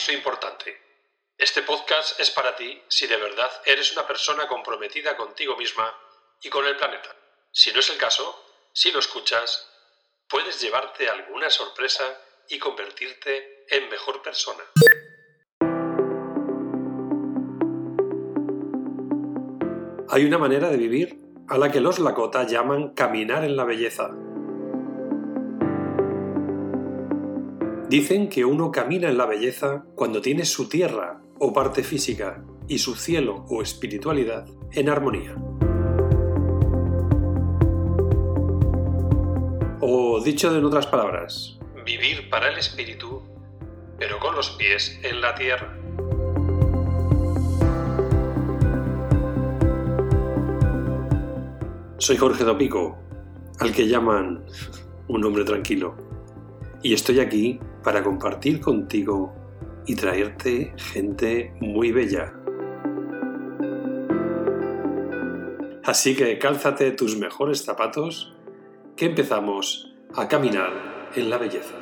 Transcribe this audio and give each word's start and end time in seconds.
Aviso 0.00 0.12
importante. 0.12 0.80
Este 1.36 1.60
podcast 1.60 2.18
es 2.18 2.30
para 2.30 2.56
ti 2.56 2.80
si 2.88 3.06
de 3.06 3.18
verdad 3.18 3.50
eres 3.66 3.92
una 3.92 4.06
persona 4.06 4.48
comprometida 4.48 5.14
contigo 5.14 5.58
misma 5.58 5.94
y 6.42 6.48
con 6.48 6.64
el 6.64 6.74
planeta. 6.74 7.14
Si 7.52 7.70
no 7.70 7.80
es 7.80 7.90
el 7.90 7.98
caso, 7.98 8.24
si 8.72 8.92
lo 8.92 8.98
escuchas, 8.98 9.68
puedes 10.26 10.58
llevarte 10.62 11.10
alguna 11.10 11.50
sorpresa 11.50 12.18
y 12.48 12.58
convertirte 12.58 13.66
en 13.68 13.90
mejor 13.90 14.22
persona. 14.22 14.64
Hay 20.08 20.24
una 20.24 20.38
manera 20.38 20.70
de 20.70 20.78
vivir 20.78 21.18
a 21.46 21.58
la 21.58 21.70
que 21.70 21.80
los 21.80 21.98
Lakota 21.98 22.46
llaman 22.46 22.94
caminar 22.94 23.44
en 23.44 23.54
la 23.54 23.64
belleza. 23.64 24.08
Dicen 27.90 28.28
que 28.28 28.44
uno 28.44 28.70
camina 28.70 29.08
en 29.08 29.18
la 29.18 29.26
belleza 29.26 29.84
cuando 29.96 30.20
tiene 30.20 30.44
su 30.44 30.68
tierra 30.68 31.20
o 31.40 31.52
parte 31.52 31.82
física 31.82 32.40
y 32.68 32.78
su 32.78 32.94
cielo 32.94 33.44
o 33.48 33.62
espiritualidad 33.62 34.46
en 34.70 34.88
armonía. 34.88 35.34
O 39.80 40.22
dicho 40.24 40.56
en 40.56 40.64
otras 40.64 40.86
palabras, 40.86 41.58
vivir 41.84 42.30
para 42.30 42.50
el 42.50 42.58
espíritu, 42.58 43.24
pero 43.98 44.20
con 44.20 44.36
los 44.36 44.50
pies 44.50 45.00
en 45.02 45.20
la 45.20 45.34
tierra. 45.34 45.76
Soy 51.98 52.16
Jorge 52.16 52.44
Dopico, 52.44 52.96
al 53.58 53.72
que 53.72 53.88
llaman 53.88 54.44
un 55.08 55.24
hombre 55.24 55.42
tranquilo, 55.42 55.96
y 56.84 56.94
estoy 56.94 57.18
aquí 57.18 57.58
para 57.82 58.02
compartir 58.02 58.60
contigo 58.60 59.34
y 59.86 59.94
traerte 59.94 60.74
gente 60.76 61.54
muy 61.60 61.92
bella. 61.92 62.34
Así 65.84 66.14
que 66.14 66.38
cálzate 66.38 66.92
tus 66.92 67.16
mejores 67.16 67.64
zapatos, 67.64 68.36
que 68.96 69.06
empezamos 69.06 69.92
a 70.14 70.28
caminar 70.28 71.10
en 71.16 71.30
la 71.30 71.38
belleza. 71.38 71.74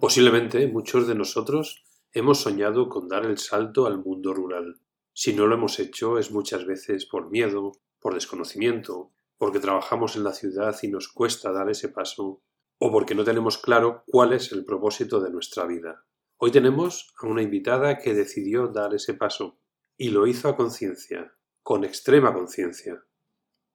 Posiblemente 0.00 0.66
muchos 0.66 1.06
de 1.06 1.14
nosotros 1.14 1.84
hemos 2.12 2.40
soñado 2.40 2.88
con 2.88 3.08
dar 3.08 3.24
el 3.24 3.38
salto 3.38 3.86
al 3.86 4.04
mundo 4.04 4.34
rural. 4.34 4.76
Si 5.16 5.32
no 5.32 5.46
lo 5.46 5.54
hemos 5.54 5.78
hecho 5.78 6.18
es 6.18 6.32
muchas 6.32 6.66
veces 6.66 7.06
por 7.06 7.30
miedo, 7.30 7.70
por 8.00 8.14
desconocimiento, 8.14 9.12
porque 9.38 9.60
trabajamos 9.60 10.16
en 10.16 10.24
la 10.24 10.32
ciudad 10.32 10.76
y 10.82 10.88
nos 10.88 11.06
cuesta 11.08 11.52
dar 11.52 11.70
ese 11.70 11.88
paso, 11.88 12.42
o 12.78 12.90
porque 12.90 13.14
no 13.14 13.22
tenemos 13.22 13.58
claro 13.58 14.02
cuál 14.08 14.32
es 14.32 14.50
el 14.50 14.64
propósito 14.64 15.20
de 15.20 15.30
nuestra 15.30 15.66
vida. 15.66 16.04
Hoy 16.36 16.50
tenemos 16.50 17.14
a 17.22 17.28
una 17.28 17.42
invitada 17.42 17.98
que 17.98 18.12
decidió 18.12 18.66
dar 18.66 18.92
ese 18.92 19.14
paso, 19.14 19.60
y 19.96 20.10
lo 20.10 20.26
hizo 20.26 20.48
a 20.48 20.56
conciencia, 20.56 21.32
con 21.62 21.84
extrema 21.84 22.34
conciencia. 22.34 23.04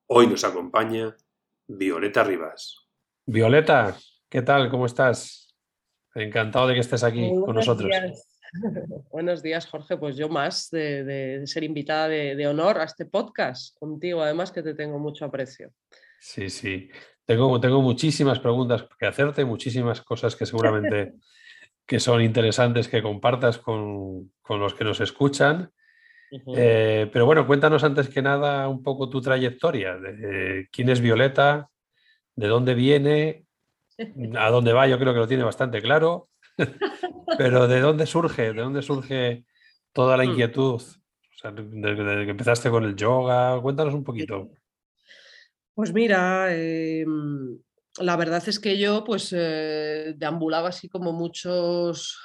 Hoy 0.06 0.26
nos 0.26 0.44
acompaña 0.44 1.16
Violeta 1.66 2.22
Rivas. 2.22 2.86
Violeta, 3.24 3.96
¿qué 4.28 4.42
tal? 4.42 4.70
¿Cómo 4.70 4.84
estás? 4.84 5.56
Encantado 6.14 6.66
de 6.66 6.74
que 6.74 6.80
estés 6.80 7.02
aquí 7.02 7.30
con 7.46 7.54
nosotros. 7.54 7.90
Buenos 9.10 9.42
días, 9.42 9.66
Jorge. 9.66 9.96
Pues 9.96 10.16
yo 10.16 10.28
más 10.28 10.70
de, 10.70 11.42
ser 11.46 11.64
invitada 11.64 12.08
de, 12.08 12.46
honor 12.46 12.78
a 12.78 12.84
este 12.84 13.06
podcast 13.06 13.76
contigo, 13.78 14.22
además 14.22 14.50
que 14.50 14.62
te 14.62 14.74
tengo 14.74 14.98
mucho 14.98 15.24
aprecio. 15.24 15.72
Sí, 16.18 16.50
sí. 16.50 16.90
Tengo, 17.24 17.60
tengo 17.60 17.80
muchísimas 17.80 18.40
preguntas 18.40 18.86
que 18.98 19.06
hacerte, 19.06 19.44
muchísimas 19.44 20.00
cosas 20.00 20.34
que 20.34 20.46
seguramente 20.46 21.14
que 21.86 22.00
son 22.00 22.22
interesantes 22.22 22.88
que 22.88 23.02
compartas 23.02 23.58
con, 23.58 24.32
los 24.48 24.74
que 24.74 24.84
nos 24.84 25.00
escuchan. 25.00 25.70
Eh, 26.56 27.10
pero 27.12 27.26
bueno, 27.26 27.46
cuéntanos 27.46 27.82
antes 27.82 28.08
que 28.08 28.22
nada 28.22 28.68
un 28.68 28.82
poco 28.82 29.08
tu 29.08 29.20
trayectoria. 29.20 29.96
De, 29.96 30.68
¿Quién 30.70 30.88
es 30.88 31.00
Violeta? 31.00 31.68
¿De 32.36 32.46
dónde 32.46 32.74
viene? 32.74 33.44
¿A 34.38 34.50
dónde 34.50 34.72
va? 34.72 34.86
Yo 34.86 34.98
creo 34.98 35.12
que 35.12 35.18
lo 35.18 35.28
tiene 35.28 35.44
bastante 35.44 35.80
claro. 35.82 36.28
Pero 37.38 37.68
¿de 37.68 37.80
dónde 37.80 38.06
surge? 38.06 38.52
¿De 38.52 38.60
dónde 38.60 38.82
surge 38.82 39.44
toda 39.92 40.16
la 40.16 40.24
mm. 40.24 40.30
inquietud? 40.30 40.82
desde, 41.42 42.24
que 42.24 42.30
empezaste 42.30 42.70
con 42.70 42.84
el 42.84 42.96
yoga, 42.96 43.60
cuéntanos 43.60 43.94
un 43.94 44.04
poquito. 44.04 44.50
Pues 45.74 45.92
mira, 45.92 46.54
em, 46.54 47.58
la 47.98 48.16
verdad 48.16 48.46
es 48.46 48.60
que 48.60 48.78
yo 48.78 49.04
pues 49.04 49.34
eh, 49.36 50.14
deambulaba 50.16 50.68
así 50.68 50.88
como 50.88 51.12
muchos 51.12 52.18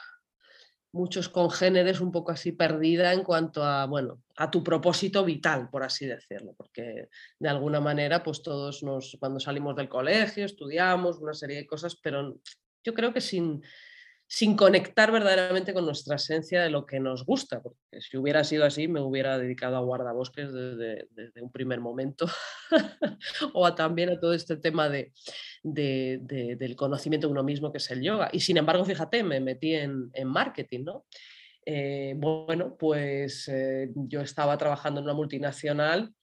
muchos 0.95 1.27
congéneres 1.27 1.99
un 1.99 2.09
poco 2.09 2.31
así 2.31 2.53
perdida 2.53 3.11
en 3.11 3.23
cuanto 3.23 3.61
a, 3.61 3.85
bueno, 3.85 4.23
a 4.37 4.49
tu 4.49 4.63
propósito 4.63 5.25
vital, 5.25 5.69
por 5.69 5.83
así 5.83 6.05
decirlo, 6.05 6.53
porque 6.55 7.09
de 7.37 7.49
alguna 7.49 7.81
manera 7.81 8.23
pues 8.23 8.41
todos 8.41 8.81
nos, 8.81 9.17
cuando 9.19 9.41
salimos 9.41 9.75
del 9.75 9.89
colegio, 9.89 10.45
estudiamos 10.45 11.17
una 11.17 11.33
serie 11.33 11.57
de 11.57 11.67
cosas, 11.67 11.97
pero 12.01 12.39
yo 12.81 12.93
creo 12.93 13.13
que 13.13 13.19
sin, 13.19 13.61
sin 14.27 14.55
conectar 14.55 15.11
verdaderamente 15.11 15.73
con 15.73 15.85
nuestra 15.85 16.15
esencia 16.15 16.63
de 16.63 16.69
lo 16.69 16.85
que 16.85 16.99
nos 16.99 17.25
gusta, 17.25 17.61
porque 17.61 18.01
si 18.01 18.17
hubiera 18.17 18.43
sido 18.43 18.65
así 18.65 18.87
me 18.87 18.99
hubiera 18.99 19.37
dedicado 19.37 19.77
a 19.77 19.81
guardabosques 19.81 20.51
desde, 20.51 21.07
un 21.41 21.51
primer 21.51 21.79
momento 21.79 22.25
o 23.53 23.73
también 23.75 24.09
a 24.09 24.19
todo 24.19 24.33
este 24.33 24.57
tema 24.57 24.89
de, 24.89 25.11
del 25.63 26.75
conocimiento 26.75 27.27
de 27.27 27.33
uno 27.33 27.43
mismo 27.43 27.71
que 27.71 27.77
es 27.77 27.91
el 27.91 28.01
yoga. 28.01 28.29
Y 28.31 28.39
sin 28.39 28.57
embargo, 28.57 28.83
fíjate, 28.83 29.23
me 29.23 29.39
metí 29.39 29.75
en, 29.75 30.11
marketing, 30.25 30.83
¿no? 30.85 31.05
Eh, 31.67 32.13
bueno, 32.17 32.75
pues 32.77 33.47
eh, 33.47 33.89
yo 33.95 34.21
estaba 34.21 34.57
trabajando 34.57 34.99
en 34.99 35.05
una 35.05 35.13
multinacional 35.13 36.13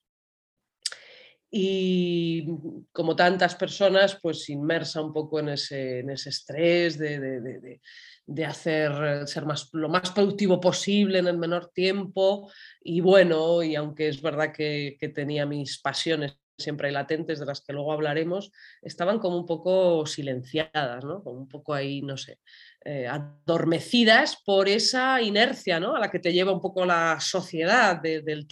y 1.55 2.47
como 2.93 3.15
tantas 3.15 3.55
personas, 3.55 4.19
pues 4.23 4.49
inmersa 4.49 5.03
un 5.03 5.13
poco 5.13 5.39
en 5.39 5.51
ese, 5.51 5.99
en 5.99 6.09
ese 6.09 6.31
estrés 6.31 6.97
de, 6.97 7.21
de, 7.21 7.81
de, 8.25 8.45
hacer 8.47 9.29
ser 9.29 9.45
más, 9.45 9.69
lo 9.75 9.91
más 9.91 10.13
productivo 10.13 10.59
posible 10.59 11.19
en 11.19 11.27
el 11.27 11.37
menor 11.37 11.71
tiempo. 11.75 12.51
Y 12.83 13.03
bueno, 13.03 13.63
y 13.63 13.75
aunque 13.75 14.09
es 14.09 14.23
verdad 14.23 14.51
que, 14.51 14.97
que 14.99 15.11
tenía 15.11 15.45
mis 15.45 15.79
pasiones 15.79 16.39
siempre 16.63 16.89
hay 16.89 16.95
latentes, 16.95 17.39
de 17.39 17.47
las 17.47 17.61
que 17.61 17.73
luego 17.73 17.93
hablaremos, 17.93 18.53
estaban 18.81 19.19
como 19.19 19.37
un 19.37 19.47
poco 19.47 20.07
silenciadas, 20.07 21.05
¿no? 21.05 21.23
Como 21.23 21.39
un 21.41 21.49
poco 21.49 21.75
ahí, 21.75 22.03
no 22.03 22.17
sé, 22.17 22.39
eh, 22.85 23.07
adormecidas 23.07 24.43
por 24.45 24.69
esa 24.69 25.23
inercia, 25.23 25.79
¿no? 25.79 25.95
A 25.95 26.01
la 26.01 26.11
que 26.11 26.19
te 26.19 26.33
lleva 26.33 26.51
un 26.51 26.61
poco 26.61 26.85
la 26.85 27.21
sociedad 27.21 28.03
del, 28.03 28.49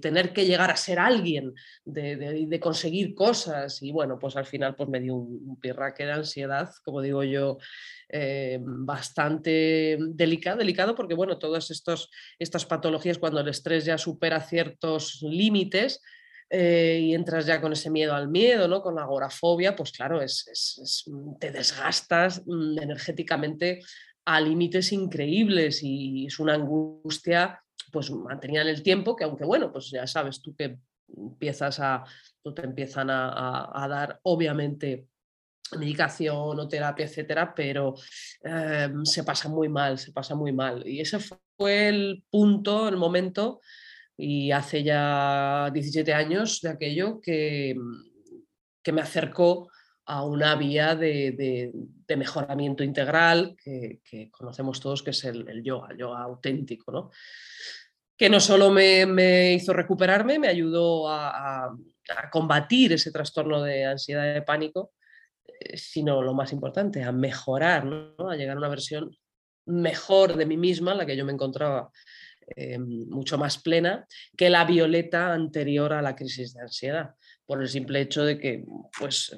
tener 0.00 0.32
que 0.32 0.46
llegar 0.46 0.70
a 0.70 0.76
ser 0.76 0.98
alguien, 0.98 1.52
de, 1.84 2.58
conseguir 2.62 3.14
cosas. 3.14 3.82
Y 3.82 3.92
bueno, 3.92 4.18
pues 4.18 4.36
al 4.36 4.46
final 4.46 4.74
pues 4.74 4.88
me 4.88 5.00
dio 5.00 5.16
un, 5.16 5.60
pirraque 5.60 6.06
de 6.06 6.12
ansiedad, 6.12 6.70
como 6.82 7.02
digo 7.02 7.22
yo, 7.24 7.58
eh, 8.08 8.58
bastante 8.62 9.98
delicado, 10.00 10.58
delicado 10.58 10.94
porque 10.94 11.14
bueno, 11.14 11.38
todas 11.38 11.70
estos, 11.70 12.10
estas 12.38 12.64
patologías 12.64 13.18
cuando 13.18 13.40
el 13.40 13.48
estrés 13.48 13.84
ya 13.84 13.98
supera 13.98 14.40
ciertos 14.40 15.20
límites, 15.20 16.00
eh, 16.50 17.00
y 17.02 17.14
entras 17.14 17.46
ya 17.46 17.60
con 17.60 17.72
ese 17.72 17.90
miedo 17.90 18.14
al 18.14 18.28
miedo, 18.28 18.68
¿no? 18.68 18.82
con 18.82 18.94
la 18.94 19.02
agorafobia, 19.02 19.74
pues 19.74 19.92
claro, 19.92 20.20
es, 20.20 21.04
mm, 21.06 21.38
te 21.38 21.50
desgastas 21.50 22.42
mm, 22.46 22.78
energéticamente 22.78 23.80
a 24.24 24.40
límites 24.40 24.92
increíbles 24.92 25.80
y 25.82 26.26
es 26.26 26.38
una 26.38 26.54
angustia 26.54 27.60
pues 27.92 28.10
mantenida 28.10 28.62
en 28.62 28.68
el 28.68 28.82
tiempo 28.82 29.14
que 29.14 29.24
aunque 29.24 29.44
bueno, 29.44 29.70
pues 29.72 29.90
ya 29.90 30.06
sabes 30.06 30.40
tú 30.40 30.54
que 30.54 30.78
empiezas 31.16 31.78
a, 31.80 32.04
te 32.54 32.62
empiezan 32.62 33.08
a, 33.10 33.86
dar 33.88 34.18
obviamente 34.22 35.06
medicación 35.78 36.58
o 36.58 36.68
terapia, 36.68 37.06
etcétera, 37.06 37.54
pero 37.54 37.94
em, 38.42 39.04
se 39.04 39.24
pasa 39.24 39.48
muy 39.48 39.68
mal, 39.68 39.98
se 39.98 40.12
pasa 40.12 40.34
muy 40.34 40.52
mal. 40.52 40.86
Y 40.86 41.00
ese 41.00 41.18
fue 41.18 41.88
el 41.88 42.24
punto, 42.30 42.88
el 42.88 42.96
momento 42.96 43.60
y 44.16 44.52
hace 44.52 44.82
ya 44.82 45.70
17 45.72 46.12
años 46.12 46.60
de 46.60 46.70
aquello 46.70 47.20
que, 47.20 47.74
que 48.82 48.92
me 48.92 49.00
acercó 49.00 49.68
a 50.06 50.24
una 50.24 50.54
vía 50.54 50.94
de, 50.94 51.72
mejoramiento 52.16 52.84
integral 52.84 53.56
que, 53.62 54.00
conocemos 54.30 54.80
todos, 54.80 55.02
que 55.02 55.10
es 55.10 55.24
el, 55.24 55.62
yoga, 55.62 55.88
el 55.90 55.98
yoga 55.98 56.22
auténtico, 56.22 56.92
¿no? 56.92 57.10
que 58.16 58.28
no 58.28 58.38
solo 58.38 58.70
me, 58.70 59.54
hizo 59.54 59.72
recuperarme, 59.72 60.38
me 60.38 60.48
ayudó 60.48 61.08
a, 61.08 61.74
combatir 62.30 62.92
ese 62.92 63.10
trastorno 63.10 63.62
de 63.62 63.86
ansiedad 63.86 64.30
y 64.30 64.34
de 64.34 64.42
pánico, 64.42 64.92
eh, 65.46 65.76
sino 65.76 66.20
lo 66.20 66.34
más 66.34 66.52
importante, 66.52 67.02
a 67.02 67.12
mejorar, 67.12 67.86
¿no? 67.86 68.28
a 68.28 68.36
llegar 68.36 68.56
a 68.56 68.58
una 68.58 68.68
versión 68.68 69.16
mejor 69.64 70.36
de 70.36 70.44
mí 70.44 70.58
misma, 70.58 70.94
la 70.94 71.06
que 71.06 71.16
yo 71.16 71.24
me 71.24 71.32
encontraba 71.32 71.90
eh, 72.56 72.78
mucho 72.78 73.38
más 73.38 73.58
plena 73.58 74.06
que 74.36 74.50
la 74.50 74.64
violeta 74.64 75.32
anterior 75.32 75.92
a 75.92 76.02
la 76.02 76.14
crisis 76.16 76.54
de 76.54 76.62
ansiedad. 76.62 77.14
por 77.46 77.60
el 77.60 77.68
simple 77.68 78.00
hecho 78.00 78.24
de 78.24 78.38
que, 78.38 78.64
pues, 78.98 79.36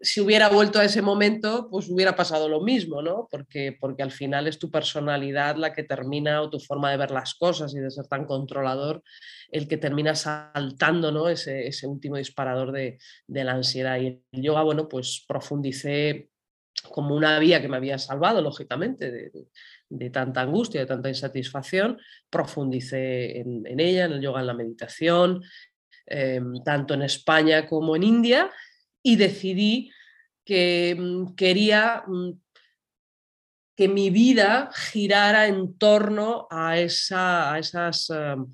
si 0.00 0.20
hubiera 0.20 0.48
vuelto 0.48 0.78
a 0.78 0.84
ese 0.84 1.02
momento, 1.02 1.68
pues 1.70 1.88
hubiera 1.90 2.16
pasado 2.16 2.48
lo 2.48 2.62
mismo, 2.62 3.02
¿no? 3.02 3.28
Porque, 3.30 3.76
porque 3.78 4.02
al 4.02 4.10
final 4.10 4.46
es 4.46 4.58
tu 4.58 4.70
personalidad 4.70 5.56
la 5.56 5.72
que 5.72 5.82
termina, 5.82 6.40
o 6.42 6.50
tu 6.50 6.60
forma 6.60 6.90
de 6.90 6.96
ver 6.96 7.10
las 7.10 7.34
cosas 7.34 7.74
y 7.74 7.78
de 7.78 7.90
ser 7.90 8.06
tan 8.06 8.24
controlador, 8.24 9.02
el 9.50 9.68
que 9.68 9.76
termina 9.76 10.14
saltando, 10.14 11.12
¿no? 11.12 11.28
Ese, 11.28 11.66
ese 11.66 11.86
último 11.86 12.16
disparador 12.16 12.72
de, 12.72 12.98
de 13.26 13.44
la 13.44 13.52
ansiedad. 13.52 13.98
Y 14.00 14.22
el 14.32 14.42
yoga, 14.42 14.62
bueno, 14.62 14.88
pues 14.88 15.24
profundicé 15.28 16.30
como 16.90 17.14
una 17.14 17.38
vía 17.38 17.60
que 17.60 17.68
me 17.68 17.76
había 17.76 17.98
salvado, 17.98 18.40
lógicamente, 18.40 19.10
de, 19.10 19.32
de 19.88 20.10
tanta 20.10 20.40
angustia, 20.40 20.80
de 20.80 20.86
tanta 20.86 21.08
insatisfacción, 21.08 21.98
profundicé 22.30 23.40
en, 23.40 23.80
ella, 23.80 24.06
en 24.06 24.12
el 24.12 24.20
yoga, 24.20 24.40
en 24.40 24.46
la 24.46 24.54
meditación, 24.54 25.42
em, 26.06 26.62
tanto 26.64 26.94
en 26.94 27.02
España 27.02 27.66
como 27.66 27.96
en 27.96 28.02
India, 28.02 28.50
y 29.02 29.16
decidí 29.16 29.90
que 30.44 30.96
mm, 30.98 31.34
quería 31.34 32.04
mm, 32.06 32.32
que 33.76 33.88
mi 33.88 34.08
vida 34.08 34.70
girara 34.72 35.46
en 35.48 35.76
torno 35.76 36.46
a, 36.50 36.78
esa, 36.78 37.52
a 37.52 37.58
esas... 37.58 38.10
Em, 38.10 38.46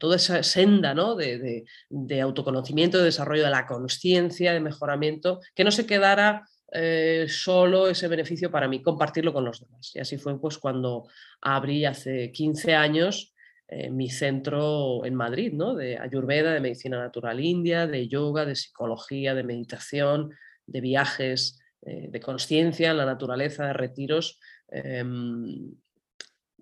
toda 0.00 0.16
esa 0.16 0.42
senda 0.42 0.94
¿no? 0.94 1.14
de, 1.14 1.64
de 1.90 2.20
autoconocimiento, 2.20 2.98
de 2.98 3.04
desarrollo 3.04 3.44
de 3.44 3.50
la 3.50 3.66
conciencia, 3.66 4.52
de 4.52 4.58
mejoramiento, 4.58 5.38
que 5.54 5.62
no 5.62 5.70
se 5.70 5.86
quedara 5.86 6.44
eh, 6.72 7.26
solo 7.28 7.88
ese 7.88 8.08
beneficio 8.08 8.50
para 8.50 8.68
mí, 8.68 8.82
compartirlo 8.82 9.32
con 9.32 9.44
los 9.44 9.60
demás. 9.60 9.92
Y 9.94 10.00
así 10.00 10.18
fue 10.18 10.38
pues 10.40 10.58
cuando 10.58 11.08
abrí 11.40 11.84
hace 11.84 12.32
15 12.32 12.74
años 12.74 13.34
eh, 13.68 13.90
mi 13.90 14.10
centro 14.10 15.04
en 15.04 15.14
Madrid, 15.14 15.52
¿no? 15.52 15.74
de 15.74 15.98
Ayurveda, 15.98 16.52
de 16.52 16.60
medicina 16.60 16.98
natural 16.98 17.40
india, 17.40 17.86
de 17.86 18.08
yoga, 18.08 18.44
de 18.44 18.56
psicología, 18.56 19.34
de 19.34 19.44
meditación, 19.44 20.32
de 20.66 20.80
viajes, 20.80 21.60
eh, 21.82 22.08
de 22.10 22.20
conciencia 22.20 22.90
en 22.90 22.96
la 22.96 23.06
naturaleza, 23.06 23.66
de 23.66 23.72
retiros. 23.72 24.40
Em, 24.68 25.72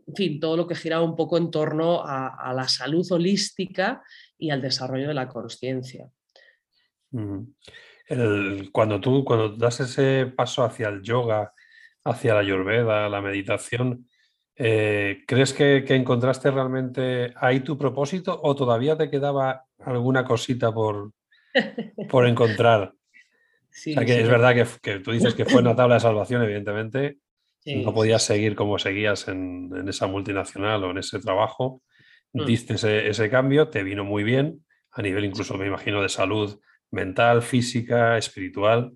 en 0.07 0.15
fin, 0.15 0.39
todo 0.39 0.57
lo 0.57 0.67
que 0.67 0.75
giraba 0.75 1.03
un 1.03 1.17
poco 1.17 1.39
en 1.39 1.51
torno 1.51 2.03
a, 2.05 2.53
la 2.55 2.69
salud 2.69 3.07
holística 3.11 4.03
y 4.37 4.51
al 4.51 4.61
desarrollo 4.61 5.09
de 5.09 5.15
la 5.15 5.29
conciencia 5.29 6.11
cuando 8.73 9.01
tú 9.01 9.25
cuando 9.25 9.51
das 9.51 9.81
ese 9.81 10.27
paso 10.27 10.65
hacia 10.65 10.89
el 10.89 11.03
yoga, 11.03 11.53
hacia 12.05 12.35
la 12.35 12.41
ayurveda, 12.41 13.09
la 13.09 13.21
meditación, 13.21 14.07
eh, 14.57 15.25
¿crees 15.27 15.53
que, 15.53 15.85
encontraste 15.89 16.51
realmente 16.51 17.33
ahí 17.37 17.61
tu 17.61 17.77
propósito 17.77 18.39
o 18.43 18.55
todavía 18.55 18.97
te 18.97 19.11
quedaba 19.11 19.65
alguna 19.79 20.25
cosita 20.25 20.73
por, 20.73 21.13
por 22.09 22.27
encontrar? 22.29 22.93
que 23.85 24.21
es 24.21 24.29
verdad 24.29 24.55
que, 24.81 25.01
tú 25.01 25.11
dices 25.11 25.35
que 25.35 25.45
fue 25.45 25.61
una 25.61 25.75
tabla 25.77 25.95
de 25.95 26.01
salvación, 26.01 26.43
evidentemente. 26.43 27.19
no 27.65 27.93
podías 27.93 28.23
seguir 28.23 28.55
como 28.55 28.79
seguías 28.79 29.27
en, 29.27 29.89
esa 29.89 30.07
multinacional 30.07 30.85
o 30.85 30.91
en 30.91 30.99
ese 30.99 31.19
trabajo. 31.19 31.83
Mm. 32.33 32.45
Diste 32.45 32.75
ese, 32.75 33.09
ese, 33.09 33.31
cambio, 33.31 33.69
te 33.69 33.83
vino 33.83 34.05
muy 34.05 34.23
bien, 34.23 34.65
a 34.93 35.03
nivel 35.03 35.25
incluso, 35.25 35.57
me 35.57 35.67
imagino, 35.67 36.03
de 36.03 36.09
salud 36.09 36.61
mental, 36.95 37.43
física, 37.43 38.17
espiritual. 38.17 38.93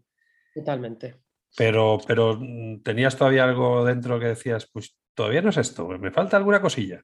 Totalmente. 0.55 1.17
Pero, 1.57 1.99
pero 2.07 2.39
mm, 2.41 2.83
tenías 2.83 3.17
todavía 3.17 3.45
algo 3.45 3.85
dentro 3.85 4.19
que 4.19 4.27
decías, 4.27 4.69
pues 4.73 4.97
todavía 5.15 5.43
no 5.43 5.51
es 5.51 5.57
esto, 5.57 5.87
me 5.87 6.11
falta 6.11 6.37
alguna 6.37 6.61
cosilla. 6.61 7.03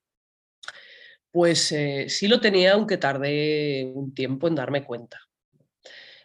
Pues 1.31 1.73
eh, 1.73 2.06
sí 2.08 2.29
lo 2.29 2.41
tenía, 2.41 2.75
aunque 2.75 2.96
tardé 2.96 3.91
un 3.93 4.14
tiempo 4.14 4.46
en 4.46 4.55
darme 4.55 4.85
cuenta. 4.85 5.19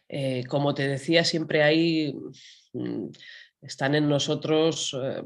Eh, 0.07 0.43
como 0.45 0.73
te 0.73 0.87
decía, 0.87 1.23
siempre 1.23 1.63
hay, 1.63 2.13
mm, 2.73 3.07
están 3.61 3.95
en 3.95 4.07
nosotros 4.07 4.95
eh, 5.01 5.23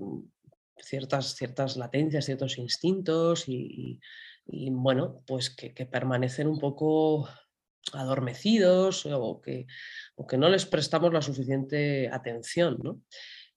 ciertas, 0.77 1.35
ciertas 1.35 1.77
latencias, 1.77 2.25
ciertos 2.25 2.57
instintos 2.57 3.45
y, 3.47 3.99
bueno, 4.45 5.21
pues 5.25 5.49
que, 5.49 5.71
permanecen 5.85 6.47
un 6.47 6.59
poco 6.59 7.27
adormecidos 7.91 9.05
o 9.05 9.41
que, 9.41 9.67
que 10.27 10.37
no 10.37 10.49
les 10.49 10.65
prestamos 10.65 11.11
la 11.11 11.21
suficiente 11.21 12.09
atención. 12.09 13.03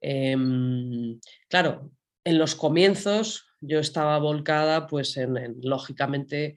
Em, 0.00 1.18
claro, 1.48 1.90
en 2.24 2.38
los 2.38 2.54
comienzos 2.54 3.46
yo 3.60 3.78
estaba 3.78 4.18
volcada 4.18 4.86
pues 4.86 5.16
en, 5.16 5.56
lógicamente 5.62 6.56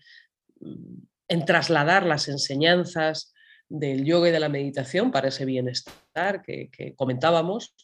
mm, 0.59 0.97
en 1.27 1.45
trasladar 1.45 2.05
las 2.05 2.27
enseñanzas 2.27 3.33
del 3.69 4.03
yoga 4.03 4.29
y 4.29 4.31
de 4.31 4.39
la 4.39 4.49
meditación 4.49 5.11
para 5.11 5.27
ese 5.27 5.45
bienestar 5.45 6.41
que, 6.41 6.69
comentábamos 6.95 7.75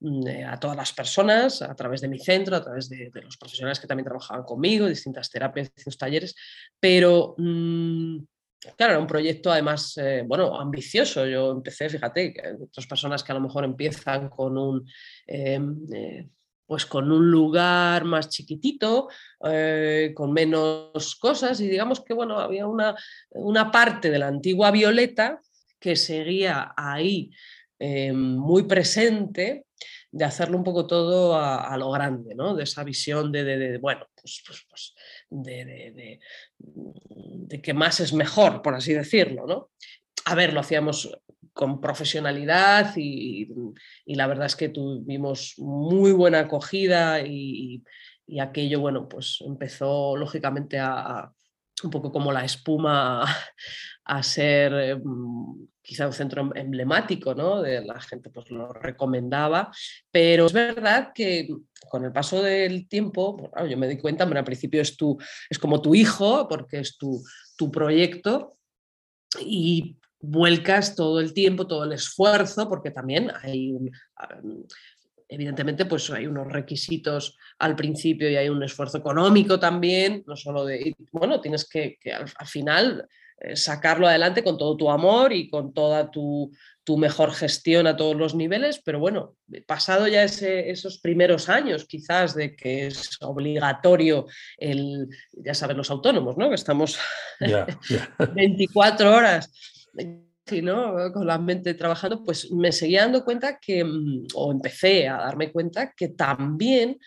mm, 0.00 0.26
eh, 0.28 0.44
a 0.44 0.60
todas 0.60 0.76
las 0.76 0.92
personas 0.92 1.62
a 1.62 1.74
través 1.74 2.02
de 2.02 2.08
mi 2.08 2.18
centro, 2.18 2.56
a 2.56 2.62
través 2.62 2.88
de, 2.90 3.10
los 3.22 3.38
profesionales 3.38 3.80
que 3.80 3.86
también 3.86 4.04
trabajaban 4.04 4.44
conmigo, 4.44 4.86
distintas 4.86 5.30
terapias, 5.30 5.68
distintos 5.74 5.98
talleres, 5.98 6.34
pero 6.78 7.34
mm, 7.38 8.18
Claro, 8.76 8.92
era 8.92 9.00
un 9.00 9.06
proyecto 9.06 9.50
además, 9.50 9.96
eh, 9.96 10.22
bueno, 10.26 10.58
ambicioso. 10.60 11.26
Yo 11.26 11.52
empecé, 11.52 11.88
fíjate, 11.88 12.34
otras 12.62 12.86
personas 12.86 13.24
que 13.24 13.32
a 13.32 13.34
lo 13.34 13.40
mejor 13.40 13.64
empiezan 13.64 14.28
con 14.28 14.58
un, 14.58 14.86
em, 15.26 15.86
eh, 15.94 16.28
pues 16.66 16.84
con 16.84 17.10
un 17.10 17.30
lugar 17.30 18.04
más 18.04 18.28
chiquitito, 18.28 19.08
eh, 19.44 20.12
con 20.14 20.32
menos 20.32 21.16
cosas 21.16 21.60
y 21.60 21.68
digamos 21.68 22.04
que, 22.04 22.12
bueno, 22.14 22.38
había 22.38 22.66
una, 22.66 22.94
una 23.30 23.70
parte 23.70 24.10
de 24.10 24.18
la 24.18 24.28
antigua 24.28 24.70
Violeta 24.70 25.40
que 25.78 25.96
seguía 25.96 26.74
ahí 26.76 27.30
muy 28.12 28.64
presente 28.64 29.64
de 30.12 30.24
hacerlo 30.24 30.56
un 30.56 30.64
poco 30.64 30.86
todo 30.86 31.36
a, 31.36 31.76
lo 31.76 31.90
grande, 31.90 32.34
¿no? 32.34 32.54
De 32.54 32.64
esa 32.64 32.82
visión 32.82 33.30
de, 33.30 33.78
bueno, 33.78 34.06
pues, 34.20 34.42
pues, 34.46 34.66
pues 34.68 34.94
de, 35.30 36.18
que 37.62 37.74
más 37.74 38.00
es 38.00 38.12
mejor, 38.12 38.62
por 38.62 38.74
así 38.74 38.92
decirlo, 38.92 39.46
¿no? 39.46 39.70
A 40.24 40.34
ver, 40.34 40.52
lo 40.52 40.60
hacíamos 40.60 41.10
con 41.52 41.80
profesionalidad 41.80 42.92
y, 42.96 43.48
la 44.06 44.26
verdad 44.26 44.46
es 44.46 44.56
que 44.56 44.68
tuvimos 44.68 45.54
muy 45.58 46.12
buena 46.12 46.40
acogida 46.40 47.20
y, 47.20 47.82
aquello, 48.40 48.80
bueno, 48.80 49.08
pues 49.08 49.38
empezó 49.44 50.16
lógicamente 50.16 50.78
a, 50.78 51.32
un 51.82 51.90
poco 51.90 52.12
como 52.12 52.32
la 52.32 52.44
espuma 52.44 53.24
a 54.04 54.22
ser 54.22 54.72
em, 54.72 55.02
quizá 55.90 56.06
un 56.06 56.12
centro 56.12 56.42
em, 56.42 56.52
emblemático, 56.54 57.34
¿no? 57.34 57.60
De 57.60 57.84
la 57.84 58.00
gente 58.00 58.30
pues 58.30 58.48
lo 58.50 58.72
recomendaba, 58.72 59.72
pero 60.12 60.46
es 60.46 60.52
verdad 60.52 61.10
que 61.12 61.48
con 61.88 62.04
el 62.04 62.12
paso 62.12 62.40
del 62.42 62.86
tiempo, 62.86 63.50
yo 63.68 63.76
me 63.76 63.88
di 63.88 63.98
cuenta, 63.98 64.22
al 64.22 64.44
principio 64.44 64.80
es, 64.80 64.96
tu, 64.96 65.18
es 65.48 65.58
como 65.58 65.82
tu 65.82 65.96
hijo, 65.96 66.46
porque 66.48 66.78
es 66.78 66.96
tu, 66.96 67.20
tu 67.56 67.72
proyecto, 67.72 68.56
y 69.40 69.96
vuelcas 70.20 70.94
todo 70.94 71.18
el 71.18 71.32
tiempo, 71.32 71.66
todo 71.66 71.82
el 71.82 71.92
esfuerzo, 71.92 72.68
porque 72.68 72.92
también 72.92 73.32
hay 73.42 73.74
evidentemente 75.30 75.86
pues 75.86 76.10
hay 76.10 76.26
unos 76.26 76.48
requisitos 76.52 77.36
al 77.60 77.76
principio 77.76 78.28
y 78.28 78.36
hay 78.36 78.48
un 78.48 78.62
esfuerzo 78.62 78.98
económico 78.98 79.58
también, 79.60 80.24
no 80.26 80.36
solo 80.36 80.64
de, 80.64 80.94
bueno, 81.12 81.40
tienes 81.40 81.68
que, 81.68 81.98
al, 82.12 82.46
final 82.48 83.08
sacarlo 83.54 84.06
adelante 84.06 84.44
con 84.44 84.58
todo 84.58 84.76
tu 84.76 84.90
amor 84.90 85.32
y 85.32 85.48
con 85.48 85.72
toda 85.72 86.10
tu, 86.10 86.50
mejor 86.98 87.30
gestión 87.30 87.86
a 87.86 87.96
todos 87.96 88.16
los 88.16 88.34
niveles, 88.34 88.82
pero 88.84 88.98
bueno, 88.98 89.36
pasado 89.64 90.08
ya 90.08 90.24
esos 90.24 90.98
primeros 90.98 91.48
años 91.48 91.84
quizás 91.84 92.34
de 92.34 92.56
que 92.56 92.88
es 92.88 93.16
obligatorio 93.20 94.26
el, 94.58 95.06
ya 95.30 95.54
saben 95.54 95.76
los 95.76 95.88
autónomos, 95.92 96.36
¿no? 96.36 96.48
Que 96.48 96.56
estamos 96.56 96.98
24 98.34 99.08
horas 99.14 99.52
¿no? 100.60 101.12
con 101.12 101.26
la 101.26 101.38
mente 101.38 101.74
trabajando, 101.74 102.24
pues 102.24 102.50
me 102.50 102.72
seguía 102.72 103.02
dando 103.02 103.24
cuenta 103.24 103.58
que, 103.60 103.84
o 104.34 104.50
empecé 104.50 105.08
a 105.08 105.18
darme 105.18 105.52
cuenta 105.52 105.92
que 105.96 106.08
también, 106.08 106.98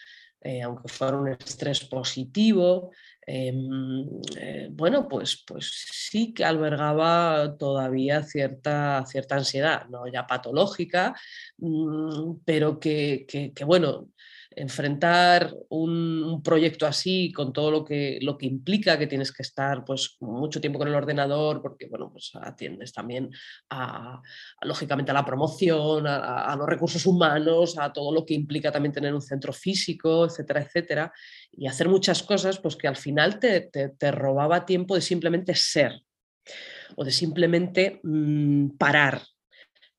eh, 0.42 0.62
aunque 0.62 0.88
fuera 0.88 1.18
un 1.18 1.28
estrés 1.28 1.82
positivo, 1.82 2.92
Em, 3.26 4.06
eh, 4.38 4.68
bueno, 4.72 5.08
pues, 5.08 5.44
pues 5.48 5.72
sí 5.92 6.34
que 6.34 6.44
albergaba 6.46 7.56
todavía 7.58 8.24
cierta, 8.24 9.06
cierta 9.06 9.36
ansiedad, 9.36 9.86
no 9.90 10.08
ya 10.08 10.28
patológica, 10.28 11.16
mm, 11.58 12.38
pero 12.46 12.80
que, 12.80 13.26
que 13.28 13.64
bueno, 13.66 14.10
enfrentar 14.56 15.54
un, 15.70 16.42
proyecto 16.44 16.86
así 16.86 17.32
con 17.32 17.54
todo 17.54 17.72
lo 17.72 17.86
que, 17.86 18.20
lo 18.22 18.38
que 18.38 18.46
implica 18.46 18.98
que 18.98 19.08
tienes 19.08 19.32
que 19.32 19.44
estar 19.44 19.86
pues 19.86 20.18
mucho 20.20 20.60
tiempo 20.60 20.80
con 20.80 20.88
el 20.88 20.96
ordenador 20.96 21.62
porque 21.62 21.88
bueno 21.88 22.12
pues 22.12 22.32
atiendes 22.42 22.92
también 22.92 23.30
a, 23.70 24.22
lógicamente 24.62 25.12
a 25.12 25.14
la 25.14 25.26
promoción 25.26 26.06
a, 26.08 26.56
los 26.58 26.68
recursos 26.68 27.06
humanos 27.06 27.78
a 27.78 27.94
todo 27.94 28.14
lo 28.14 28.26
que 28.26 28.34
implica 28.34 28.72
también 28.72 28.94
tener 28.94 29.14
un 29.14 29.22
centro 29.22 29.54
físico 29.54 30.26
etcétera 30.26 30.62
etcétera 30.62 31.14
y 31.52 31.68
hacer 31.68 31.88
muchas 31.88 32.24
cosas 32.24 32.60
pues 32.60 32.76
que 32.76 32.88
al 32.88 32.98
final 32.98 33.40
te, 33.40 33.70
te, 33.72 34.12
robaba 34.12 34.66
tiempo 34.66 34.96
de 34.96 35.02
simplemente 35.02 35.56
ser 35.56 36.02
o 36.96 37.04
de 37.04 37.12
simplemente 37.12 38.00
mm, 38.04 38.78
parar. 38.78 39.22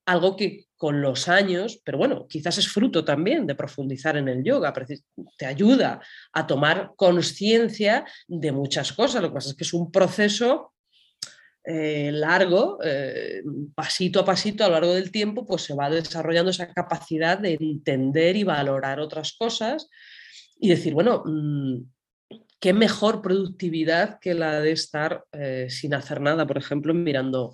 Algo 0.05 0.35
que 0.35 0.65
con 0.77 1.01
los 1.01 1.27
años, 1.27 1.81
pero 1.83 1.97
bueno, 1.97 2.27
quizás 2.27 2.57
es 2.57 2.67
fruto 2.67 3.03
también 3.03 3.47
de 3.47 3.55
profundizar 3.55 4.17
en 4.17 4.27
el 4.27 4.43
yoga, 4.43 4.73
te 5.37 5.45
ayuda 5.45 6.01
a 6.33 6.45
tomar 6.45 6.91
conciencia 6.95 8.05
de 8.27 8.51
muchas 8.51 8.93
cosas. 8.93 9.21
Lo 9.21 9.29
que 9.29 9.35
pasa 9.35 9.49
es 9.49 9.55
que 9.55 9.63
es 9.63 9.73
un 9.73 9.91
proceso 9.91 10.73
eh, 11.63 12.11
largo, 12.13 12.77
eh, 12.83 13.41
pasito 13.73 14.19
a 14.19 14.25
pasito 14.25 14.63
a 14.63 14.67
lo 14.67 14.73
largo 14.73 14.93
del 14.93 15.09
tiempo, 15.09 15.45
pues 15.47 15.63
se 15.63 15.73
va 15.73 15.89
desarrollando 15.89 16.51
esa 16.51 16.71
capacidad 16.71 17.39
de 17.39 17.57
entender 17.59 18.35
y 18.35 18.43
valorar 18.43 18.99
otras 18.99 19.33
cosas 19.33 19.89
y 20.59 20.69
decir, 20.69 20.93
bueno, 20.93 21.23
mm, 21.25 21.77
qué 22.59 22.73
mejor 22.73 23.21
productividad 23.21 24.19
que 24.19 24.35
la 24.35 24.59
de 24.59 24.73
estar 24.73 25.23
eh, 25.31 25.67
sin 25.69 25.93
hacer 25.95 26.21
nada, 26.21 26.45
por 26.45 26.57
ejemplo, 26.57 26.93
mirando 26.93 27.51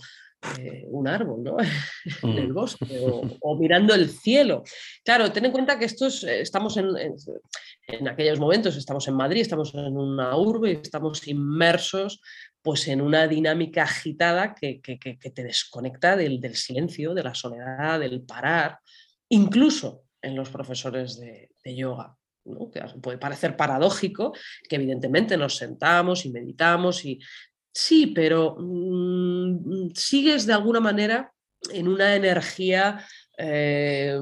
un 0.88 1.08
árbol 1.08 1.44
¿no? 1.44 1.58
en 2.24 2.38
el 2.38 2.50
mm. 2.50 2.54
bosque 2.54 3.00
o, 3.42 3.56
mirando 3.58 3.94
el 3.94 4.10
cielo. 4.10 4.64
Claro, 5.04 5.32
ten 5.32 5.46
en 5.46 5.52
cuenta 5.52 5.78
que 5.78 5.86
estos, 5.86 6.24
estamos 6.24 6.78
en, 6.78 6.88
en, 7.88 8.08
aquellos 8.08 8.40
momentos, 8.40 8.76
estamos 8.76 9.08
en 9.08 9.16
Madrid, 9.16 9.42
estamos 9.42 9.74
en 9.76 9.98
una 9.98 10.36
urbe, 10.36 10.80
estamos 10.82 11.28
inmersos 11.28 12.22
pues 12.62 12.88
en 12.88 13.02
una 13.02 13.28
dinámica 13.28 13.84
agitada 13.84 14.54
que, 14.54 14.82
te 14.84 15.44
desconecta 15.44 16.16
del, 16.16 16.56
silencio, 16.56 17.14
de 17.14 17.24
la 17.24 17.34
soledad, 17.34 18.00
del 18.00 18.22
parar, 18.22 18.80
incluso 19.30 20.04
en 20.22 20.36
los 20.36 20.50
profesores 20.50 21.20
de, 21.20 21.50
yoga. 21.76 22.16
Que 22.74 22.82
puede 23.02 23.20
parecer 23.20 23.56
paradójico 23.56 24.34
que 24.68 24.76
evidentemente 24.76 25.38
nos 25.38 25.58
sentamos 25.58 26.26
y 26.26 26.32
meditamos 26.32 27.06
y 27.06 27.20
sí, 27.74 28.08
pero 28.08 28.56
mm, 28.60 29.92
sigues 29.96 30.46
de 30.46 30.54
alguna 30.54 30.80
manera 30.80 31.34
en 31.72 31.88
una 31.88 32.16
energía 32.16 33.06
eh, 33.38 34.18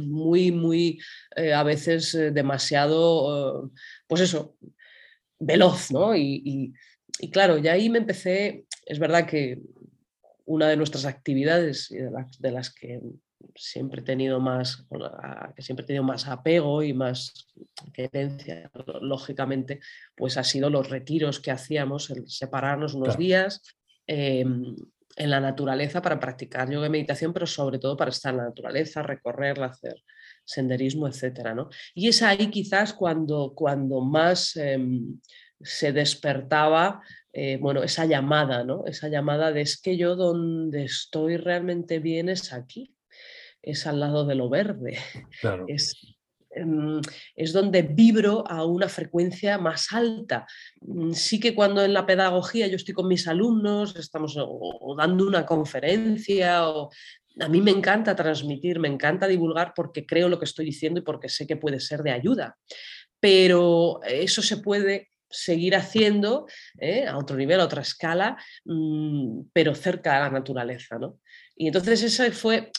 muy, 0.00 0.50
muy, 0.50 1.00
eh, 1.36 1.52
a 1.52 1.62
veces 1.62 2.14
eh, 2.14 2.30
demasiado, 2.30 3.70
pues 4.06 4.22
eso, 4.22 4.56
veloz, 5.38 5.90
¿no? 5.90 6.16
y, 6.16 6.74
y 7.20 7.30
claro, 7.30 7.58
ya 7.58 7.72
ahí 7.72 7.88
me 7.88 7.98
empecé, 7.98 8.66
es 8.86 8.98
verdad 8.98 9.26
que 9.26 9.60
una 10.44 10.68
de 10.68 10.76
nuestras 10.76 11.04
actividades 11.04 11.88
de, 11.90 12.50
las, 12.50 12.72
que 12.72 13.00
siempre 13.54 14.00
he 14.00 14.04
tenido 14.04 14.40
más, 14.40 14.86
que 15.54 15.62
siempre 15.62 15.84
he 15.84 15.86
tenido 15.86 16.04
más 16.04 16.26
apego 16.28 16.82
y 16.82 16.92
más 16.92 17.46
querencia, 17.92 18.70
lógicamente, 19.00 19.80
pues 20.16 20.36
ha 20.36 20.44
sido 20.44 20.70
los 20.70 20.88
retiros 20.88 21.40
que 21.40 21.50
hacíamos, 21.50 22.10
el 22.10 22.28
separarnos 22.28 22.94
unos 22.94 23.16
días 23.16 23.62
em, 24.06 24.76
en 25.16 25.30
la 25.30 25.40
naturaleza 25.40 26.00
para 26.00 26.20
practicar 26.20 26.70
yoga 26.70 26.86
y 26.86 26.90
meditación, 26.90 27.32
pero 27.32 27.46
sobre 27.46 27.78
todo 27.78 27.96
para 27.96 28.10
estar 28.10 28.32
en 28.32 28.38
la 28.38 28.44
naturaleza, 28.44 29.02
recorrerla, 29.02 29.66
hacer 29.66 30.02
senderismo, 30.44 31.08
etcétera, 31.08 31.54
¿no? 31.54 31.68
Y 31.94 32.08
es 32.08 32.22
ahí 32.22 32.48
quizás 32.50 32.94
cuando, 32.94 33.52
cuando 33.54 34.00
más 34.00 34.56
em, 34.56 35.20
se 35.60 35.92
despertaba 35.92 37.02
eh, 37.32 37.58
bueno, 37.60 37.82
esa 37.82 38.06
llamada, 38.06 38.64
¿no? 38.64 38.86
Esa 38.86 39.08
llamada 39.08 39.52
de 39.52 39.60
es 39.60 39.80
que 39.80 39.96
yo 39.96 40.16
donde 40.16 40.84
estoy 40.84 41.36
realmente 41.36 41.98
bien 41.98 42.28
es 42.28 42.52
aquí, 42.52 42.94
es 43.62 43.86
al 43.86 44.00
lado 44.00 44.24
de 44.24 44.34
lo 44.34 44.48
verde, 44.48 44.98
es, 45.66 46.16
em, 46.50 47.00
es 47.34 47.52
donde 47.52 47.82
vibro 47.82 48.44
a 48.48 48.64
una 48.64 48.88
frecuencia 48.88 49.58
más 49.58 49.92
alta. 49.92 50.46
Mm, 50.80 51.12
sí 51.12 51.40
que 51.40 51.54
cuando 51.54 51.84
en 51.84 51.92
la 51.92 52.06
pedagogía 52.06 52.66
yo 52.66 52.76
estoy 52.76 52.94
con 52.94 53.08
mis 53.08 53.26
alumnos, 53.28 53.96
estamos 53.96 54.36
dando 54.96 55.26
una 55.26 55.44
conferencia 55.44 56.68
o 56.68 56.90
a 57.40 57.48
mí 57.48 57.60
me 57.60 57.70
encanta 57.70 58.16
transmitir, 58.16 58.80
me 58.80 58.88
encanta 58.88 59.26
divulgar 59.26 59.72
porque 59.74 60.06
creo 60.06 60.28
lo 60.28 60.38
que 60.38 60.44
estoy 60.44 60.64
diciendo 60.64 61.00
y 61.00 61.04
porque 61.04 61.28
sé 61.28 61.46
que 61.46 61.56
puede 61.56 61.80
ser 61.80 62.02
de 62.02 62.10
ayuda. 62.10 62.56
Pero 63.20 64.00
eso 64.04 64.42
se 64.42 64.58
puede 64.58 65.10
seguir 65.30 65.76
haciendo 65.76 66.46
¿eh? 66.78 67.06
a 67.06 67.16
otro 67.18 67.36
nivel, 67.36 67.60
a 67.60 67.64
otra 67.64 67.82
escala, 67.82 68.36
mm, 68.64 69.42
pero 69.52 69.74
cerca 69.74 70.14
de 70.14 70.20
la 70.20 70.30
naturaleza. 70.30 70.98
¿no? 70.98 71.18
Y 71.56 71.66
entonces 71.66 72.02
esa 72.02 72.30
fue 72.32 72.70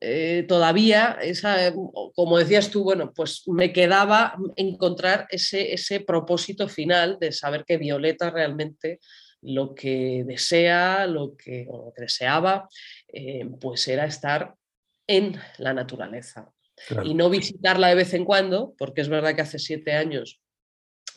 eh, 0.00 0.44
todavía, 0.48 1.18
esa, 1.22 1.72
como 2.14 2.38
decías 2.38 2.70
tú, 2.70 2.84
bueno, 2.84 3.12
pues 3.14 3.42
me 3.46 3.72
quedaba 3.72 4.36
encontrar 4.56 5.26
ese, 5.30 5.72
ese 5.72 6.00
propósito 6.00 6.68
final 6.68 7.18
de 7.20 7.32
saber 7.32 7.64
que 7.64 7.78
Violeta 7.78 8.30
realmente 8.30 9.00
lo 9.42 9.74
que 9.74 10.24
desea, 10.26 11.06
lo 11.06 11.36
que, 11.36 11.66
deseaba, 11.96 12.68
eh, 13.12 13.48
pues 13.60 13.86
era 13.88 14.06
estar 14.06 14.54
en 15.06 15.36
la 15.58 15.72
naturaleza. 15.72 16.50
Y 17.04 17.14
no 17.14 17.30
visitarla 17.30 17.88
de 17.88 17.94
vez 17.94 18.12
en 18.12 18.24
cuando, 18.24 18.74
porque 18.76 19.00
es 19.00 19.08
verdad 19.08 19.34
que 19.34 19.40
hace 19.40 19.58
siete 19.58 19.92
años 19.92 20.40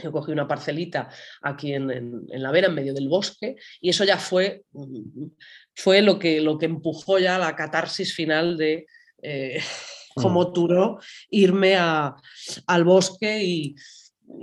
yo 0.01 0.11
cogí 0.11 0.31
una 0.31 0.47
parcelita 0.47 1.09
aquí 1.41 1.73
en, 1.73 2.25
La 2.29 2.51
Vera, 2.51 2.67
en 2.67 2.75
medio 2.75 2.93
del 2.93 3.09
bosque, 3.09 3.55
y 3.81 3.89
eso 3.89 4.03
ya 4.03 4.17
fue, 4.17 4.63
mm, 4.71 5.27
fue 5.75 6.01
lo, 6.01 6.17
que, 6.17 6.41
lo 6.41 6.57
que 6.57 6.65
empujó 6.65 7.19
ya 7.19 7.37
la 7.37 7.55
catarsis 7.55 8.13
final 8.13 8.57
de, 8.57 8.85
eh, 9.21 9.61
como 10.15 10.41
mm. 10.49 10.53
Turo, 10.53 10.99
irme 11.29 11.75
al 11.77 12.83
bosque 12.83 13.43
y, 13.43 13.75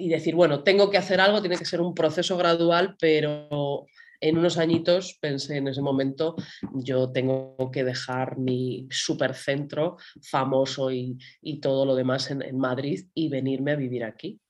decir, 0.08 0.34
bueno, 0.34 0.64
tengo 0.64 0.90
que 0.90 0.98
hacer 0.98 1.20
algo, 1.20 1.40
tiene 1.40 1.56
que 1.56 1.64
ser 1.64 1.80
un 1.80 1.94
proceso 1.94 2.36
gradual, 2.36 2.96
pero 2.98 3.86
en 4.20 4.38
unos 4.38 4.58
añitos 4.58 5.16
pensé 5.20 5.58
en 5.58 5.68
ese 5.68 5.80
momento, 5.80 6.34
yo 6.74 7.12
tengo 7.12 7.70
que 7.70 7.84
dejar 7.84 8.36
mi 8.36 8.88
supercentro 8.90 9.96
famoso 10.22 10.90
y, 10.90 11.18
todo 11.62 11.86
lo 11.86 11.94
demás 11.94 12.30
en 12.30 12.58
Madrid 12.58 13.06
y 13.14 13.28
venirme 13.28 13.72
a 13.72 13.76
vivir 13.76 14.02
aquí. 14.02 14.40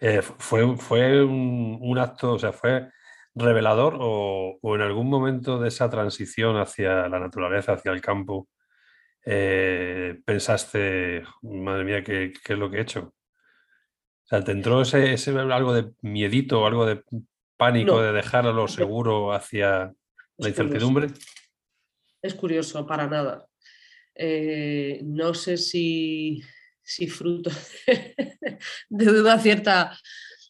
Eh, 0.00 0.22
fue, 0.22 0.76
fue 0.76 1.22
un, 1.22 1.98
acto, 1.98 2.32
o 2.32 2.38
sea, 2.38 2.52
fue 2.52 2.88
revelador 3.34 3.96
o, 4.00 4.58
en 4.74 4.80
algún 4.80 5.08
momento 5.08 5.58
de 5.58 5.68
esa 5.68 5.88
transición 5.90 6.56
hacia 6.56 7.08
la 7.08 7.20
naturaleza, 7.20 7.74
hacia 7.74 7.92
el 7.92 8.00
campo, 8.00 8.48
eh, 9.24 10.20
pensaste, 10.24 11.22
madre 11.42 11.84
mía, 11.84 12.02
¿qué, 12.02 12.32
es 12.32 12.58
lo 12.58 12.70
que 12.70 12.78
he 12.78 12.82
hecho? 12.82 13.14
O 14.24 14.26
sea, 14.26 14.42
¿te 14.42 14.52
entró 14.52 14.82
ese, 14.82 15.14
algo 15.38 15.72
de 15.74 15.92
miedito, 16.00 16.66
algo 16.66 16.86
de 16.86 17.02
pánico 17.56 18.00
de 18.00 18.12
dejarlo 18.12 18.66
seguro 18.66 19.32
hacia 19.32 19.92
la 20.38 20.48
incertidumbre? 20.48 21.08
Es 22.20 22.34
curioso, 22.34 22.86
para 22.86 23.06
nada. 23.06 23.46
Eh, 24.14 25.00
no 25.04 25.32
sé 25.34 25.56
si 25.56 26.42
si 26.82 27.06
fruto 27.06 27.50
de 28.88 29.10
una 29.10 29.38
cierta 29.38 29.96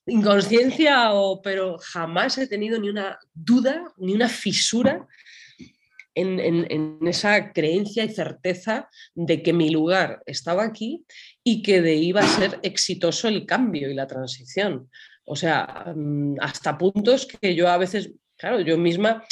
inconsciencia, 0.06 1.12
o, 1.12 1.40
pero 1.42 1.78
jamás 1.78 2.38
he 2.38 2.46
tenido 2.46 2.78
ni 2.78 2.88
una 2.88 3.18
duda, 3.32 3.84
ni 3.98 4.14
una 4.14 4.28
fisura 4.28 5.06
en, 6.14 6.98
esa 7.06 7.52
creencia 7.52 8.04
y 8.04 8.10
certeza 8.10 8.88
de 9.14 9.42
que 9.42 9.52
mi 9.52 9.70
lugar 9.70 10.22
estaba 10.26 10.64
aquí 10.64 11.04
y 11.42 11.62
que 11.62 11.80
de 11.80 11.94
iba 11.94 12.20
a 12.20 12.26
ser 12.26 12.58
exitoso 12.62 13.28
el 13.28 13.46
cambio 13.46 13.90
y 13.90 13.94
la 13.94 14.06
transición. 14.06 14.90
O 15.24 15.36
sea, 15.36 15.92
mm, 15.94 16.36
hasta 16.40 16.76
puntos 16.76 17.26
que 17.26 17.54
yo 17.54 17.68
a 17.68 17.78
veces, 17.78 18.12
claro, 18.36 18.60
yo 18.60 18.76
misma 18.76 19.24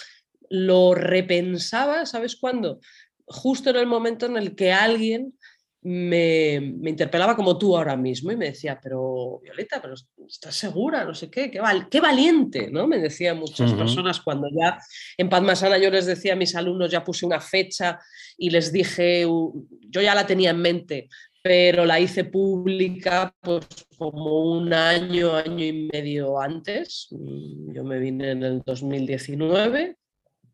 lo 0.49 0.95
repensaba, 0.95 2.07
¿sabes 2.07 2.37
cuándo? 2.37 2.81
Justo 3.27 3.71
en 3.71 3.77
el 3.77 3.87
momento 3.87 4.27
en 4.27 4.37
el 4.37 4.55
que 4.57 4.73
alguien 4.73 5.35
me, 5.83 6.55
interpelaba 6.55 7.35
como 7.35 7.57
tú 7.57 7.77
ahora 7.77 7.97
mismo 7.97 8.31
y 8.31 8.37
me 8.37 8.47
decía, 8.47 8.79
pero 8.83 9.41
Violeta, 9.43 9.81
pero 9.81 9.95
¿estás 10.27 10.55
segura? 10.55 11.05
No 11.05 11.15
sé 11.15 11.31
qué, 11.31 11.51
qué, 11.51 11.61
qué 11.91 12.01
valiente, 12.01 12.71
¿no? 12.71 12.87
Me 12.87 12.99
decían 12.99 13.39
muchas 13.39 13.73
personas 13.73 14.21
cuando 14.21 14.49
ya 14.51 14.79
en 15.17 15.29
Padmasana 15.29 15.79
yo 15.79 15.91
les 15.91 16.07
decía 16.07 16.35
a 16.35 16.37
mis 16.37 16.55
alumnos, 16.55 16.91
ya 16.91 17.05
puse 17.05 17.25
una 17.25 17.41
fecha 17.41 17.99
y 18.37 18.51
les 18.51 18.73
dije, 18.73 19.23
yo 19.23 20.01
ya 20.01 20.15
la 20.15 20.27
tenía 20.27 20.51
en 20.51 20.61
mente, 20.61 21.09
pero 21.43 21.87
la 21.87 21.99
hice 21.99 22.25
pública 22.25 23.35
pues 23.41 23.67
como 23.97 24.53
un 24.53 24.73
año, 24.75 25.35
año 25.35 25.65
y 25.65 25.89
medio 25.93 26.39
antes. 26.41 27.09
Yo 27.11 27.85
me 27.85 27.99
vine 27.99 28.33
en 28.33 28.43
el 28.43 28.63
2019, 28.65 29.97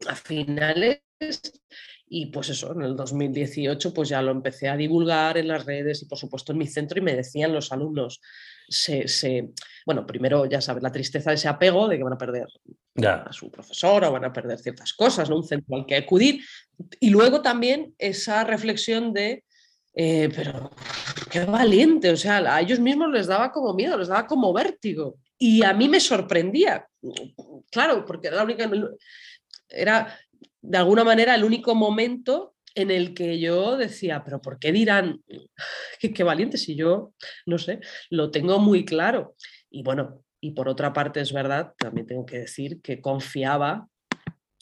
a 0.07 0.15
finales, 0.15 1.01
y 2.09 2.27
pues 2.27 2.51
eso, 2.51 2.73
en 2.73 2.83
el 2.83 2.97
2018 2.97 3.93
pues 3.93 4.09
ya 4.09 4.23
lo 4.23 4.31
empecé 4.31 4.69
a 4.69 4.77
divulgar 4.77 5.39
en 5.39 5.49
las 5.49 5.65
redes 5.65 6.03
y 6.03 6.07
por 6.07 6.19
supuesto 6.19 6.53
en 6.53 6.59
mi 6.59 6.67
centro 6.67 6.99
y 6.99 7.03
me 7.03 7.17
decían 7.17 7.53
los 7.53 7.73
alumnos, 7.73 8.21
se, 8.69 9.53
bueno, 9.85 10.07
primero 10.07 10.47
ya 10.47 10.61
sabes, 10.61 10.83
la 10.83 10.93
tristeza 10.93 11.31
de 11.31 11.37
ese 11.37 11.49
apego 11.49 11.89
de 11.89 11.97
que 11.97 12.05
van 12.05 12.13
a 12.13 12.19
perder 12.19 12.47
a 13.05 13.33
su 13.33 13.51
profesora 13.51 14.09
o 14.09 14.13
van 14.13 14.25
a 14.25 14.33
perder 14.33 14.59
ciertas 14.59 14.93
cosas, 14.93 15.29
¿no? 15.29 15.37
un 15.37 15.45
centro 15.45 15.77
al 15.77 15.87
que 15.87 15.97
acudir. 15.97 16.43
Y 17.01 17.11
luego 17.11 17.43
también 17.43 17.95
esa 17.99 18.45
reflexión 18.45 19.13
de, 19.13 19.45
eh, 19.95 20.29
pero 20.35 20.71
qué 21.31 21.45
valiente, 21.45 22.11
o 22.11 22.17
sea, 22.17 22.39
a 22.55 22.61
ellos 22.61 22.79
mismos 22.79 23.11
les 23.11 23.27
daba 23.27 23.51
como 23.51 23.75
miedo, 23.75 23.97
les 23.99 24.09
daba 24.09 24.27
como 24.27 24.53
vértigo. 24.53 25.17
Y 25.39 25.63
a 25.63 25.75
mí 25.75 25.89
me 25.89 26.01
sorprendía, 26.01 26.87
claro, 27.71 28.07
porque 28.07 28.29
era 28.29 28.39
la 28.39 28.45
única, 28.45 28.71
era 29.69 30.19
de 30.69 30.79
alguna 30.79 31.05
manera 31.05 31.35
el 31.35 31.45
único 31.45 31.75
momento 31.75 32.55
en 32.75 32.91
el 32.91 33.15
que 33.15 33.39
yo 33.39 33.77
decía, 33.77 34.23
pero 34.25 34.41
¿por 34.41 34.59
qué 34.59 34.73
dirán 34.73 35.23
qué, 36.01 36.25
valiente 36.25 36.59
si 36.59 36.77
yo, 36.77 37.15
no 37.47 37.59
sé, 37.59 37.81
lo 38.11 38.31
tengo 38.31 38.59
muy 38.59 38.85
claro? 38.85 39.35
Y 39.71 39.83
bueno, 39.83 40.23
y 40.41 40.53
por 40.53 40.69
otra 40.69 40.93
parte 40.93 41.21
es 41.21 41.33
verdad, 41.33 41.73
también 41.79 42.07
tengo 42.07 42.27
que 42.27 42.41
decir 42.41 42.81
que 42.83 43.01
confiaba 43.01 43.89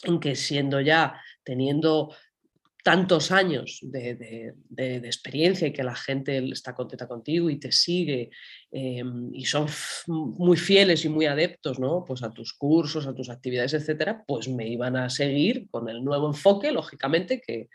en 0.05 0.21
que 0.21 0.37
siendo 0.37 0.81
ya, 0.81 1.21
teniendo 1.43 2.15
tantos 2.85 3.33
años 3.33 3.79
de, 3.81 4.55
experiencia 4.77 5.67
y 5.67 5.73
que 5.73 5.83
la 5.83 5.97
gente 5.97 6.37
está 6.53 6.75
contenta 6.75 7.09
contigo 7.09 7.49
y 7.49 7.59
te 7.59 7.73
sigue 7.73 8.31
em, 8.71 9.35
y 9.35 9.47
son 9.47 9.67
muy 10.07 10.59
fieles 10.59 11.03
y 11.07 11.09
muy 11.09 11.25
adeptos 11.25 11.79
¿no? 11.81 12.05
pues 12.07 12.23
a 12.23 12.31
tus 12.31 12.53
cursos, 12.53 13.07
a 13.07 13.15
tus 13.15 13.31
actividades, 13.31 13.73
etcétera, 13.73 14.23
pues 14.27 14.49
me 14.49 14.69
iban 14.69 14.97
a 14.97 15.09
seguir 15.09 15.67
con 15.71 15.89
el 15.89 16.05
nuevo 16.05 16.29
enfoque, 16.29 16.71
lógicamente, 16.71 17.41
que, 17.41 17.69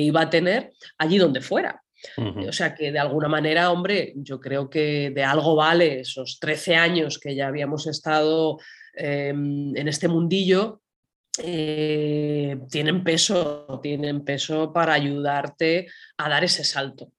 iba 0.00 0.22
a 0.22 0.30
tener 0.30 0.72
allí 0.98 1.18
donde 1.18 1.40
fuera. 1.40 1.80
O 2.18 2.52
sea 2.52 2.74
que 2.74 2.90
de 2.92 2.98
alguna 2.98 3.28
manera, 3.28 3.70
hombre, 3.70 4.12
yo 4.16 4.40
creo 4.40 4.68
que 4.68 5.10
de 5.10 5.22
algo 5.22 5.54
vale 5.54 6.00
esos 6.00 6.38
13 6.40 6.74
años 6.74 7.18
que 7.18 7.34
ya 7.34 7.46
habíamos 7.46 7.86
estado 7.86 8.58
em, 8.94 9.74
en 9.76 9.88
este 9.88 10.08
mundillo 10.08 10.82
eh, 11.38 12.58
tienen 12.70 13.02
peso, 13.02 13.80
tienen 13.82 14.24
peso 14.24 14.72
para 14.72 14.94
ayudarte 14.94 15.88
a 16.16 16.28
dar 16.28 16.44
ese 16.44 16.64
salto. 16.64 17.12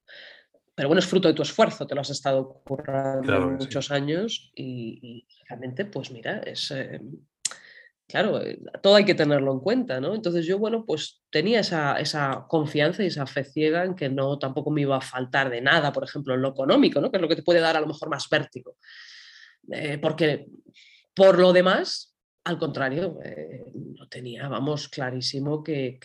Pero 0.73 0.89
bueno, 0.89 0.99
es 0.99 1.07
fruto 1.07 1.27
de 1.27 1.33
tu 1.33 1.41
esfuerzo, 1.41 1.87
te 1.87 1.95
lo 1.95 2.01
has 2.01 2.09
estado 2.09 2.61
currando 2.65 3.51
muchos 3.51 3.91
años 3.91 4.51
y, 4.55 5.25
realmente, 5.47 5.85
pues 5.85 6.11
mira, 6.11 6.39
es... 6.39 6.71
Eh, 6.71 6.99
claro, 8.07 8.41
eh, 8.41 8.59
todo 8.81 8.95
hay 8.95 9.05
que 9.05 9.15
tenerlo 9.15 9.53
en 9.53 9.59
cuenta, 9.59 9.99
¿no? 9.99 10.13
Entonces 10.13 10.45
yo, 10.45 10.59
bueno, 10.59 10.85
pues 10.85 11.23
tenía 11.29 11.61
esa, 11.61 11.97
esa, 11.99 12.45
confianza 12.47 13.03
y 13.03 13.07
esa 13.07 13.25
fe 13.25 13.43
ciega 13.43 13.85
en 13.85 13.95
que 13.95 14.09
no 14.09 14.37
tampoco 14.37 14.69
me 14.69 14.81
iba 14.81 14.97
a 14.97 15.01
faltar 15.01 15.49
de 15.49 15.61
nada, 15.61 15.91
por 15.93 16.03
ejemplo, 16.03 16.33
en 16.33 16.41
lo 16.41 16.49
económico, 16.49 16.99
¿no? 16.99 17.09
Que 17.09 17.17
es 17.17 17.21
lo 17.21 17.29
que 17.29 17.37
te 17.37 17.43
puede 17.43 17.61
dar 17.61 17.77
a 17.77 17.81
lo 17.81 17.87
mejor 17.87 18.09
más 18.09 18.29
vértigo. 18.29 18.77
porque 20.01 20.47
por 21.13 21.39
lo 21.39 21.53
demás, 21.53 22.14
al 22.45 22.59
contrario, 22.59 23.19
eh, 23.23 23.65
no 23.97 24.07
tenía, 24.07 24.47
vamos, 24.47 24.87
clarísimo 24.87 25.63
que, 25.63 25.99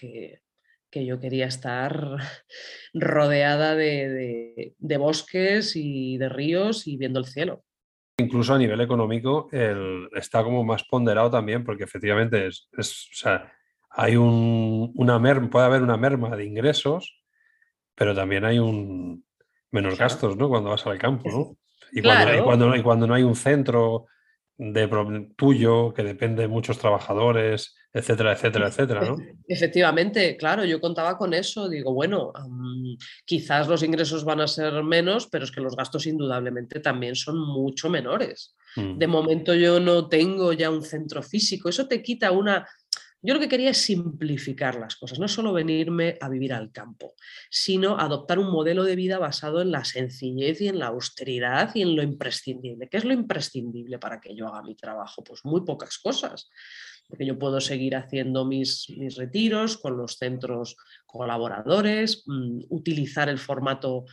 yo 0.91 1.21
quería 1.21 1.47
estar 1.47 2.17
rodeada 2.95 3.77
de, 3.77 4.75
bosques 4.99 5.77
y 5.77 6.17
de 6.17 6.29
ríos 6.29 6.87
y 6.87 6.97
viendo 6.97 7.21
el 7.21 7.27
cielo. 7.27 7.63
Incluso 8.19 8.55
a 8.55 8.59
nivel 8.59 8.81
económico 8.81 9.49
está 10.13 10.43
como 10.43 10.65
más 10.65 10.85
ponderado 10.85 11.31
también, 11.31 11.63
porque 11.65 11.85
efectivamente 11.85 12.49
es, 12.49 12.69
hay 13.91 14.17
una 14.17 15.19
merma, 15.19 15.49
puede 15.51 15.67
haber 15.67 15.83
una 15.83 15.97
merma 15.97 16.37
de 16.37 16.45
ingresos, 16.45 17.23
pero 17.95 18.15
también 18.15 18.45
hay 18.45 18.59
un 18.59 19.25
menos 19.71 19.97
gastos, 19.99 20.37
¿no? 20.37 20.49
Cuando 20.49 20.71
vas 20.71 20.87
al 20.87 20.99
campo, 20.99 21.31
¿no? 21.31 21.57
Y, 21.93 22.03
cuando, 22.03 22.77
y 22.77 22.83
cuando 22.83 23.07
no 23.07 23.15
hay 23.15 23.23
un 23.23 23.37
centro 23.37 24.07
de 24.61 25.31
tuyo, 25.37 25.95
que 25.95 26.03
depende 26.03 26.43
de 26.43 26.49
muchos 26.49 26.79
trabajadores, 26.79 27.75
etcétera, 27.95 28.33
etcétera, 28.33 28.69
etcétera, 28.69 29.01
¿no? 29.07 29.17
Efectivamente, 29.49 30.37
claro, 30.37 30.67
yo 30.67 30.83
contaba 30.83 31.17
con 31.17 31.33
eso, 31.33 31.67
digo, 31.67 31.95
bueno, 31.95 32.31
quizás 33.25 33.69
los 33.69 33.83
ingresos 33.83 34.23
van 34.23 34.43
a 34.43 34.47
ser 34.47 34.85
menos, 34.85 35.29
pero 35.29 35.45
es 35.45 35.51
que 35.51 35.63
los 35.63 35.75
gastos 35.75 36.07
indudablemente 36.07 36.81
también 36.81 37.17
son 37.17 37.39
mucho 37.39 37.89
menores. 37.89 38.55
Mm. 38.77 38.99
De 38.99 39.07
momento 39.07 39.55
yo 39.55 39.81
no 39.81 40.09
tengo 40.09 40.53
ya 40.53 40.69
un 40.69 40.83
centro 40.83 41.23
físico, 41.23 41.71
eso 41.71 41.89
te 41.89 42.03
quita 42.03 42.31
una 42.31 42.69
yo 43.23 43.35
lo 43.35 43.41
que 43.41 43.49
quería 43.49 43.71
es 43.71 43.79
simplificar 43.79 44.77
las 44.77 44.97
cosas, 44.97 45.19
no 45.19 45.29
solo 45.29 45.53
venirme 45.53 46.17
a 46.21 46.29
vivir 46.29 46.55
al 46.55 46.73
campo, 46.73 47.15
sino 47.51 47.99
adoptar 47.99 48.39
un 48.39 48.51
modelo 48.51 48.85
de 48.85 48.97
vida 48.97 49.19
basado 49.19 49.61
en 49.61 49.71
la 49.71 49.85
sencillez 49.85 50.61
y 50.63 50.69
en 50.69 50.79
la 50.79 50.87
austeridad 50.87 51.71
y 51.75 51.83
en 51.83 51.97
lo 51.97 52.03
imprescindible. 52.03 52.89
¿Qué 52.89 52.97
es 52.97 53.05
lo 53.05 53.13
imprescindible 53.13 53.99
para 53.99 54.21
que 54.21 54.35
yo 54.35 54.49
haga 54.49 54.63
mi 54.63 54.75
trabajo? 54.75 55.23
Pues 55.23 55.45
muy 55.45 55.63
pocas 55.63 55.99
cosas, 55.99 56.51
porque 57.09 57.27
yo 57.27 57.39
puedo 57.39 57.61
seguir 57.61 57.95
haciendo 57.95 58.47
mis, 58.47 58.89
mis 58.97 59.17
retiros 59.17 59.77
con 59.77 59.99
los 59.99 60.17
centros 60.17 60.77
colaboradores, 61.05 62.23
mm, 62.27 62.61
utilizar 62.71 63.29
el 63.29 63.39
formato 63.39 64.07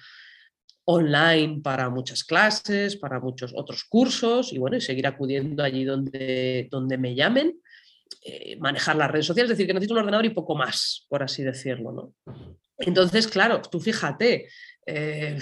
online 0.83 1.61
para 1.61 1.89
muchas 1.89 2.23
clases, 2.23 2.97
para 2.97 3.19
muchos 3.19 3.53
otros 3.55 3.83
cursos 3.83 4.51
y 4.51 4.57
bueno, 4.57 4.79
seguir 4.79 5.07
acudiendo 5.07 5.63
allí 5.63 5.83
donde, 5.83 6.67
donde 6.71 6.97
me 6.97 7.13
llamen 7.13 7.59
eh, 8.21 8.57
manejar 8.59 8.95
las 8.95 9.11
redes 9.11 9.25
sociales, 9.25 9.51
es 9.51 9.57
decir, 9.57 9.67
que 9.67 9.73
necesito 9.73 9.93
un 9.93 9.99
ordenador 9.99 10.25
y 10.25 10.29
poco 10.29 10.55
más, 10.55 11.05
por 11.09 11.23
así 11.23 11.43
decirlo. 11.43 11.91
¿no? 11.91 12.13
Entonces, 12.77 13.27
claro, 13.27 13.61
tú 13.61 13.79
fíjate, 13.79 14.47
eh, 14.85 15.37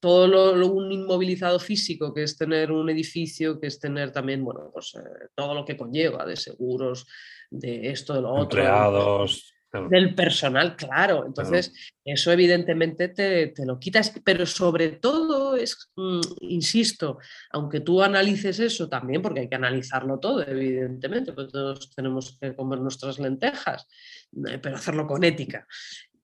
todo 0.00 0.26
lo, 0.26 0.66
un 0.66 0.90
inmovilizado 0.90 1.58
físico 1.58 2.12
que 2.12 2.22
es 2.22 2.36
tener 2.36 2.72
un 2.72 2.88
edificio, 2.90 3.60
que 3.60 3.66
es 3.66 3.78
tener 3.78 4.12
también, 4.12 4.44
bueno, 4.44 4.70
pues 4.72 4.94
eh, 4.96 5.28
todo 5.34 5.54
lo 5.54 5.64
que 5.64 5.76
conlleva 5.76 6.24
de 6.24 6.36
seguros, 6.36 7.06
de 7.50 7.90
esto, 7.90 8.14
de 8.14 8.22
lo 8.22 8.32
otro. 8.32 8.60
Empleados 8.60 9.54
del 9.72 10.14
personal, 10.14 10.76
claro. 10.76 11.24
Entonces, 11.26 11.72
eso 12.04 12.32
evidentemente 12.32 13.08
te, 13.08 13.52
lo 13.64 13.78
quitas, 13.78 14.12
pero 14.24 14.46
sobre 14.46 14.90
todo 14.90 15.39
mm, 15.96 16.20
insisto, 16.40 17.18
aunque 17.50 17.80
tú 17.80 18.02
analices 18.02 18.60
eso 18.60 18.88
también, 18.88 19.22
porque 19.22 19.40
hay 19.40 19.48
que 19.48 19.56
analizarlo 19.56 20.18
todo, 20.18 20.46
evidentemente, 20.46 21.32
pues 21.32 21.48
todos 21.48 21.90
tenemos 21.94 22.38
que 22.40 22.54
comer 22.54 22.80
nuestras 22.80 23.18
lentejas, 23.18 23.86
eh, 24.48 24.58
pero 24.62 24.76
hacerlo 24.76 25.06
con 25.06 25.24
ética, 25.24 25.66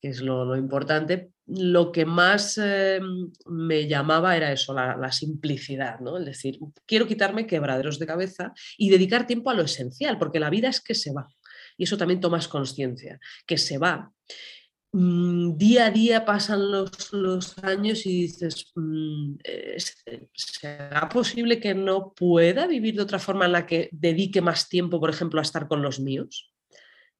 que 0.00 0.08
es 0.08 0.20
lo, 0.20 0.56
importante. 0.56 1.30
Lo 1.46 1.92
que 1.92 2.04
más 2.04 2.58
eh, 2.62 3.00
me 3.46 3.86
llamaba 3.86 4.36
era 4.36 4.52
eso, 4.52 4.74
la, 4.74 4.96
la, 4.96 5.12
simplicidad, 5.12 6.00
¿no? 6.00 6.18
Es 6.18 6.24
decir, 6.24 6.58
quiero 6.86 7.06
quitarme 7.06 7.46
quebraderos 7.46 7.98
de 7.98 8.06
cabeza 8.06 8.52
y 8.76 8.90
dedicar 8.90 9.26
tiempo 9.26 9.50
a 9.50 9.54
lo 9.54 9.62
esencial, 9.62 10.18
porque 10.18 10.40
la 10.40 10.50
vida 10.50 10.68
es 10.68 10.80
que 10.80 10.94
se 10.94 11.12
va 11.12 11.28
y 11.76 11.84
eso 11.84 11.96
también 11.96 12.20
tomas 12.20 12.48
conciencia, 12.48 13.20
que 13.46 13.58
se 13.58 13.78
va. 13.78 14.12
Mm, 14.98 15.58
día 15.58 15.86
a 15.86 15.90
día 15.90 16.24
pasan 16.24 16.70
los, 16.70 17.58
años 17.62 18.06
y 18.06 18.22
dices, 18.22 18.72
mm, 18.74 19.34
¿será 20.32 21.06
posible 21.10 21.60
que 21.60 21.74
no 21.74 22.14
pueda 22.14 22.66
vivir 22.66 22.96
de 22.96 23.02
otra 23.02 23.18
forma 23.18 23.44
en 23.44 23.52
la 23.52 23.66
que 23.66 23.90
dedique 23.92 24.40
más 24.40 24.70
tiempo, 24.70 24.98
por 24.98 25.10
ejemplo, 25.10 25.38
a 25.38 25.42
estar 25.42 25.68
con 25.68 25.82
los 25.82 26.00
míos? 26.00 26.50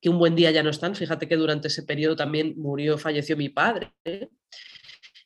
Que 0.00 0.08
un 0.08 0.18
buen 0.18 0.34
día 0.34 0.50
ya 0.52 0.62
no 0.62 0.70
están. 0.70 0.94
Fíjate 0.94 1.28
que 1.28 1.36
durante 1.36 1.68
ese 1.68 1.82
periodo 1.82 2.16
también 2.16 2.54
murió, 2.56 2.96
falleció 2.96 3.36
mi 3.36 3.50
padre. 3.50 3.92
Eh, 4.04 4.24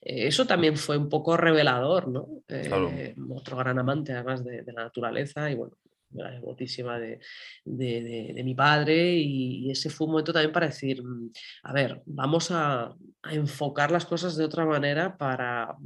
eso 0.00 0.44
también 0.44 0.76
fue 0.76 0.96
un 0.96 1.08
poco 1.08 1.36
revelador, 1.36 2.08
¿no? 2.08 2.42
Eh, 2.48 3.14
otro 3.28 3.58
gran 3.58 3.78
amante 3.78 4.12
además 4.12 4.42
de, 4.44 4.62
de, 4.62 4.72
la 4.72 4.82
naturaleza 4.84 5.48
y 5.52 5.54
bueno, 5.54 5.76
la 6.12 6.30
devotísima 6.30 6.98
de, 6.98 7.20
mi 7.64 8.54
padre 8.54 9.14
y, 9.14 9.70
ese 9.70 9.90
fue 9.90 10.06
un 10.06 10.12
momento 10.12 10.32
también 10.32 10.52
para 10.52 10.66
decir, 10.66 11.02
mm, 11.02 11.30
a 11.64 11.72
ver, 11.72 12.02
vamos 12.06 12.50
a, 12.50 12.94
enfocar 13.30 13.90
las 13.90 14.06
cosas 14.06 14.36
de 14.36 14.44
otra 14.44 14.64
manera 14.64 15.18
para 15.18 15.76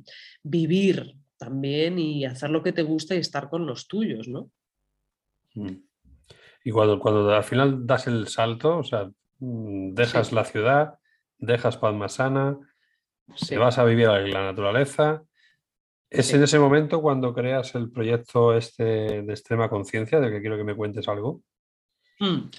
vivir 0.44 1.16
también 1.36 1.98
y 1.98 2.24
hacer 2.24 2.50
lo 2.50 2.62
que 2.62 2.72
te 2.72 2.82
gusta 2.82 3.16
y 3.16 3.18
estar 3.18 3.48
con 3.48 3.66
los 3.66 3.88
tuyos, 3.88 4.28
¿no? 4.28 4.50
Mm. 5.54 5.82
Y 6.64 6.70
cuando, 6.70 7.00
cuando 7.00 7.34
al 7.34 7.42
final 7.42 7.86
das 7.86 8.06
el 8.06 8.28
salto, 8.28 8.78
o 8.78 8.84
sea, 8.84 9.10
mm, 9.40 9.94
dejas 9.94 10.32
la 10.32 10.44
ciudad, 10.44 10.98
dejas 11.38 11.76
Palmasana, 11.76 12.58
se 13.34 13.58
vas 13.58 13.78
a 13.78 13.84
vivir 13.84 14.08
en 14.08 14.30
la 14.30 14.44
naturaleza, 14.44 15.24
¿Es 16.10 16.32
en 16.32 16.42
ese 16.42 16.58
momento 16.58 17.02
cuando 17.02 17.34
creas 17.34 17.74
el 17.74 17.90
proyecto 17.90 18.56
este 18.56 18.84
de 18.84 19.32
extrema 19.32 19.68
conciencia, 19.68 20.20
de 20.20 20.30
que 20.30 20.40
quiero 20.40 20.56
que 20.56 20.64
me 20.64 20.76
cuentes 20.76 21.08
algo? 21.08 21.42
Hmm. 22.20 22.50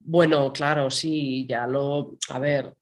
Bueno, 0.00 0.52
claro, 0.52 0.90
sí, 0.90 1.46
ya 1.48 1.66
lo. 1.66 2.16
A 2.28 2.38
ver, 2.38 2.74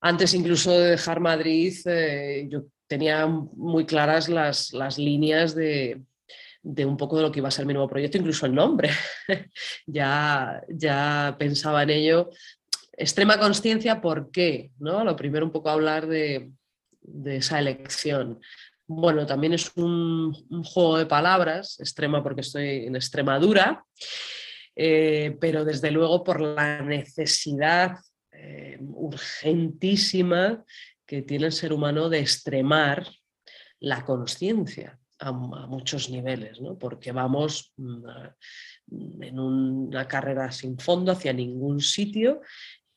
antes 0.00 0.34
incluso 0.34 0.72
de 0.72 0.92
dejar 0.92 1.20
Madrid, 1.20 1.74
eh, 1.84 2.46
yo 2.48 2.64
tenía 2.86 3.26
muy 3.26 3.86
claras 3.86 4.28
las, 4.28 4.72
las 4.72 4.98
líneas 4.98 5.54
de, 5.54 6.02
un 6.62 6.96
poco 6.96 7.16
de 7.16 7.22
lo 7.22 7.32
que 7.32 7.40
iba 7.40 7.48
a 7.48 7.52
ser 7.52 7.66
mi 7.66 7.72
nuevo 7.72 7.88
proyecto, 7.88 8.18
incluso 8.18 8.46
el 8.46 8.54
nombre. 8.54 8.90
ya, 9.86 10.62
ya 10.68 11.36
pensaba 11.38 11.82
en 11.82 11.90
ello. 11.90 12.30
Extrema 12.94 13.38
conciencia, 13.38 14.00
¿por 14.00 14.30
qué? 14.30 14.72
¿No? 14.78 15.04
Lo 15.04 15.16
primero, 15.16 15.46
un 15.46 15.52
poco 15.52 15.70
hablar 15.70 16.06
de, 16.06 16.50
de 17.00 17.36
esa 17.36 17.58
elección. 17.58 18.40
Bueno, 18.94 19.24
también 19.26 19.54
es 19.54 19.74
un, 19.76 20.34
juego 20.64 20.98
de 20.98 21.06
palabras, 21.06 21.80
extrema 21.80 22.22
porque 22.22 22.42
estoy 22.42 22.86
en 22.86 22.94
Extremadura, 22.94 23.84
eh, 24.76 25.36
pero 25.40 25.64
desde 25.64 25.90
luego 25.90 26.22
por 26.22 26.40
la 26.40 26.82
necesidad 26.82 27.96
eh, 28.32 28.78
urgentísima 28.80 30.62
que 31.06 31.22
tiene 31.22 31.46
el 31.46 31.52
ser 31.52 31.72
humano 31.72 32.10
de 32.10 32.20
extremar 32.20 33.08
la 33.80 34.04
conciencia. 34.04 34.98
a, 35.18 35.32
muchos 35.32 36.10
niveles, 36.10 36.60
¿no? 36.60 36.76
porque 36.76 37.12
vamos 37.12 37.72
mm, 37.76 39.22
en 39.22 39.38
una 39.38 40.06
carrera 40.06 40.50
sin 40.50 40.78
fondo 40.78 41.12
hacia 41.12 41.32
ningún 41.32 41.80
sitio, 41.80 42.40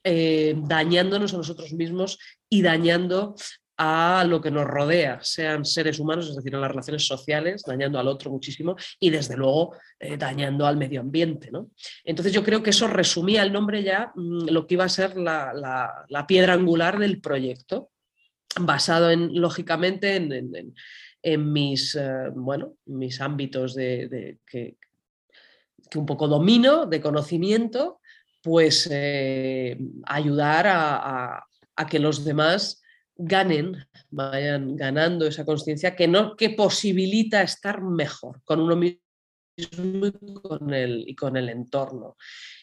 eh, 0.04 0.56
dañándonos 0.58 1.34
a 1.34 1.38
nosotros 1.38 1.72
mismos 1.74 2.20
y 2.50 2.62
dañando 2.62 3.36
a 3.78 4.24
lo 4.26 4.42
que 4.42 4.52
nos 4.52 4.66
rodea, 4.66 5.20
sean 5.22 5.66
seres 5.66 6.00
humanos, 6.00 6.30
es 6.30 6.36
decir, 6.36 6.56
a 6.56 6.60
las 6.60 6.70
relaciones 6.70 7.06
sociales, 7.06 7.64
dañando 7.66 8.00
al 8.00 8.08
otro 8.08 8.32
muchísimo 8.32 8.76
y 9.00 9.10
desde 9.10 9.36
luego 9.36 9.76
eh, 10.00 10.18
dañando 10.18 10.66
al 10.66 10.78
medio 10.78 11.02
ambiente. 11.02 11.52
¿no? 11.52 11.72
Entonces 12.04 12.32
yo 12.32 12.44
creo 12.44 12.64
que 12.64 12.70
eso 12.70 12.88
resumía 12.88 13.44
el 13.44 13.52
nombre 13.52 13.84
ya 13.84 14.12
mm, 14.16 14.50
lo 14.50 14.66
que 14.66 14.76
iba 14.76 14.86
a 14.86 14.90
ser 14.90 15.18
la, 15.18 16.26
piedra 16.28 16.54
angular 16.54 17.00
del 17.00 17.20
proyecto, 17.20 17.92
basado 18.60 19.12
en, 19.12 19.40
lógicamente, 19.42 20.16
en, 20.16 21.54
mis, 21.54 21.96
eh, 21.96 22.30
bueno, 22.34 22.76
mis 22.86 23.20
ámbitos 23.20 23.76
de, 23.76 24.40
que, 24.46 24.78
un 25.96 26.06
poco 26.06 26.28
domino, 26.30 26.86
de 26.86 27.02
conocimiento, 27.02 28.00
pues 28.42 28.88
eh, 28.90 29.78
ayudar 30.06 30.68
a 30.68 31.88
que 31.90 32.00
los 32.00 32.24
demás 32.24 32.82
ganen, 33.18 33.78
vayan 34.10 34.76
ganando 34.76 35.26
esa 35.26 35.46
conciencia 35.46 35.96
que, 35.96 36.08
no, 36.08 36.36
que 36.36 36.52
posibilita 36.52 37.42
estar 37.42 37.82
mejor 37.82 38.42
con 38.44 38.60
uno 38.60 38.76
mismo 38.76 39.00
y 39.58 40.34
con 40.42 40.74
el, 40.74 41.06
y 41.08 41.16
con 41.16 41.38
el 41.38 41.50
entorno. 41.50 42.18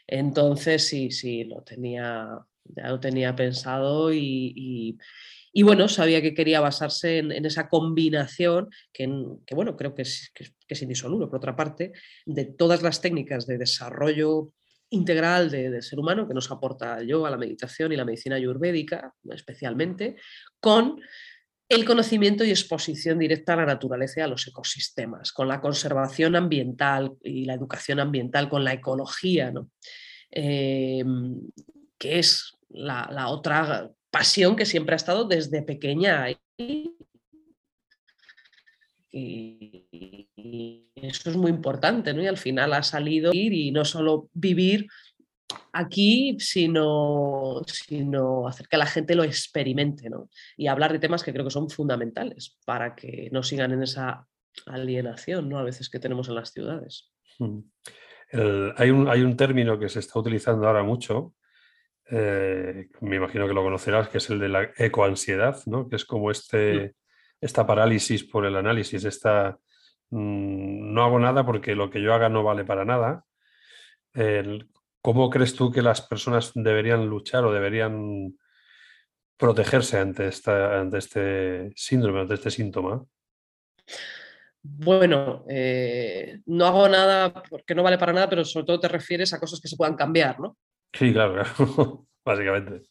Entonces, 0.07 0.87
sí, 0.87 1.11
sí, 1.11 1.45
lo 1.45 1.63
tenía, 1.63 2.39
ya 2.65 2.89
lo 2.89 3.01
tenía 3.01 3.35
pensado 3.35 4.13
y, 4.13 4.99
bueno, 5.55 5.89
sabía 5.89 6.21
que 6.21 6.35
quería 6.35 6.61
basarse 6.61 7.19
en, 7.19 7.47
esa 7.47 7.69
combinación 7.69 8.69
que, 8.93 9.11
que, 9.47 9.55
bueno, 9.55 9.77
creo 9.77 9.95
que 9.95 10.03
es, 10.03 10.31
que 10.35 10.53
es 10.69 10.83
indisoluble, 10.83 11.29
por 11.29 11.37
otra 11.37 11.57
parte, 11.57 11.93
de 12.27 12.45
todas 12.45 12.83
las 12.83 13.01
técnicas 13.01 13.47
de 13.47 13.59
desarrollo 13.59 14.53
integral 14.93 15.51
del 15.51 15.83
ser 15.83 15.99
humano 15.99 16.29
que 16.29 16.35
nos 16.35 16.51
aporta 16.51 16.99
el 16.99 17.09
yoga, 17.09 17.31
la 17.31 17.37
meditación 17.37 17.93
y 17.93 17.97
la 17.97 18.05
medicina 18.05 18.37
ayurvédica, 18.37 19.13
especialmente, 19.31 20.17
con 20.61 21.01
el 21.69 21.85
conocimiento 21.85 22.45
y 22.45 22.51
exposición 22.51 23.19
directa 23.19 23.55
a 23.55 23.57
la 23.57 23.67
naturaleza 23.67 24.21
y 24.21 24.23
a 24.23 24.27
los 24.29 24.47
ecosistemas, 24.47 25.33
con 25.33 25.49
la 25.49 25.61
conservación 25.61 26.37
ambiental 26.37 27.15
y 27.23 27.47
la 27.47 27.55
educación 27.55 27.99
ambiental, 28.01 28.49
con 28.49 28.63
la 28.63 28.75
ecología, 28.75 29.51
¿no? 29.51 29.71
Em, 30.31 31.41
que 31.99 32.19
es 32.19 32.53
la, 32.69 33.09
la, 33.11 33.29
otra 33.29 33.91
pasión 34.11 34.57
que 34.57 34.67
siempre 34.67 34.95
ha 34.95 34.97
estado 34.97 35.25
desde 35.25 35.63
pequeña 35.63 36.23
ahí 36.23 36.37
y, 39.13 40.89
eso 40.95 41.31
es 41.31 41.37
muy 41.37 41.51
importante, 41.51 42.15
¿no? 42.15 42.23
Y 42.23 42.27
al 42.27 42.39
final 42.39 42.73
ha 42.73 42.83
salido 42.83 43.33
ir 43.33 43.53
y 43.53 43.71
no 43.71 43.85
solo 43.85 44.31
vivir 44.33 44.87
aquí, 45.73 46.37
sino, 46.39 47.63
sino 47.67 48.49
hacer 48.49 48.69
que 48.69 48.77
la 48.77 48.87
gente 48.87 49.15
lo 49.15 49.25
experimente, 49.25 50.09
¿no? 50.09 50.31
Y 50.57 50.69
hablar 50.69 50.93
de 50.93 50.99
temas 50.99 51.23
que 51.23 51.33
creo 51.33 51.45
que 51.45 51.51
son 51.51 51.69
fundamentales 51.69 52.59
para 52.65 52.95
que 52.95 53.29
no 53.33 53.43
sigan 53.43 53.73
en 53.73 53.83
esa 53.83 54.27
alienación, 54.67 55.49
¿no? 55.49 55.59
A 55.59 55.65
veces 55.65 55.91
que 55.91 55.99
tenemos 55.99 56.29
en 56.29 56.35
las 56.37 56.53
ciudades. 56.53 57.13
Mm. 57.39 57.59
hay, 58.77 58.91
un, 58.91 59.09
hay, 59.09 59.23
un, 59.23 59.37
término 59.37 59.79
que 59.79 59.89
se 59.89 59.99
está 59.99 60.19
utilizando 60.19 60.67
ahora 60.67 60.83
mucho, 60.83 61.35
eh, 62.11 62.89
me 63.01 63.17
imagino 63.17 63.47
que 63.47 63.55
lo 63.55 63.63
conocerás, 63.63 64.09
que 64.09 64.19
es 64.19 64.31
el 64.31 64.39
de 64.39 64.49
la 64.49 64.71
ecoansiedad, 64.77 65.61
¿no? 65.67 65.89
Que 65.89 65.97
es 65.97 66.05
como 66.05 66.31
este... 66.31 66.89
Mm 66.89 67.02
esta 67.43 67.67
parálisis 67.67 68.25
por 68.25 68.47
el 68.47 68.57
análisis, 68.57 69.05
esta 69.05 69.59
mm, 70.09 70.95
no 70.95 71.05
hago 71.05 71.19
nada 71.19 71.45
porque 71.45 71.75
lo 71.75 71.91
que 71.91 72.01
yo 72.01 72.15
haga 72.15 72.31
no 72.31 72.43
vale 72.43 72.65
para 72.65 72.87
nada. 72.87 73.27
¿Cómo 75.03 75.31
crees 75.31 75.57
tú 75.57 75.73
que 75.73 75.83
las 75.83 76.01
personas 76.01 76.53
deberían 76.55 77.07
luchar 77.07 77.45
o 77.45 77.53
deberían 77.53 78.39
protegerse 79.37 79.99
ante, 79.99 80.29
esta, 80.29 80.79
ante 80.79 80.99
este 80.99 81.73
síndrome, 81.75 82.21
ante 82.21 82.35
este 82.35 82.53
síntoma? 82.53 83.05
Bueno, 84.63 85.45
eh, 85.49 86.39
no 86.47 86.67
hago 86.67 86.89
nada 86.89 87.43
porque 87.51 87.75
no 87.75 87.83
vale 87.83 87.99
para 87.99 88.13
nada, 88.13 88.29
pero 88.29 88.45
sobre 88.45 88.67
todo 88.67 88.79
te 88.79 88.89
refieres 88.89 89.33
a 89.33 89.41
cosas 89.41 89.61
que 89.61 89.67
se 89.67 89.77
puedan 89.77 89.97
cambiar, 89.97 90.39
¿no? 90.39 90.57
Sí, 90.93 91.13
claro, 91.13 91.35
claro. 91.35 92.07
básicamente. 92.25 92.83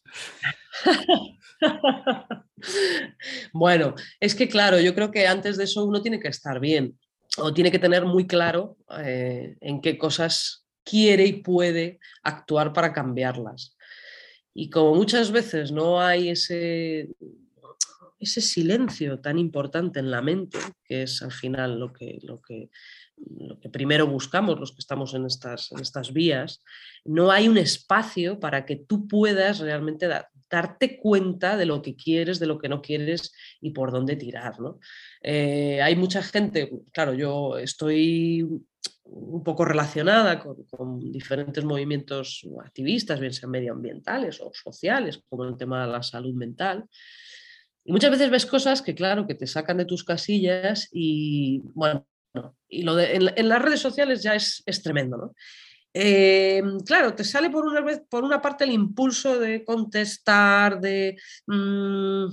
bueno, 3.52 3.94
es 4.20 4.34
que 4.34 4.48
claro, 4.48 4.80
yo 4.80 4.94
creo 4.94 5.10
que 5.10 5.26
antes 5.26 5.56
de 5.56 5.64
eso 5.64 5.84
uno 5.84 6.02
tiene 6.02 6.20
que 6.20 6.28
estar 6.28 6.60
bien 6.60 6.98
o 7.38 7.52
tiene 7.52 7.70
que 7.70 7.78
tener 7.78 8.04
muy 8.04 8.26
claro 8.26 8.76
eh, 8.98 9.56
en 9.60 9.80
qué 9.80 9.96
cosas 9.96 10.66
quiere 10.84 11.26
y 11.26 11.42
puede 11.42 12.00
actuar 12.22 12.72
para 12.72 12.92
cambiarlas. 12.92 13.76
Y 14.54 14.68
como 14.68 14.94
muchas 14.94 15.30
veces 15.30 15.72
no 15.72 16.00
hay 16.00 16.28
ese, 16.28 17.08
silencio 18.20 19.18
tan 19.20 19.38
importante 19.38 19.98
en 19.98 20.10
la 20.10 20.20
mente, 20.20 20.58
que 20.84 21.04
es 21.04 21.22
al 21.22 21.32
final 21.32 21.78
lo 21.78 21.92
que 21.92 22.18
primero 23.72 24.06
buscamos 24.06 24.60
los 24.60 24.72
que 24.72 24.80
estamos 24.80 25.14
en 25.14 25.26
estas, 25.26 25.72
en 25.72 25.80
estas 25.80 26.12
vías, 26.12 26.62
no 27.04 27.30
hay 27.30 27.48
un 27.48 27.58
espacio 27.58 28.38
para 28.38 28.64
que 28.64 28.76
tú 28.76 29.08
puedas 29.08 29.60
realmente 29.60 30.06
dar, 30.06 30.28
darte 30.52 30.98
cuenta 30.98 31.56
de 31.56 31.64
lo 31.64 31.80
que 31.80 31.96
quieres, 31.96 32.38
de 32.38 32.46
lo 32.46 32.58
que 32.58 32.68
no 32.68 32.82
quieres 32.82 33.32
y 33.60 33.70
por 33.70 33.90
dónde 33.90 34.16
tirar. 34.16 34.60
¿no? 34.60 34.78
Eh, 35.22 35.80
hay 35.80 35.96
mucha 35.96 36.22
gente, 36.22 36.70
claro, 36.92 37.14
yo 37.14 37.56
estoy 37.56 38.46
un 39.04 39.42
poco 39.42 39.64
relacionada 39.64 40.38
con, 40.38 41.10
diferentes 41.10 41.64
movimientos 41.64 42.46
activistas, 42.62 43.18
bien 43.18 43.32
sean 43.32 43.50
medioambientales 43.50 44.40
o 44.42 44.52
sociales, 44.52 45.22
como 45.28 45.44
el 45.44 45.56
tema 45.56 45.86
de 45.86 45.92
la 45.92 46.02
salud 46.02 46.34
mental. 46.34 46.84
Y 47.84 47.92
muchas 47.92 48.10
veces 48.10 48.30
ves 48.30 48.44
cosas 48.44 48.82
que, 48.82 48.94
claro, 48.94 49.26
que 49.26 49.34
te 49.34 49.46
sacan 49.46 49.78
de 49.78 49.86
tus 49.86 50.04
casillas 50.04 50.88
y, 50.92 51.62
bueno, 51.74 52.06
y 52.68 52.82
lo 52.82 52.94
de, 52.94 53.14
en, 53.14 53.48
las 53.48 53.62
redes 53.62 53.80
sociales 53.80 54.22
ya 54.22 54.34
es, 54.34 54.62
es 54.66 54.82
tremendo, 54.82 55.16
¿no? 55.16 55.34
Em, 55.94 56.80
claro, 56.80 57.14
te 57.14 57.24
sale 57.24 57.50
por 57.50 57.66
una, 57.66 57.80
vez, 57.82 58.02
por 58.08 58.24
una 58.24 58.40
parte 58.40 58.64
el 58.64 58.70
impulso 58.70 59.38
de 59.38 59.64
contestar, 59.64 60.80
de, 60.80 61.16
mm, 61.46 62.26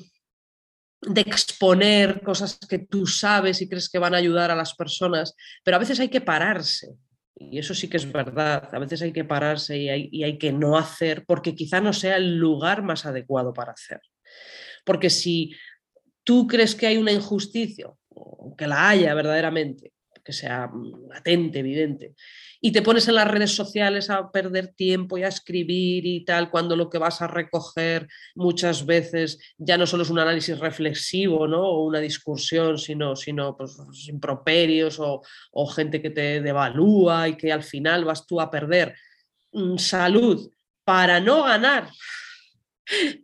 de 1.01 1.21
exponer 1.21 2.21
cosas 2.21 2.57
que 2.69 2.79
tú 2.79 3.05
sabes 3.05 3.61
y 3.61 3.67
crees 3.69 3.89
que 3.89 3.99
van 3.99 4.13
a 4.13 4.17
ayudar 4.17 4.51
a 4.51 4.55
las 4.55 4.75
personas, 4.75 5.35
pero 5.63 5.75
a 5.77 5.79
veces 5.79 5.99
hay 5.99 6.09
que 6.09 6.21
pararse. 6.21 6.89
Y 7.35 7.57
eso 7.57 7.73
sí 7.73 7.87
que 7.89 7.97
es 7.97 8.11
verdad, 8.11 8.69
a 8.73 8.79
veces 8.79 9.01
hay 9.01 9.13
que 9.13 9.23
pararse 9.23 9.77
y 9.77 9.89
hay, 9.89 10.09
y 10.11 10.23
hay 10.23 10.37
que 10.37 10.51
no 10.51 10.77
hacer 10.77 11.25
porque 11.25 11.55
quizá 11.55 11.79
no 11.79 11.93
sea 11.93 12.17
el 12.17 12.37
lugar 12.37 12.83
más 12.83 13.05
adecuado 13.05 13.53
para 13.53 13.71
hacer. 13.73 14.01
Porque 14.85 15.09
si 15.09 15.55
tú 16.23 16.47
crees 16.47 16.75
que 16.75 16.87
hay 16.87 16.97
una 16.97 17.11
injusticia, 17.13 17.87
o 18.09 18.55
que 18.57 18.67
la 18.67 18.89
haya 18.89 19.13
verdaderamente, 19.13 19.93
que 20.23 20.33
sea 20.33 20.67
mm, 20.67 21.09
latente, 21.09 21.59
evidente, 21.59 22.13
y 22.61 22.71
te 22.71 22.81
pones 22.81 23.07
en 23.07 23.15
las 23.15 23.27
redes 23.27 23.55
sociales 23.55 24.09
a 24.09 24.31
perder 24.31 24.73
tiempo 24.73 25.17
y 25.17 25.23
a 25.23 25.29
escribir 25.29 26.05
y 26.05 26.25
tal, 26.25 26.49
cuando 26.49 26.75
lo 26.75 26.89
que 26.89 26.97
vas 26.97 27.21
a 27.21 27.27
recoger 27.27 28.07
muchas 28.35 28.85
veces 28.85 29.39
ya 29.57 29.77
no 29.77 29.87
solo 29.87 30.03
es 30.03 30.09
un 30.09 30.19
análisis 30.19 30.59
reflexivo 30.59 31.47
¿no? 31.47 31.61
o 31.61 31.85
una 31.85 31.99
discusión, 31.99 32.77
sino, 32.77 33.15
sino 33.15 33.55
pues, 33.55 33.77
improperios 34.07 34.99
o, 34.99 35.21
o 35.51 35.67
gente 35.67 36.01
que 36.01 36.09
te 36.09 36.41
devalúa 36.41 37.29
y 37.29 37.37
que 37.37 37.53
al 37.53 37.63
final 37.63 38.03
vas 38.03 38.27
tú 38.27 38.41
a 38.41 38.51
perder 38.51 38.95
mm, 39.53 39.77
salud 39.77 40.51
para 40.83 41.19
no 41.19 41.43
ganar 41.43 41.89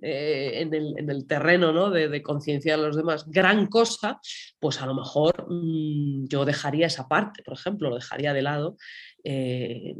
eh, 0.02 0.62
en, 0.62 1.10
el, 1.10 1.26
terreno 1.26 1.74
¿no? 1.74 1.90
de, 1.90 2.08
de 2.08 2.22
concienciar 2.22 2.80
a 2.80 2.84
los 2.84 2.96
demás 2.96 3.26
gran 3.28 3.66
cosa, 3.66 4.20
pues 4.60 4.80
a 4.82 4.86
lo 4.86 4.94
mejor 4.94 5.48
mm, 5.50 6.28
yo 6.28 6.46
dejaría 6.46 6.88
esa 6.88 7.08
parte, 7.08 7.42
por 7.42 7.56
ejemplo, 7.56 7.90
lo 7.90 7.96
dejaría 7.96 8.32
de 8.32 8.44
lado, 8.44 8.78
eh, 9.26 9.96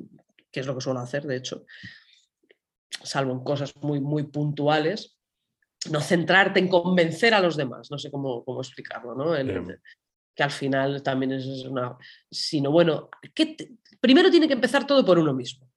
que 0.52 0.60
es 0.60 0.66
lo 0.66 0.76
que 0.76 0.82
suelo 0.82 1.00
hacer, 1.00 1.24
de 1.24 1.36
hecho, 1.36 1.66
salvo 3.04 3.34
en 3.34 3.44
cosas 3.44 3.76
muy, 3.82 4.00
muy 4.00 4.24
puntuales, 4.24 5.18
no 5.90 6.00
centrarte 6.00 6.60
en 6.60 6.68
convencer 6.68 7.34
a 7.34 7.42
los 7.42 7.58
demás, 7.58 7.92
no 7.92 7.98
sé 7.98 8.10
cómo, 8.10 8.44
cómo 8.46 8.62
explicarlo, 8.62 9.16
¿no? 9.16 9.34
que 10.36 10.44
al 10.44 10.52
final 10.52 11.02
también 11.02 11.32
es 11.32 11.46
una... 11.66 11.98
Sino 12.30 12.70
bueno, 12.70 13.10
que 13.34 13.56
primero 14.02 14.30
tiene 14.30 14.48
que 14.48 14.54
empezar 14.54 14.86
todo 14.86 15.06
por 15.06 15.18
uno 15.18 15.34
mismo. 15.34 15.72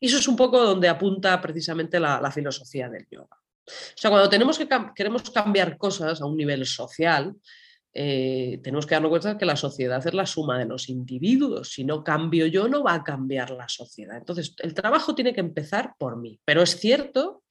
Y 0.00 0.06
eso 0.06 0.18
es 0.18 0.26
un 0.26 0.36
poco 0.36 0.62
donde 0.62 0.88
apunta 0.88 1.40
precisamente 1.40 2.00
la, 2.00 2.30
filosofía 2.30 2.88
del 2.88 3.06
yoga. 3.10 3.36
O 3.66 3.96
sea, 3.96 4.10
cuando 4.10 4.28
tenemos 4.28 4.56
que 4.56 4.66
queremos 4.94 5.30
cambiar 5.30 5.76
cosas 5.76 6.22
a 6.22 6.26
un 6.26 6.36
nivel 6.36 6.64
social, 6.64 7.34
eh, 7.94 8.60
tenemos 8.62 8.86
que 8.86 8.94
darnos 8.94 9.10
cuenta 9.10 9.38
que 9.38 9.46
la 9.46 9.56
sociedad 9.56 10.06
es 10.06 10.14
la 10.14 10.26
suma 10.26 10.58
de 10.58 10.66
los 10.66 10.88
individuos. 10.88 11.72
Si 11.72 11.84
no 11.84 12.04
cambio 12.04 12.46
yo, 12.46 12.68
no 12.68 12.82
va 12.82 12.94
a 12.94 13.04
cambiar 13.04 13.50
la 13.50 13.68
sociedad. 13.68 14.16
Entonces, 14.16 14.54
el 14.58 14.74
trabajo 14.74 15.14
tiene 15.14 15.32
que 15.32 15.40
empezar 15.40 15.94
por 15.98 16.16
mí. 16.16 16.40
Pero 16.44 16.62
es 16.62 16.78
cierto 16.78 17.42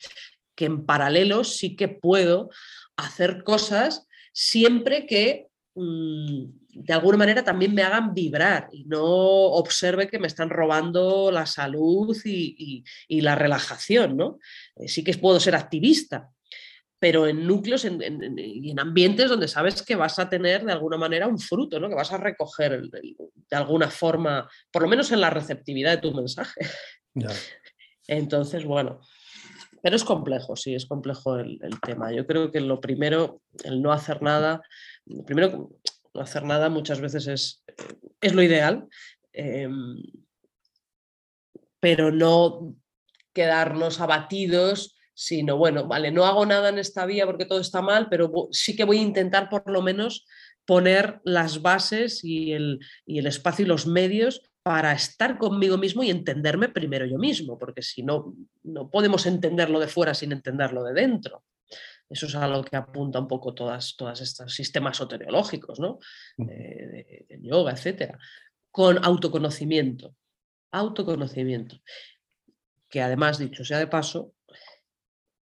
que 0.55 0.65
en 0.65 0.85
paralelo 0.85 1.43
sí 1.43 1.75
que 1.75 1.87
puedo 1.87 2.49
hacer 2.95 3.43
cosas 3.43 4.07
siempre 4.33 5.05
que 5.05 5.47
mm, 5.75 6.45
de 6.69 6.93
alguna 6.93 7.17
manera 7.17 7.43
también 7.43 7.73
me 7.73 7.81
hagan 7.81 8.13
vibrar 8.13 8.69
y 8.71 8.85
no 8.85 9.03
observe 9.03 10.07
que 10.07 10.19
me 10.19 10.27
están 10.27 10.49
robando 10.49 11.31
la 11.31 11.45
salud 11.47 12.15
y, 12.23 12.83
la 13.07 13.35
relajación, 13.35 14.15
¿no? 14.15 14.39
Eh, 14.75 14.87
sí 14.87 15.03
que 15.03 15.17
puedo 15.17 15.39
ser 15.39 15.55
activista, 15.55 16.29
pero 16.99 17.27
en 17.27 17.45
núcleos 17.45 17.85
y 17.85 18.71
en 18.71 18.79
ambientes 18.79 19.29
donde 19.29 19.47
sabes 19.47 19.83
que 19.83 19.95
vas 19.95 20.17
a 20.17 20.29
tener 20.29 20.65
de 20.65 20.71
alguna 20.71 20.97
manera 20.97 21.27
un 21.27 21.37
fruto, 21.37 21.79
¿no? 21.79 21.89
que 21.89 21.95
vas 21.95 22.11
a 22.11 22.17
recoger 22.17 22.81
de 22.81 23.55
alguna 23.55 23.89
forma, 23.89 24.49
por 24.71 24.81
lo 24.81 24.87
menos 24.87 25.11
en 25.11 25.21
la 25.21 25.29
receptividad 25.29 25.91
de 25.91 26.01
tu 26.01 26.13
mensaje. 26.13 26.61
Entonces, 28.07 28.65
bueno, 28.65 29.01
pero 29.81 29.95
es 29.95 30.03
complejo, 30.03 30.55
sí, 30.55 30.73
es 30.73 30.85
complejo 30.85 31.37
el, 31.37 31.59
tema. 31.85 32.11
Yo 32.11 32.25
creo 32.25 32.51
que 32.51 32.61
lo 32.61 32.81
primero, 32.81 33.41
el 33.63 33.81
no 33.81 33.91
hacer 33.91 34.21
nada, 34.21 34.61
primero, 35.25 35.69
no 36.13 36.21
hacer 36.21 36.43
nada 36.43 36.69
muchas 36.69 36.99
veces 36.99 37.27
es, 37.27 37.63
es 38.21 38.33
lo 38.33 38.41
ideal, 38.41 38.87
em, 39.33 40.01
pero 41.79 42.11
no 42.11 42.75
quedarnos 43.33 44.01
abatidos 44.01 44.96
sino 45.19 45.57
bueno, 45.57 45.87
vale, 45.87 46.11
no 46.11 46.25
hago 46.25 46.45
nada 46.45 46.69
en 46.69 46.77
esta 46.77 47.07
vía 47.07 47.25
porque 47.25 47.45
todo 47.45 47.59
está 47.59 47.81
mal, 47.81 48.07
pero 48.07 48.31
sí 48.51 48.75
que 48.75 48.83
voy 48.83 48.99
a 48.99 49.01
intentar 49.01 49.49
por 49.49 49.67
lo 49.67 49.81
menos 49.81 50.27
poner 50.63 51.21
las 51.23 51.63
bases 51.63 52.23
y 52.23 52.53
el, 52.53 52.79
y 53.03 53.17
el 53.17 53.25
espacio 53.25 53.65
y 53.65 53.67
los 53.67 53.87
medios 53.87 54.43
para 54.61 54.93
estar 54.93 55.39
conmigo 55.39 55.75
mismo 55.75 56.03
y 56.03 56.11
entenderme 56.11 56.69
primero 56.69 57.07
yo 57.07 57.17
mismo, 57.17 57.57
porque 57.57 57.81
si 57.81 58.03
no, 58.03 58.35
no 58.61 58.91
podemos 58.91 59.25
entenderlo 59.25 59.79
de 59.79 59.87
fuera 59.87 60.13
sin 60.13 60.33
entenderlo 60.33 60.83
de 60.83 60.93
dentro. 60.93 61.43
Eso 62.07 62.27
es 62.27 62.35
algo 62.35 62.63
que 62.63 62.75
apunta 62.77 63.19
un 63.19 63.27
poco 63.27 63.55
todas, 63.55 63.95
todas 63.97 64.21
estos 64.21 64.53
sistemas 64.53 64.97
soteriológicos, 64.97 65.79
¿no? 65.79 65.97
Mm. 66.37 66.49
Eh, 66.51 67.25
de, 67.27 67.39
yoga, 67.41 67.71
etcétera. 67.71 68.19
Con 68.69 69.03
autoconocimiento. 69.03 70.15
Autoconocimiento. 70.69 71.81
Que 72.87 73.01
además, 73.01 73.39
dicho 73.39 73.65
sea 73.65 73.79
de 73.79 73.87
paso, 73.87 74.35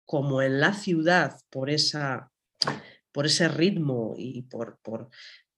como 0.09 0.41
en 0.41 0.59
la 0.59 0.73
ciudad, 0.73 1.39
por, 1.51 1.69
esa, 1.69 2.33
por 3.13 3.27
ese 3.27 3.47
ritmo 3.47 4.15
y 4.17 4.41
por, 4.41 4.79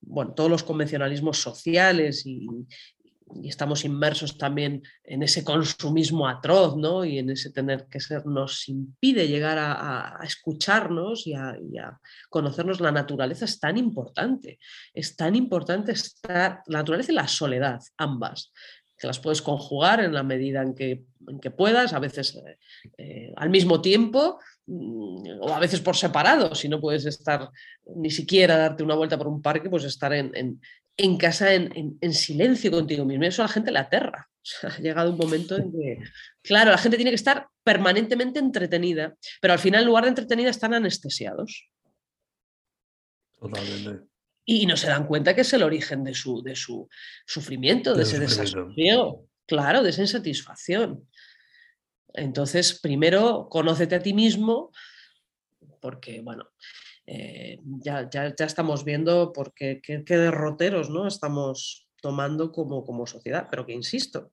bueno, 0.01 0.35
todos 0.35 0.51
los 0.51 0.65
convencionalismos 0.65 1.39
sociales 1.39 2.27
y, 2.27 2.49
estamos 3.45 3.85
inmersos 3.85 4.37
también 4.37 4.83
en 5.05 5.23
ese 5.23 5.45
consumismo 5.45 6.27
atroz 6.27 6.77
¿no? 6.77 7.05
y 7.05 7.19
en 7.19 7.31
ese 7.31 7.53
tener 7.53 7.87
que 7.87 8.01
ser, 8.01 8.27
nos 8.27 8.69
impide 8.69 9.29
llegar 9.29 9.57
a, 9.57 10.19
escucharnos 10.25 11.29
y 11.29 11.35
a, 11.35 11.57
conocernos. 12.29 12.81
La 12.81 12.91
naturaleza 12.91 13.45
es 13.45 13.61
tan 13.61 13.79
importante, 13.79 14.59
es 14.93 15.15
tan 15.15 15.37
importante 15.37 15.93
estar, 15.93 16.63
la 16.67 16.79
naturaleza 16.81 17.13
y 17.13 17.15
la 17.15 17.29
soledad, 17.29 17.79
ambas 17.99 18.53
que 19.01 19.07
las 19.07 19.19
puedes 19.19 19.41
conjugar 19.41 20.01
en 20.01 20.13
la 20.13 20.23
medida 20.23 20.63
en 20.63 20.75
que, 20.75 21.05
en 21.27 21.41
que 21.41 21.51
puedas, 21.51 21.95
a 21.95 21.99
veces 21.99 22.37
eh, 22.37 22.59
eh, 22.99 23.33
al 23.35 23.49
mismo 23.49 23.81
tiempo 23.81 24.39
mm, 24.67 25.41
o 25.41 25.55
a 25.55 25.59
veces 25.59 25.81
por 25.81 25.97
separado, 25.97 26.55
si 26.55 26.69
no 26.69 26.81
puedes 26.81 27.07
estar 27.07 27.49
ni 27.97 28.11
siquiera 28.11 28.59
darte 28.59 28.83
una 28.83 28.95
vuelta 28.95 29.17
por 29.17 29.27
un 29.27 29.41
parque, 29.41 29.71
pues 29.71 29.85
estar 29.85 30.13
en, 30.13 30.61
en, 30.97 31.17
casa 31.17 31.55
en, 31.55 32.13
silencio 32.13 32.71
contigo 32.71 33.07
mismo. 33.07 33.25
Eso 33.25 33.43
la 33.43 33.49
gente 33.49 33.73
le 33.73 33.79
aterra. 33.79 34.29
ha 34.63 34.79
llegado 34.79 35.11
un 35.11 35.17
momento 35.17 35.57
en 35.57 35.73
que, 35.73 35.99
claro, 36.43 36.71
la 36.71 36.79
gente 36.79 36.99
tiene 36.99 37.11
que 37.11 37.17
estar 37.17 37.49
permanentemente 37.65 38.39
entretenida, 38.39 39.17
pero 39.41 39.55
al 39.55 39.59
final 39.59 39.81
en 39.81 39.87
lugar 39.87 40.05
de 40.05 40.11
entretenida 40.11 40.51
están 40.51 40.75
anestesiados. 40.75 41.71
Totalmente 43.39 44.10
y 44.45 44.67
no 44.67 44.77
se 44.77 44.89
dan 44.89 45.07
cuenta 45.07 45.35
que 45.35 45.43
es 45.43 45.53
el 45.53 45.63
origen 45.63 46.05
de 46.05 46.15
su, 46.15 46.43
de 46.43 46.57
su 46.57 46.89
sufrimiento, 47.27 47.95
de, 47.95 48.03
ese 48.03 48.19
desasosiego, 48.19 49.27
claro, 49.47 49.83
de 49.83 49.91
esa 49.91 50.03
insatisfacción. 50.03 51.07
Entonces, 52.15 52.81
primero, 52.81 53.49
conócete 53.49 53.95
a 53.95 54.03
ti 54.03 54.13
mismo, 54.13 54.73
porque, 55.81 56.21
bueno, 56.21 56.51
eh, 57.07 57.59
ya, 57.83 58.09
ya, 58.11 58.35
ya, 58.37 58.45
estamos 58.45 58.85
viendo 58.85 59.33
por 59.33 59.55
qué, 59.55 59.81
qué, 59.83 60.03
derroteros 60.17 60.91
¿no? 60.91 61.07
estamos 61.07 61.89
tomando 62.01 62.53
como, 62.53 62.85
como 62.85 63.07
sociedad, 63.07 63.47
pero 63.51 63.67
que 63.67 63.73
insisto, 63.73 64.33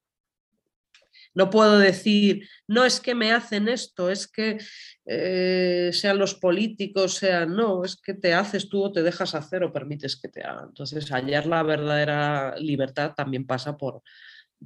no 1.38 1.52
puedo 1.52 1.78
decir, 1.78 2.50
no 2.67 2.84
es 2.84 3.00
que 3.00 3.13
me 3.13 3.32
hacen 3.32 3.67
esto, 3.67 4.10
es 4.10 4.28
que 4.28 4.58
eh, 5.06 5.91
sean 5.93 6.17
los 6.17 6.34
políticos, 6.34 7.13
sean, 7.13 7.56
no, 7.56 7.84
es 7.84 7.95
que 7.95 8.15
te 8.15 8.34
haces 8.34 8.69
tú 8.69 8.86
o 8.86 8.91
te 8.91 9.04
dejas 9.04 9.36
hacer 9.36 9.63
o 9.63 9.71
permites 9.71 10.19
que 10.19 10.30
te 10.30 10.41
hagan. 10.41 10.69
Entonces, 10.69 11.12
hallar 11.12 11.45
la 11.45 11.62
verdadera 11.62 12.56
libertad 12.58 13.13
también 13.15 13.45
pasa 13.45 13.78
por, 13.78 14.02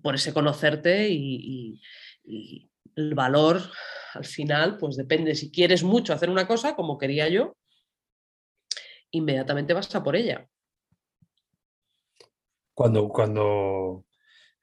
por 0.02 0.16
ese 0.16 0.32
conocerte 0.34 1.10
y, 1.10 1.82
el 2.96 3.16
valor 3.16 3.62
al 4.14 4.24
final, 4.24 4.78
pues 4.78 4.96
depende. 4.96 5.36
Si 5.36 5.52
quieres 5.52 5.84
mucho 5.84 6.14
hacer 6.14 6.30
una 6.30 6.48
cosa, 6.48 6.78
como 6.78 6.98
quería 6.98 7.28
yo, 7.28 7.58
inmediatamente 9.12 9.74
vas 9.74 9.94
a 9.94 10.04
por 10.04 10.16
ella. 10.16 10.48
Cuando, 12.74 13.10
cuando 13.10 14.06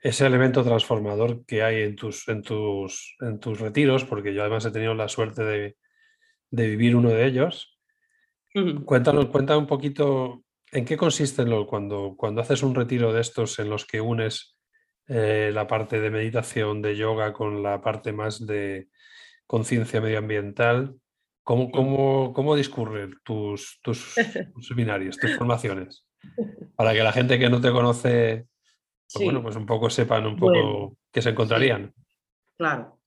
ese 0.00 0.26
elemento 0.26 0.62
transformador 0.62 1.44
que 1.44 1.62
hay 1.62 1.82
en 1.82 1.96
tus, 1.96 2.28
en 2.28 2.42
tus, 2.42 3.16
en 3.20 3.40
tus 3.40 3.58
retiros, 3.58 4.04
porque 4.04 4.32
yo 4.32 4.42
además 4.42 4.64
he 4.64 4.70
tenido 4.70 4.94
la 4.94 5.08
suerte 5.08 5.44
de, 5.44 5.76
vivir 6.50 6.96
uno 6.96 7.10
de 7.10 7.26
ellos. 7.26 7.78
Cuéntanos, 8.84 9.26
cuenta 9.26 9.58
un 9.58 9.66
poquito 9.66 10.44
en 10.72 10.84
qué 10.84 10.96
consiste 10.96 11.44
lo, 11.44 11.66
cuando, 11.66 12.14
cuando 12.16 12.40
haces 12.40 12.62
un 12.62 12.74
retiro 12.74 13.12
de 13.12 13.20
estos 13.20 13.58
en 13.58 13.70
los 13.70 13.84
que 13.84 14.00
unes 14.00 14.56
eh, 15.08 15.50
la 15.52 15.66
parte 15.66 16.00
de 16.00 16.10
meditación, 16.10 16.80
de 16.82 16.96
yoga, 16.96 17.32
con 17.32 17.62
la 17.62 17.80
parte 17.80 18.12
más 18.12 18.46
de 18.46 18.88
conciencia 19.46 20.00
medioambiental. 20.00 20.94
¿Cómo, 21.42 21.70
cómo, 21.70 22.32
cómo 22.34 22.54
discurren 22.54 23.14
tus, 23.24 23.80
tus 23.82 24.14
seminarios, 24.60 25.16
tus 25.16 25.34
formaciones? 25.36 26.06
Para 26.76 26.92
que 26.92 27.02
la 27.02 27.12
gente 27.12 27.38
que 27.38 27.48
no 27.48 27.60
te 27.60 27.72
conoce 27.72 28.46
pues 29.12 29.24
bueno, 29.24 29.42
pues 29.42 29.56
un 29.56 29.66
poco 29.66 29.88
sepan 29.90 30.26
un 30.26 30.36
poco 30.36 30.96
qué 31.10 31.22
se 31.22 31.30
encontrarían. 31.30 31.92
claro. 32.56 32.98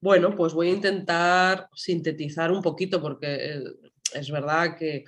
Bueno, 0.00 0.34
pues 0.36 0.52
voy 0.52 0.68
a 0.68 0.74
intentar 0.74 1.68
sintetizar 1.74 2.52
un 2.52 2.62
poquito 2.62 3.02
porque 3.02 3.34
eh, 3.34 3.64
es 4.14 4.30
verdad 4.30 4.76
que, 4.76 5.04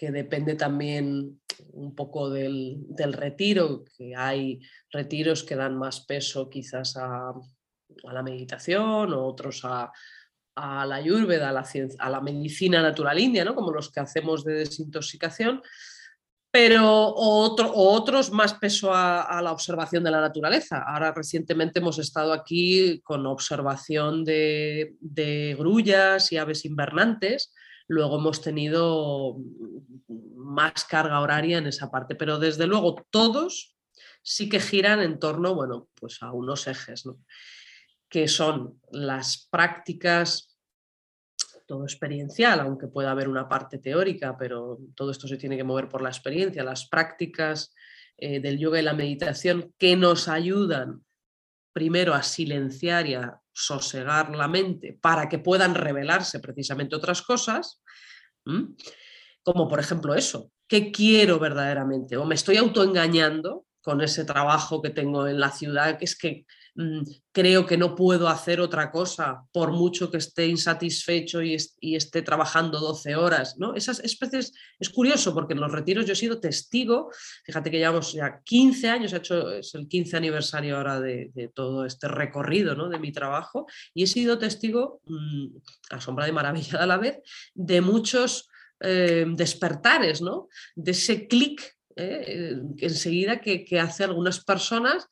depende 0.00 0.54
también 0.54 1.40
un 1.74 1.94
poco 1.94 2.30
del, 2.30 2.86
retiro, 3.12 3.84
que 3.96 4.16
hay 4.16 4.60
retiros 4.90 5.44
que 5.44 5.54
dan 5.54 5.76
más 5.76 6.00
peso 6.06 6.48
quizás 6.48 6.96
a, 6.96 7.34
la 8.04 8.22
meditación, 8.22 9.12
o 9.12 9.26
otros 9.26 9.60
a, 9.64 9.92
la 10.56 10.94
ayurveda, 10.96 11.50
a 11.50 11.52
la, 11.52 11.68
a 11.98 12.10
la 12.10 12.20
medicina 12.20 12.82
natural 12.82 13.18
india, 13.18 13.44
¿no? 13.44 13.54
como 13.54 13.72
los 13.72 13.92
que 13.92 14.00
hacemos 14.00 14.42
de 14.42 14.54
desintoxicación 14.54 15.62
pero 16.50 17.14
otros 17.14 18.32
más 18.32 18.54
peso 18.54 18.92
a, 18.92 19.40
la 19.40 19.52
observación 19.52 20.02
de 20.02 20.10
la 20.10 20.20
naturaleza. 20.20 20.82
Ahora 20.82 21.12
recientemente 21.12 21.78
hemos 21.78 21.98
estado 21.98 22.32
aquí 22.32 23.00
con 23.02 23.24
observación 23.26 24.24
de, 24.24 24.96
grullas 25.56 26.32
y 26.32 26.38
aves 26.38 26.64
invernantes, 26.64 27.52
luego 27.86 28.18
hemos 28.18 28.40
tenido 28.40 29.36
más 30.08 30.84
carga 30.84 31.20
horaria 31.20 31.58
en 31.58 31.68
esa 31.68 31.90
parte, 31.90 32.16
pero 32.16 32.38
desde 32.38 32.66
luego 32.66 33.06
todos 33.10 33.76
sí 34.22 34.48
que 34.48 34.60
giran 34.60 35.00
en 35.00 35.20
torno, 35.20 35.54
bueno, 35.54 35.88
pues 35.94 36.20
a 36.20 36.32
unos 36.32 36.66
ejes, 36.66 37.04
que 38.08 38.26
son 38.26 38.80
las 38.90 39.48
prácticas 39.50 40.49
todo 41.70 41.84
experiencial, 41.84 42.58
aunque 42.58 42.88
pueda 42.88 43.12
haber 43.12 43.28
una 43.28 43.48
parte 43.48 43.78
teórica, 43.78 44.36
pero 44.36 44.80
todo 44.96 45.12
esto 45.12 45.28
se 45.28 45.36
tiene 45.36 45.56
que 45.56 45.62
mover 45.62 45.88
por 45.88 46.02
la 46.02 46.08
experiencia, 46.08 46.64
las 46.64 46.88
prácticas 46.88 47.72
eh, 48.16 48.40
del 48.40 48.58
yoga 48.58 48.80
y 48.80 48.82
la 48.82 48.92
meditación 48.92 49.72
que 49.78 49.94
nos 49.94 50.26
ayudan 50.26 51.04
primero 51.72 52.12
a 52.12 52.24
silenciar 52.24 53.06
y 53.06 53.14
a 53.14 53.40
sosegar 53.52 54.34
la 54.34 54.48
mente 54.48 54.98
para 55.00 55.28
que 55.28 55.38
puedan 55.38 55.76
revelarse 55.76 56.40
precisamente 56.40 56.96
otras 56.96 57.22
cosas, 57.22 57.80
como 59.44 59.68
por 59.68 59.78
ejemplo 59.78 60.16
eso, 60.16 60.50
¿qué 60.66 60.90
quiero 60.90 61.38
verdaderamente? 61.38 62.16
¿O 62.16 62.24
me 62.24 62.34
estoy 62.34 62.56
autoengañando 62.56 63.64
con 63.80 64.00
ese 64.00 64.24
trabajo 64.24 64.82
que 64.82 64.90
tengo 64.90 65.28
en 65.28 65.38
la 65.38 65.52
ciudad, 65.52 65.98
que 65.98 66.04
es 66.04 66.18
que 66.18 66.46
creo 67.32 67.66
que 67.66 67.76
no 67.76 67.94
puedo 67.94 68.28
hacer 68.28 68.60
otra 68.60 68.90
cosa 68.90 69.42
por 69.52 69.72
mucho 69.72 70.10
que 70.10 70.18
esté 70.18 70.46
insatisfecho 70.46 71.42
y, 71.42 71.56
esté 71.94 72.22
trabajando 72.22 72.80
12 72.80 73.16
horas. 73.16 73.56
¿no? 73.58 73.74
Esas 73.74 74.00
especies 74.00 74.52
es 74.78 74.90
curioso 74.90 75.34
porque 75.34 75.54
en 75.54 75.60
los 75.60 75.72
retiros 75.72 76.06
yo 76.06 76.12
he 76.12 76.16
sido 76.16 76.40
testigo, 76.40 77.10
fíjate 77.44 77.70
que 77.70 77.78
llevamos 77.78 78.12
ya 78.12 78.40
15 78.44 78.88
años, 78.88 79.12
hecho, 79.12 79.50
es 79.52 79.74
el 79.74 79.88
15 79.88 80.16
aniversario 80.16 80.76
ahora 80.76 81.00
de, 81.00 81.30
todo 81.54 81.84
este 81.84 82.08
recorrido 82.08 82.74
¿no? 82.74 82.88
de 82.88 82.98
mi 82.98 83.12
trabajo 83.12 83.66
y 83.94 84.04
he 84.04 84.06
sido 84.06 84.38
testigo, 84.38 85.00
mm, 85.04 85.46
a 85.90 86.00
sombra 86.00 86.26
de 86.26 86.32
maravilla 86.32 86.82
a 86.82 86.86
la 86.86 86.98
vez, 86.98 87.18
de 87.54 87.80
muchos 87.80 88.48
eh, 88.80 89.26
despertares, 89.28 90.22
¿no? 90.22 90.48
De 90.74 90.92
ese 90.92 91.28
clic 91.28 91.76
¿eh? 91.96 92.56
enseguida 92.78 93.40
que, 93.40 93.64
que, 93.64 93.78
hace 93.78 94.04
algunas 94.04 94.42
personas 94.42 95.08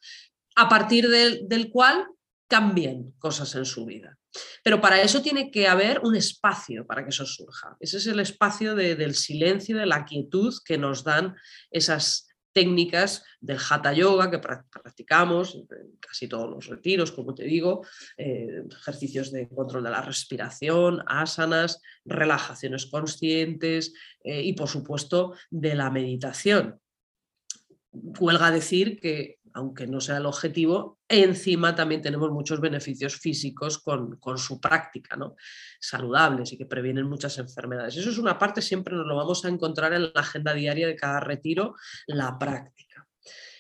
a 0.59 0.69
partir 0.69 1.09
del 1.09 1.71
cual 1.71 2.09
cambian 2.49 3.13
cosas 3.19 3.55
en 3.55 3.65
su 3.65 3.85
vida. 3.85 4.19
Pero 4.65 4.81
para 4.81 5.01
eso 5.01 5.23
tiene 5.23 5.51
que 5.53 5.69
haber 5.69 6.01
un 6.01 6.17
espacio 6.17 6.85
para 6.85 7.05
que 7.05 7.11
eso 7.11 7.25
surja. 7.25 7.77
Ese 7.79 7.99
es 7.99 8.07
el 8.09 8.19
espacio 8.19 8.75
del 8.75 9.15
silencio, 9.15 9.79
de 9.79 9.87
la 9.87 10.05
quietud 10.05 10.53
que 10.65 10.77
nos 10.77 11.05
dan 11.05 11.37
esas 11.71 12.27
técnicas 12.53 13.23
del 13.41 13.59
hatha 13.59 13.93
yoga 13.93 14.33
que 14.33 14.41
practicamos 14.41 15.55
en 15.55 15.97
casi 16.01 16.27
todos 16.27 16.51
los 16.51 16.67
retiros, 16.67 17.13
como 17.13 17.33
te 17.33 17.45
digo, 17.45 17.87
eh, 18.17 18.65
ejercicios 18.69 19.31
de 19.31 19.49
control 19.49 19.85
de 19.85 19.91
la 19.91 20.03
respiración, 20.03 21.05
asanas, 21.07 21.81
relajaciones 22.05 22.87
conscientes 22.87 23.93
eh, 24.25 24.43
y 24.43 24.55
por 24.55 24.69
supuesto 24.69 25.35
de 25.51 25.77
la 25.77 25.91
meditación. 25.91 26.81
Huelga 27.93 28.51
decir 28.51 28.99
que 29.01 29.38
aunque 29.59 29.89
no 29.89 30.01
sea 30.01 30.19
el 30.19 30.27
objetivo, 30.27 31.01
encima 31.09 31.75
también 31.75 32.01
tenemos 32.01 32.31
muchos 32.31 32.61
beneficios 32.61 33.17
físicos 33.17 33.79
con, 33.79 34.17
su 34.37 34.61
práctica, 34.61 35.17
¿no? 35.17 35.35
saludables 35.81 36.53
y 36.53 36.57
que 36.57 36.65
previenen 36.65 37.09
muchas 37.09 37.39
enfermedades. 37.39 37.97
Eso 37.97 38.11
es 38.11 38.19
una 38.19 38.39
parte, 38.39 38.63
siempre 38.63 38.95
nos 38.95 39.07
lo 39.07 39.17
vamos 39.17 39.45
a 39.45 39.49
encontrar 39.49 39.93
en 39.95 40.05
la 40.05 40.13
agenda 40.15 40.55
diaria 40.55 40.87
de 40.87 40.95
cada 40.95 41.19
retiro, 41.19 41.75
la 42.07 42.39
práctica. 42.39 43.05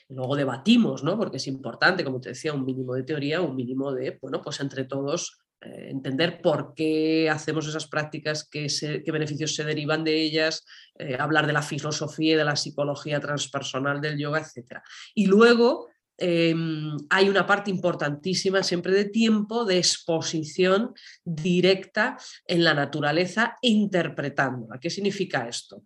Luego 0.08 0.37
debatimos, 0.37 1.02
¿no? 1.02 1.18
porque 1.18 1.38
es 1.38 1.48
importante, 1.48 2.04
como 2.04 2.20
te 2.20 2.28
decía, 2.28 2.52
un 2.52 2.64
mínimo 2.64 2.94
de 2.94 3.02
teoría, 3.02 3.40
un 3.40 3.56
mínimo 3.56 3.92
de, 3.92 4.18
bueno, 4.22 4.40
pues 4.40 4.61
entre 4.61 4.84
todos 4.84 5.40
entender 5.61 6.40
por 6.40 6.75
qué 6.75 7.29
hacemos 7.31 7.66
esas 7.66 7.87
prácticas, 7.87 8.49
qué, 8.49 8.68
beneficios 9.11 9.55
se 9.55 9.64
derivan 9.64 10.05
de 10.05 10.21
ellas, 10.21 10.64
eh, 10.99 11.16
hablar 11.18 11.47
de 11.47 11.53
la 11.53 11.62
filosofía 11.62 12.35
y 12.35 12.37
de 12.37 12.44
la 12.44 12.57
psicología 12.57 13.21
transpersonal 13.21 14.01
del 14.01 14.18
yoga, 14.18 14.40
etc. 14.40 14.81
Y 15.14 15.27
luego 15.27 15.88
em, 16.16 16.97
hay 17.11 17.29
una 17.29 17.47
parte 17.47 17.71
importantísima 17.71 18.62
siempre 18.62 18.92
de 18.92 19.05
tiempo 19.07 19.64
de 19.64 19.79
exposición 19.79 20.92
directa 21.25 22.16
en 22.47 22.64
la 22.64 22.75
naturaleza 22.75 23.57
interpretándola. 23.62 24.79
¿Qué 24.81 24.90
significa 24.90 25.49
esto? 25.49 25.83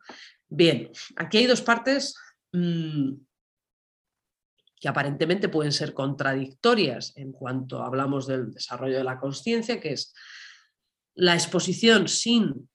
Bien, 0.49 0.91
aquí 1.17 1.39
hay 1.39 1.47
dos 1.47 1.63
partes 1.63 2.15
mm, 2.53 3.13
que 4.83 4.89
aparentemente 4.89 5.49
pueden 5.49 5.71
ser 5.71 5.95
contradictorias 5.95 7.13
en 7.17 7.31
cuanto 7.31 7.85
hablamos 7.85 8.27
del 8.27 8.53
desarrollo 8.53 8.99
de 8.99 9.05
la 9.05 9.21
conciencia, 9.21 9.81
que 9.81 9.93
es 9.93 10.13
la 11.15 11.35
exposición 11.35 12.09
sin 12.09 12.69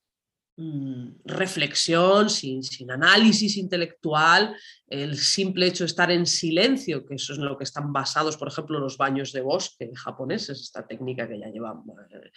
reflexión, 1.26 2.32
sin, 2.32 2.64
análisis 2.90 3.58
intelectual, 3.58 4.56
el 4.88 5.18
simple 5.18 5.68
hecho 5.68 5.84
de 5.84 5.88
estar 5.88 6.10
en 6.10 6.26
silencio, 6.26 7.06
que 7.06 7.16
eso 7.16 7.34
es 7.34 7.40
en 7.40 7.46
lo 7.46 7.58
que 7.58 7.64
están 7.64 7.94
basados, 7.94 8.38
por 8.38 8.48
ejemplo, 8.48 8.80
los 8.80 8.98
baños 8.98 9.32
de 9.34 9.42
bosque 9.42 9.92
japoneses, 9.94 10.60
esta 10.62 10.88
técnica 10.88 11.28
que 11.28 11.40
ya 11.40 11.50
lleva 11.50 11.80
eh, 12.12 12.32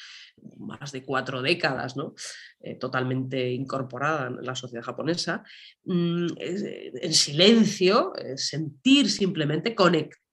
más 0.59 0.93
de 0.93 1.03
cuatro 1.03 1.41
décadas, 1.41 1.97
¿no? 1.97 2.15
Eh, 2.61 2.75
totalmente 2.75 3.51
incorporada 3.53 4.27
en 4.27 4.45
la 4.45 4.55
sociedad 4.55 4.85
japonesa, 4.85 5.43
mm, 5.85 6.27
en 6.39 7.15
silencio, 7.15 8.13
eh, 8.17 8.37
sentir 8.37 9.11
simplemente, 9.11 9.75
conectar 9.75 10.30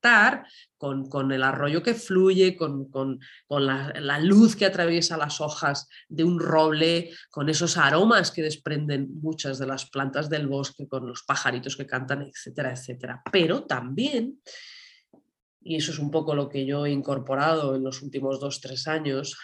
con, 0.78 1.32
el 1.32 1.44
arroyo 1.44 1.82
que 1.82 1.94
fluye, 1.94 2.56
con, 2.56 3.20
la, 3.50 4.20
luz 4.20 4.56
que 4.56 4.66
atraviesa 4.66 5.18
las 5.18 5.42
hojas 5.42 5.88
de 6.08 6.24
un 6.24 6.40
roble, 6.40 7.12
con 7.30 7.50
esos 7.50 7.78
aromas 7.78 8.32
que 8.32 8.42
desprenden 8.42 9.10
muchas 9.22 9.58
de 9.60 9.68
las 9.68 9.90
plantas 9.90 10.30
del 10.30 10.48
bosque, 10.48 10.88
con 10.88 11.08
los 11.08 11.24
pajaritos 11.24 11.76
que 11.76 11.88
cantan, 11.88 12.24
etcétera, 12.24 12.72
etcétera. 12.72 13.22
Pero 13.32 13.64
también, 13.64 14.42
y 15.62 15.76
eso 15.76 15.92
es 15.92 16.00
un 16.00 16.12
poco 16.12 16.36
lo 16.36 16.48
que 16.50 16.66
yo 16.66 16.86
he 16.86 16.92
incorporado 16.92 17.76
en 17.76 17.84
los 17.84 18.02
últimos 18.02 18.40
dos, 18.40 18.62
tres 18.62 18.88
años, 18.88 19.38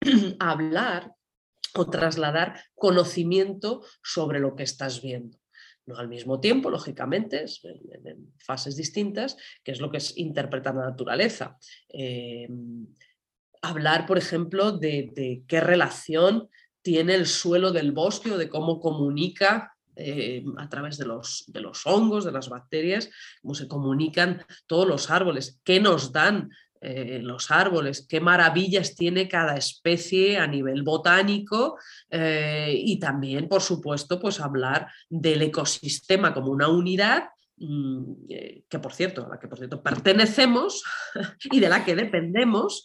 hablar 0.38 1.12
o 1.74 1.86
trasladar 1.88 2.60
conocimiento 2.74 3.84
sobre 4.02 4.40
lo 4.40 4.56
que 4.56 4.62
estás 4.62 5.02
viendo 5.02 5.38
no 5.88 5.96
al 5.96 6.08
mismo 6.08 6.38
tiempo, 6.38 6.70
lógicamente, 6.70 7.44
en, 7.64 8.32
fases 8.38 8.76
distintas, 8.76 9.36
que 9.64 9.72
es 9.72 9.80
lo 9.80 9.90
que 9.90 9.96
es 9.96 10.16
interpretar 10.16 10.74
la 10.74 10.84
naturaleza. 10.84 11.58
Em, 11.88 12.86
hablar, 13.62 14.06
por 14.06 14.18
ejemplo, 14.18 14.72
de, 14.72 15.42
qué 15.48 15.60
relación 15.60 16.48
tiene 16.82 17.14
el 17.14 17.26
suelo 17.26 17.72
del 17.72 17.92
bosque 17.92 18.30
o 18.30 18.38
de 18.38 18.48
cómo 18.48 18.80
comunica 18.80 19.74
em, 19.96 20.56
a 20.58 20.68
través 20.68 20.98
de 20.98 21.06
los, 21.06 21.44
de 21.48 21.60
los, 21.60 21.86
hongos, 21.86 22.24
de 22.24 22.32
las 22.32 22.48
bacterias, 22.48 23.10
cómo 23.42 23.54
se 23.54 23.66
comunican 23.66 24.44
todos 24.66 24.86
los 24.86 25.10
árboles, 25.10 25.58
qué 25.64 25.80
nos 25.80 26.12
dan 26.12 26.50
eh, 26.80 27.20
los 27.22 27.50
árboles, 27.50 28.06
qué 28.08 28.20
maravillas 28.20 28.94
tiene 28.94 29.28
cada 29.28 29.56
especie 29.56 30.38
a 30.38 30.46
nivel 30.46 30.82
botánico 30.82 31.78
eh, 32.10 32.72
y 32.74 32.98
también, 32.98 33.48
por 33.48 33.62
supuesto, 33.62 34.20
pues 34.20 34.40
hablar 34.40 34.88
del 35.08 35.42
ecosistema 35.42 36.32
como 36.32 36.50
una 36.52 36.68
unidad 36.68 37.30
mm, 37.56 38.12
eh, 38.28 38.62
que 38.68 38.78
por 38.78 38.92
cierto, 38.92 39.26
a 39.26 39.28
la 39.28 39.38
que 39.40 39.48
por 39.48 39.58
cierto 39.58 39.82
pertenecemos 39.82 40.84
y 41.50 41.60
de 41.60 41.68
la 41.68 41.84
que 41.84 41.96
dependemos 41.96 42.84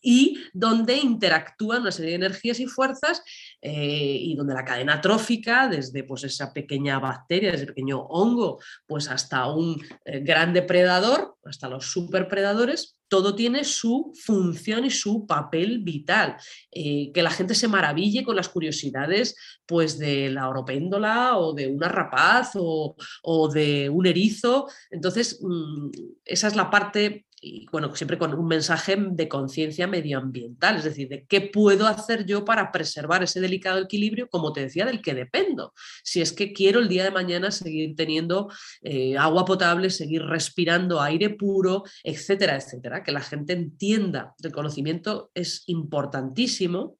y 0.00 0.38
donde 0.52 0.96
interactúan 0.96 1.82
una 1.82 1.92
serie 1.92 2.10
de 2.10 2.26
energías 2.26 2.60
y 2.60 2.66
fuerzas 2.66 3.22
y 3.62 4.34
donde 4.36 4.54
la 4.54 4.64
cadena 4.64 5.00
trófica, 5.00 5.68
desde 5.68 6.04
pues, 6.04 6.24
esa 6.24 6.52
pequeña 6.52 6.98
bacteria, 6.98 7.52
desde 7.52 7.66
pequeño 7.66 8.00
hongo, 8.00 8.58
pues 8.86 9.08
hasta 9.08 9.46
un 9.48 9.80
gran 10.04 10.52
depredador, 10.52 11.36
hasta 11.44 11.68
los 11.68 11.86
superpredadores, 11.90 12.96
todo 13.10 13.34
tiene 13.34 13.64
su 13.64 14.12
función 14.24 14.84
y 14.84 14.90
su 14.90 15.26
papel 15.26 15.80
vital. 15.80 16.36
Eh, 16.70 17.10
que 17.12 17.22
la 17.22 17.30
gente 17.30 17.56
se 17.56 17.66
maraville 17.66 18.22
con 18.22 18.36
las 18.36 18.48
curiosidades 18.48 19.36
pues, 19.66 19.98
de 19.98 20.30
la 20.30 20.48
oropéndola 20.48 21.36
o 21.36 21.52
de 21.52 21.66
una 21.66 21.88
rapaz 21.88 22.52
o, 22.54 22.96
de 23.52 23.88
un 23.88 24.06
erizo. 24.06 24.68
Entonces, 24.90 25.40
mm, 25.42 25.90
esa 26.24 26.46
es 26.46 26.54
la 26.54 26.70
parte 26.70 27.26
y 27.42 27.66
bueno, 27.72 27.94
siempre 27.94 28.18
con 28.18 28.34
un 28.34 28.46
mensaje 28.46 28.96
de 28.98 29.28
conciencia 29.28 29.86
medioambiental, 29.86 30.76
es 30.76 30.84
decir, 30.84 31.08
de 31.08 31.24
qué 31.24 31.40
puedo 31.40 31.86
hacer 31.86 32.26
yo 32.26 32.44
para 32.44 32.70
preservar 32.70 33.22
ese 33.22 33.40
delicado 33.40 33.80
equilibrio, 33.80 34.28
como 34.28 34.52
te 34.52 34.60
decía, 34.60 34.84
del 34.84 35.00
que 35.00 35.14
dependo. 35.14 35.72
Si 36.04 36.20
es 36.20 36.32
que 36.32 36.52
quiero 36.52 36.80
el 36.80 36.88
día 36.88 37.04
de 37.04 37.10
mañana 37.10 37.50
seguir 37.50 37.96
teniendo 37.96 38.50
eh, 38.82 39.16
agua 39.16 39.46
potable, 39.46 39.88
seguir 39.88 40.22
respirando 40.22 41.00
aire 41.00 41.30
puro, 41.30 41.84
etcétera, 42.04 42.56
etcétera. 42.56 43.02
Que 43.02 43.12
la 43.12 43.22
gente 43.22 43.54
entienda 43.54 44.34
el 44.42 44.52
conocimiento 44.52 45.30
es 45.34 45.62
importantísimo, 45.66 46.98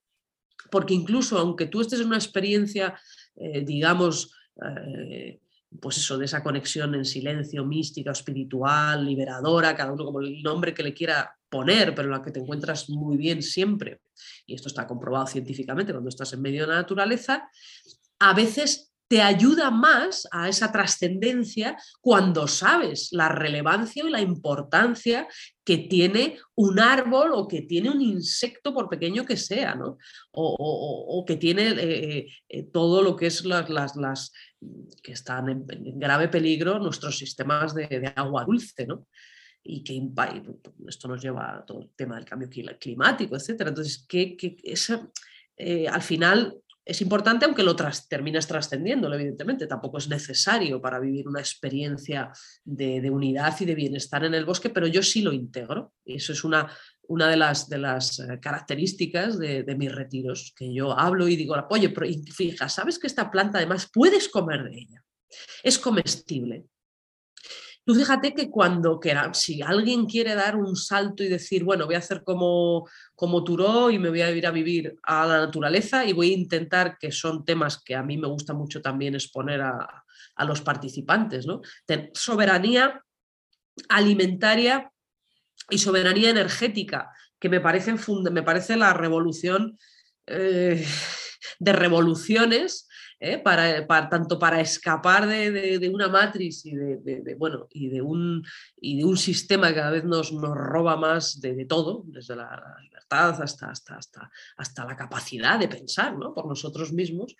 porque 0.70 0.94
incluso 0.94 1.38
aunque 1.38 1.66
tú 1.66 1.82
estés 1.82 2.00
en 2.00 2.06
una 2.06 2.16
experiencia, 2.16 2.98
eh, 3.36 3.62
digamos, 3.62 4.34
eh, 4.56 5.40
pues 5.78 5.98
eso, 5.98 6.18
de 6.18 6.24
esa 6.24 6.42
conexión 6.42 6.94
en 6.94 7.04
silencio, 7.04 7.64
mística, 7.64 8.10
espiritual, 8.10 9.04
liberadora, 9.04 9.76
cada 9.76 9.92
uno 9.92 10.04
como 10.04 10.20
el 10.20 10.42
nombre 10.42 10.74
que 10.74 10.82
le 10.82 10.94
quiera 10.94 11.36
poner, 11.48 11.94
pero 11.94 12.08
en 12.08 12.12
la 12.12 12.22
que 12.22 12.32
te 12.32 12.40
encuentras 12.40 12.88
muy 12.88 13.16
bien 13.16 13.42
siempre, 13.42 14.00
y 14.46 14.54
esto 14.54 14.68
está 14.68 14.86
comprobado 14.86 15.26
científicamente 15.26 15.92
cuando 15.92 16.08
estás 16.08 16.32
en 16.32 16.42
medio 16.42 16.62
de 16.62 16.68
la 16.68 16.80
naturaleza, 16.80 17.48
a 18.18 18.34
veces 18.34 18.89
te 19.10 19.20
ayuda 19.20 19.72
más 19.72 20.28
a 20.30 20.48
esa 20.48 20.70
trascendencia 20.70 21.76
cuando 22.00 22.46
sabes 22.46 23.08
la 23.10 23.28
relevancia 23.28 24.04
y 24.06 24.08
la 24.08 24.20
importancia 24.20 25.26
que 25.64 25.78
tiene 25.78 26.38
un 26.54 26.78
árbol 26.78 27.32
o 27.34 27.48
que 27.48 27.62
tiene 27.62 27.90
un 27.90 28.00
insecto, 28.00 28.72
por 28.72 28.88
pequeño 28.88 29.26
que 29.26 29.36
sea, 29.36 29.74
¿no? 29.74 29.98
o, 30.30 31.24
que 31.26 31.34
tiene 31.34 31.70
eh, 31.70 32.28
eh, 32.48 32.62
todo 32.72 33.02
lo 33.02 33.16
que 33.16 33.26
es 33.26 33.44
las, 33.44 34.32
que 35.02 35.10
están 35.10 35.48
en, 35.48 35.66
grave 35.98 36.28
peligro 36.28 36.78
nuestros 36.78 37.18
sistemas 37.18 37.74
de, 37.74 38.12
agua 38.14 38.44
dulce, 38.44 38.86
¿no? 38.86 39.08
y 39.64 39.82
que 39.82 40.00
esto 40.86 41.08
nos 41.08 41.20
lleva 41.20 41.56
a 41.56 41.66
todo 41.66 41.82
el 41.82 41.90
tema 41.96 42.14
del 42.14 42.24
cambio 42.24 42.48
climático, 42.78 43.34
etc. 43.34 43.60
Entonces, 43.66 44.06
que, 44.08 44.36
eh, 45.56 45.88
al 45.88 46.02
final 46.02 46.62
es 46.84 47.00
importante 47.02 47.44
aunque 47.44 47.62
lo 47.62 47.76
termines 47.76 48.46
trascendiendo, 48.46 49.12
evidentemente. 49.12 49.66
Tampoco 49.66 49.98
es 49.98 50.08
necesario 50.08 50.80
para 50.80 50.98
vivir 50.98 51.28
una 51.28 51.40
experiencia 51.40 52.32
de, 52.64 53.10
unidad 53.10 53.54
y 53.60 53.64
de 53.64 53.74
bienestar 53.74 54.24
en 54.24 54.34
el 54.34 54.44
bosque, 54.44 54.70
pero 54.70 54.86
yo 54.86 55.02
sí 55.02 55.22
lo 55.22 55.32
integro. 55.32 55.92
Eso 56.04 56.32
es 56.32 56.42
una, 56.42 56.72
una 57.02 57.28
de, 57.28 57.36
las, 57.36 57.68
de 57.68 57.78
las 57.78 58.18
eh, 58.18 58.40
características 58.40 59.38
de, 59.38 59.74
mis 59.76 59.94
retiros, 59.94 60.52
que 60.56 60.72
yo 60.72 60.98
hablo 60.98 61.28
y 61.28 61.36
digo, 61.36 61.54
oye, 61.70 61.90
pero 61.90 62.06
fija, 62.34 62.68
¿sabes 62.68 62.98
que 62.98 63.06
esta 63.06 63.30
planta 63.30 63.58
además 63.58 63.88
puedes 63.92 64.28
comer 64.28 64.64
de 64.64 64.78
ella? 64.78 65.04
Es 65.62 65.78
comestible. 65.78 66.66
Tú 67.84 67.94
fíjate 67.94 68.34
que 68.34 68.50
cuando 68.50 69.00
quiera, 69.00 69.32
si 69.32 69.62
alguien 69.62 70.06
quiere 70.06 70.34
dar 70.34 70.56
un 70.56 70.76
salto 70.76 71.24
y 71.24 71.28
decir, 71.28 71.64
bueno, 71.64 71.86
voy 71.86 71.94
a 71.94 71.98
hacer 71.98 72.22
como, 72.22 72.88
como 73.14 73.42
Turó 73.42 73.90
y 73.90 73.98
me 73.98 74.10
voy 74.10 74.20
a 74.20 74.30
ir 74.30 74.46
a 74.46 74.50
vivir 74.50 74.96
a 75.02 75.26
la 75.26 75.38
naturaleza 75.38 76.04
y 76.04 76.12
voy 76.12 76.30
a 76.30 76.36
intentar, 76.36 76.98
que 76.98 77.10
son 77.10 77.44
temas 77.44 77.82
que 77.82 77.94
a 77.94 78.02
mí 78.02 78.18
me 78.18 78.28
gusta 78.28 78.52
mucho 78.52 78.82
también 78.82 79.14
exponer 79.14 79.62
a, 79.62 80.04
los 80.46 80.62
participantes, 80.62 81.46
¿no? 81.46 81.60
soberanía 82.14 83.04
alimentaria 83.90 84.90
y 85.68 85.76
soberanía 85.76 86.30
energética, 86.30 87.10
que 87.38 87.50
me 87.50 87.60
parece, 87.60 87.94
me 88.30 88.42
parece 88.42 88.76
la 88.76 88.94
revolución 88.94 89.78
eh, 90.26 90.86
de 91.58 91.72
revoluciones 91.72 92.88
¿eh? 93.20 93.38
para, 93.38 93.86
tanto 94.08 94.38
para 94.38 94.60
escapar 94.60 95.26
de, 95.26 95.90
una 95.92 96.08
matriz 96.08 96.64
y 96.64 96.74
de, 96.74 97.36
bueno, 97.38 97.68
y 97.70 97.88
de, 97.88 98.00
un, 98.00 98.44
y 98.80 98.98
de 98.98 99.04
un 99.04 99.16
sistema 99.16 99.68
que 99.68 99.74
cada 99.74 99.90
vez 99.90 100.04
nos, 100.04 100.32
nos 100.32 100.56
roba 100.56 100.96
más 100.96 101.40
de, 101.40 101.64
todo, 101.66 102.02
desde 102.06 102.34
la 102.34 102.76
libertad 102.82 103.40
hasta, 103.42 103.70
hasta, 103.70 103.96
hasta, 103.96 104.30
hasta 104.56 104.84
la 104.84 104.96
capacidad 104.96 105.58
de 105.58 105.68
pensar 105.68 106.16
por 106.34 106.46
nosotros 106.46 106.92
mismos, 106.92 107.36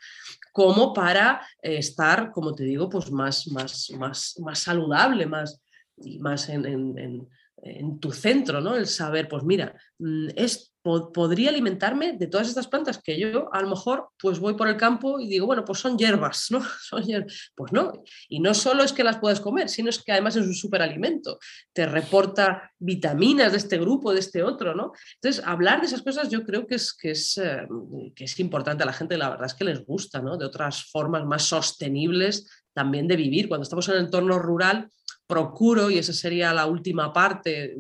como 0.52 0.92
para 0.92 1.40
eh, 1.62 1.78
estar, 1.78 2.30
como 2.30 2.54
te 2.54 2.64
digo, 2.64 2.88
pues 2.88 3.10
más, 3.10 3.48
más, 3.48 3.90
más, 3.98 4.34
más 4.38 4.58
saludable, 4.58 5.26
más, 5.26 5.62
y 5.96 6.18
más 6.18 6.48
en, 6.48 6.66
en, 6.66 7.28
en 7.62 8.00
tu 8.00 8.12
centro, 8.12 8.60
¿no? 8.60 8.74
El 8.74 8.86
saber, 8.86 9.28
pues 9.28 9.42
mira, 9.44 9.74
mm, 9.98 10.28
podría 10.82 11.50
alimentarme 11.50 12.14
de 12.14 12.26
todas 12.26 12.48
estas 12.48 12.66
plantas 12.66 13.00
que 13.02 13.18
yo 13.18 13.52
a 13.52 13.60
lo 13.60 13.68
mejor 13.68 14.08
pues 14.18 14.38
voy 14.38 14.54
por 14.54 14.68
el 14.68 14.76
campo 14.76 15.20
y 15.20 15.28
digo, 15.28 15.46
bueno, 15.46 15.64
pues 15.64 15.78
son 15.78 15.98
hierbas, 15.98 16.46
¿no? 16.50 16.60
Son 16.80 17.02
Pues 17.54 17.72
no, 17.72 17.92
y 18.28 18.40
no 18.40 18.54
solo 18.54 18.82
es 18.82 18.92
que 18.92 19.04
las 19.04 19.18
puedas 19.18 19.40
comer, 19.40 19.68
sino 19.68 19.90
es 19.90 20.02
que 20.02 20.12
además 20.12 20.36
es 20.36 20.46
un 20.46 20.54
superalimento, 20.54 21.38
te 21.72 21.86
reporta 21.86 22.72
vitaminas 22.78 23.52
de 23.52 23.58
este 23.58 23.78
grupo, 23.78 24.12
de 24.12 24.20
este 24.20 24.42
otro, 24.42 24.74
¿no? 24.74 24.92
Entonces, 25.16 25.44
hablar 25.46 25.80
de 25.80 25.86
esas 25.86 26.02
cosas 26.02 26.28
yo 26.30 26.44
creo 26.44 26.66
que 26.66 26.76
es, 26.76 26.94
que 26.94 27.10
es, 27.10 27.36
eh, 27.38 27.66
que 28.14 28.24
es 28.24 28.40
importante 28.40 28.82
a 28.82 28.86
la 28.86 28.92
gente, 28.92 29.18
la 29.18 29.30
verdad 29.30 29.46
es 29.46 29.54
que 29.54 29.64
les 29.64 29.84
gusta, 29.84 30.20
¿no? 30.20 30.36
De 30.36 30.46
otras 30.46 30.84
formas 30.90 31.24
más 31.26 31.44
sostenibles 31.44 32.46
también 32.72 33.08
de 33.08 33.16
vivir. 33.16 33.48
Cuando 33.48 33.64
estamos 33.64 33.88
en 33.88 33.96
el 33.96 34.04
entorno 34.04 34.38
rural, 34.38 34.88
procuro, 35.30 35.90
y 35.90 35.98
esa 35.98 36.12
sería 36.12 36.52
la 36.52 36.66
última 36.66 37.12
parte, 37.12 37.76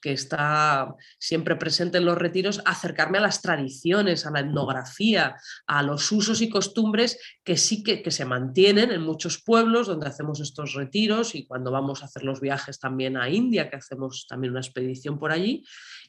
que 0.00 0.12
está 0.12 0.94
siempre 1.18 1.56
presente 1.56 1.98
en 1.98 2.04
los 2.04 2.18
retiros, 2.18 2.62
acercarme 2.64 3.18
a 3.18 3.22
las 3.22 3.42
tradiciones, 3.42 4.26
a 4.26 4.30
la 4.30 4.40
etnografía, 4.40 5.36
a 5.66 5.82
los 5.82 6.10
usos 6.12 6.40
y 6.40 6.48
costumbres 6.48 7.18
que 7.44 7.56
sí 7.56 7.82
que, 7.82 8.02
que, 8.02 8.10
se 8.10 8.24
mantienen 8.24 8.90
en 8.90 9.02
muchos 9.02 9.42
pueblos 9.42 9.86
donde 9.86 10.08
hacemos 10.08 10.40
estos 10.40 10.74
retiros 10.74 11.34
y 11.34 11.46
cuando 11.46 11.70
vamos 11.70 12.02
a 12.02 12.06
hacer 12.06 12.24
los 12.24 12.40
viajes 12.40 12.78
también 12.78 13.16
a 13.16 13.28
India, 13.28 13.68
que 13.68 13.76
hacemos 13.76 14.26
también 14.28 14.52
una 14.52 14.60
expedición 14.60 15.18
por 15.18 15.32
allí, 15.32 15.64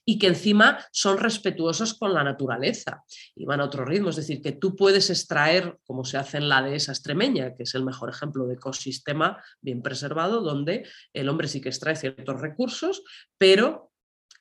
y 0.05 0.17
que 0.17 0.27
encima 0.27 0.83
son 0.91 1.17
respetuosos 1.17 1.93
con 1.93 2.13
la 2.13 2.23
naturaleza 2.23 3.03
y 3.35 3.45
van 3.45 3.61
a 3.61 3.65
otro 3.65 3.85
ritmo. 3.85 4.09
Es 4.09 4.15
decir, 4.15 4.41
que 4.41 4.53
tú 4.53 4.75
puedes 4.75 5.09
extraer, 5.09 5.77
como 5.83 6.03
se 6.03 6.17
hace 6.17 6.37
en 6.37 6.49
la 6.49 6.61
dehesa 6.61 6.91
extremeña, 6.91 7.53
que 7.55 7.63
es 7.63 7.75
el 7.75 7.83
mejor 7.83 8.09
ejemplo 8.09 8.47
de 8.47 8.55
ecosistema 8.55 9.41
bien 9.61 9.81
preservado, 9.81 10.41
donde 10.41 10.87
el 11.13 11.29
hombre 11.29 11.47
sí 11.47 11.61
que 11.61 11.69
extrae 11.69 11.95
ciertos 11.95 12.41
recursos, 12.41 13.03
pero 13.37 13.90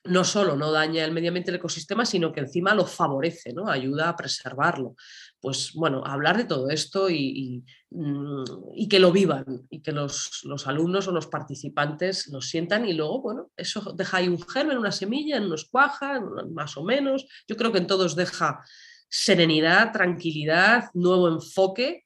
no 0.03 0.23
solo 0.23 0.55
no 0.55 0.71
daña 0.71 1.05
el 1.05 1.11
medio 1.11 1.29
ambiente 1.29 1.51
el 1.51 1.57
ecosistema, 1.57 2.05
sino 2.05 2.31
que 2.31 2.39
encima 2.39 2.73
lo 2.73 2.85
favorece, 2.85 3.53
¿no? 3.53 3.69
ayuda 3.69 4.09
a 4.09 4.15
preservarlo. 4.15 4.95
Pues 5.39 5.73
bueno, 5.73 6.03
hablar 6.05 6.37
de 6.37 6.45
todo 6.45 6.69
esto 6.69 7.09
y, 7.09 7.63
mm, 7.91 8.87
que 8.89 8.99
lo 8.99 9.11
vivan 9.11 9.45
y 9.69 9.81
que 9.81 9.91
los, 9.91 10.43
alumnos 10.65 11.07
o 11.07 11.11
los 11.11 11.27
participantes 11.27 12.27
lo 12.27 12.41
sientan 12.41 12.87
y 12.87 12.93
luego, 12.93 13.21
bueno, 13.21 13.51
eso 13.55 13.93
deja 13.93 14.17
ahí 14.17 14.27
un 14.27 14.41
germen, 14.41 14.77
una 14.77 14.91
semilla, 14.91 15.37
en 15.37 15.45
unos 15.45 15.65
cuaja, 15.65 16.19
más 16.51 16.77
o 16.77 16.83
menos. 16.83 17.27
Yo 17.47 17.55
creo 17.55 17.71
que 17.71 17.79
en 17.79 17.87
todos 17.87 18.15
deja 18.15 18.61
serenidad, 19.07 19.91
tranquilidad, 19.91 20.85
nuevo 20.93 21.27
enfoque 21.27 22.03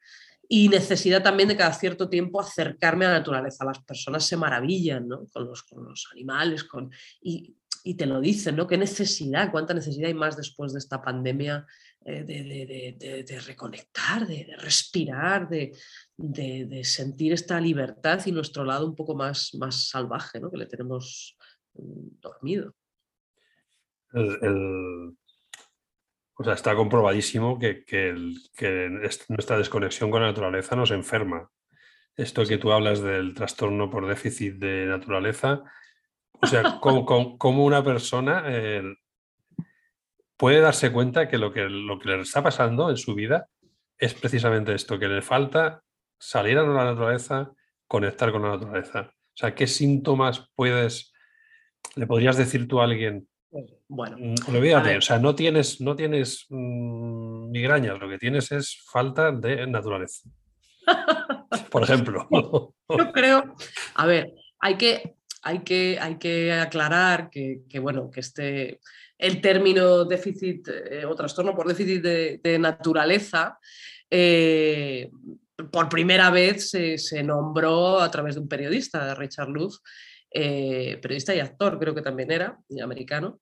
y 0.48 0.70
necesidad 0.70 1.24
también 1.24 1.50
de 1.50 1.58
cada 1.58 1.74
cierto 1.74 2.10
tiempo 2.10 2.40
acercarme 2.40 3.06
a 3.06 3.10
la 3.10 3.18
naturaleza. 3.20 3.66
Las 3.66 3.80
personas 3.84 4.26
se 4.26 4.38
maravillan 4.38 5.08
con, 5.32 5.46
los, 5.46 5.64
con 5.64 5.86
los 5.86 6.08
animales 6.12 6.64
con, 6.64 6.92
y 7.22 7.56
y 7.88 7.94
te 7.94 8.08
lo 8.08 8.20
dicen, 8.20 8.56
¿no? 8.56 8.66
¿Qué 8.66 8.80
necesidad, 8.80 9.52
cuánta 9.52 9.76
necesidad 9.76 10.08
hay 10.08 10.16
más 10.16 10.36
después 10.36 10.74
de 10.74 10.80
esta 10.80 11.04
pandemia 11.04 11.68
eh, 12.04 12.24
de, 12.24 13.40
reconectar, 13.46 14.26
de, 14.26 14.56
respirar, 14.58 15.48
de, 15.48 15.72
sentir 16.84 17.34
esta 17.34 17.62
libertad 17.62 18.20
y 18.26 18.32
nuestro 18.32 18.66
lado 18.66 18.88
un 18.88 18.96
poco 18.96 19.14
más, 19.14 19.54
más 19.60 19.88
salvaje, 19.88 20.40
¿no? 20.40 20.50
Que 20.50 20.58
le 20.58 20.66
tenemos 20.66 21.38
mm, 21.76 22.08
dormido. 22.20 22.74
o 24.14 25.14
sea, 26.44 26.54
está 26.54 26.76
comprobadísimo 26.76 27.60
que, 27.60 27.86
nuestra 29.30 29.60
desconexión 29.60 30.10
con 30.10 30.24
la 30.24 30.30
naturaleza 30.30 30.76
nos 30.76 30.90
enferma. 30.90 31.52
Esto 32.18 32.48
que 32.48 32.58
tú 32.58 32.72
hablas 32.72 33.02
del 33.02 33.36
trastorno 33.36 33.92
por 33.92 34.08
déficit 34.08 34.56
de 34.56 34.88
naturaleza 34.88 35.64
o 36.42 36.48
sea, 36.48 36.80
como, 36.82 37.66
una 37.66 37.84
persona 37.84 38.44
eh, 38.48 38.84
puede 40.38 40.60
darse 40.60 40.92
cuenta 40.92 41.28
que 41.28 41.38
lo, 41.38 41.52
que 41.52 41.62
lo 41.70 42.00
que 42.00 42.10
le 42.10 42.22
está 42.22 42.44
pasando 42.44 42.90
en 42.90 42.98
su 42.98 43.16
vida 43.16 43.48
es 43.98 44.14
precisamente 44.14 44.74
esto, 44.74 45.00
que 45.00 45.08
le 45.08 45.22
falta 45.22 45.82
salir 46.20 46.58
a 46.58 46.64
la 46.64 46.86
naturaleza, 46.86 47.52
conectar 47.88 48.32
con 48.32 48.44
la 48.44 48.50
naturaleza. 48.50 49.12
O 49.12 49.38
sea, 49.38 49.54
¿qué 49.54 49.68
síntomas 49.68 50.50
puedes, 50.56 51.14
le 51.96 52.08
podrías 52.08 52.38
decir 52.38 52.68
tú 52.68 52.80
a 52.80 52.86
alguien? 52.86 53.28
Bueno, 53.88 54.18
mm, 54.20 54.36
olvídate, 54.50 54.98
o 54.98 55.02
sea, 55.02 55.20
no 55.20 55.36
tienes, 55.36 55.80
no 55.80 55.96
tienes 55.96 56.46
mm, 56.50 57.52
migrañas, 57.52 58.00
lo 58.00 58.10
que 58.10 58.18
tienes 58.18 58.52
es 58.52 58.84
falta 58.92 59.32
de 59.32 59.66
naturaleza. 59.68 60.30
Por 61.72 61.84
ejemplo. 61.84 62.28
Yo 62.32 63.12
creo, 63.14 63.56
a 63.96 64.06
ver, 64.06 64.34
hay 64.60 64.78
que, 64.78 65.15
hay 65.46 65.60
que, 65.60 66.00
hay 66.02 66.18
que 66.18 66.52
aclarar 66.52 67.30
que, 67.30 67.80
bueno, 67.80 68.10
que 68.10 68.20
este, 68.20 68.80
el 69.16 69.42
término 69.42 70.04
déficit 70.04 70.68
eh, 70.68 71.06
o 71.06 71.14
trastorno 71.14 71.56
por 71.56 71.68
déficit 71.68 72.02
de, 72.02 72.58
naturaleza 72.60 73.60
eh, 74.10 75.08
por 75.72 75.88
primera 75.88 76.32
vez 76.32 76.72
se, 76.72 77.24
nombró 77.24 78.00
a 78.00 78.10
través 78.10 78.36
de 78.36 78.42
un 78.42 78.48
periodista, 78.48 79.14
Richard 79.14 79.50
Luz, 79.50 79.84
eh, 80.32 80.98
periodista 81.00 81.36
y 81.36 81.40
actor 81.40 81.78
creo 81.78 81.94
que 81.94 82.02
también 82.02 82.32
era, 82.32 82.58
americano, 82.84 83.40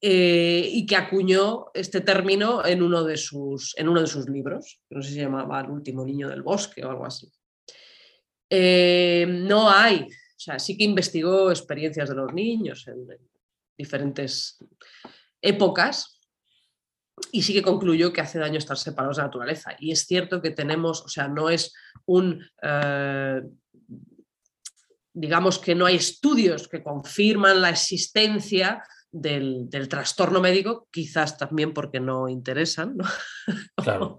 y 0.00 0.84
que 0.86 0.96
acuñó 0.96 1.66
este 1.74 2.00
término 2.00 2.64
en 2.64 2.82
uno, 2.82 3.04
de 3.04 3.16
sus, 3.18 3.74
en 3.76 3.88
uno 3.88 4.00
de 4.00 4.06
sus 4.06 4.28
libros, 4.28 4.80
no 4.90 5.02
sé 5.02 5.08
si 5.10 5.14
se 5.16 5.20
llamaba 5.20 5.60
El 5.60 5.70
último 5.70 6.04
niño 6.04 6.28
del 6.28 6.42
bosque 6.42 6.84
o 6.84 6.90
algo 6.90 7.06
así. 7.06 7.30
no 8.50 9.70
hay 9.70 10.08
sea, 10.44 10.58
sí 10.58 10.76
que 10.76 10.84
investigó 10.84 11.50
experiencias 11.50 12.08
de 12.08 12.14
los 12.14 12.32
niños 12.32 12.86
en, 12.86 13.06
diferentes 13.76 14.58
épocas 15.42 16.20
y 17.32 17.42
sí 17.42 17.52
que 17.52 17.62
concluyó 17.62 18.12
que 18.12 18.20
hace 18.20 18.38
daño 18.38 18.58
estar 18.58 18.76
separados 18.76 19.16
de 19.16 19.22
la 19.22 19.28
naturaleza. 19.28 19.76
Y 19.78 19.92
es 19.92 20.06
cierto 20.06 20.40
que 20.40 20.50
tenemos, 20.50 21.02
o 21.02 21.08
sea, 21.08 21.28
no 21.28 21.50
es 21.50 21.72
un... 22.06 22.44
Eh, 22.62 23.42
digamos 25.12 25.60
que 25.60 25.76
no 25.76 25.86
hay 25.86 25.96
estudios 25.96 26.66
que 26.66 26.82
confirman 26.82 27.62
la 27.62 27.70
existencia 27.70 28.82
del, 29.12 29.68
trastorno 29.88 30.40
médico, 30.40 30.88
quizás 30.90 31.38
también 31.38 31.72
porque 31.72 32.00
no 32.00 32.28
interesan, 32.28 32.96
Claro. 33.76 34.16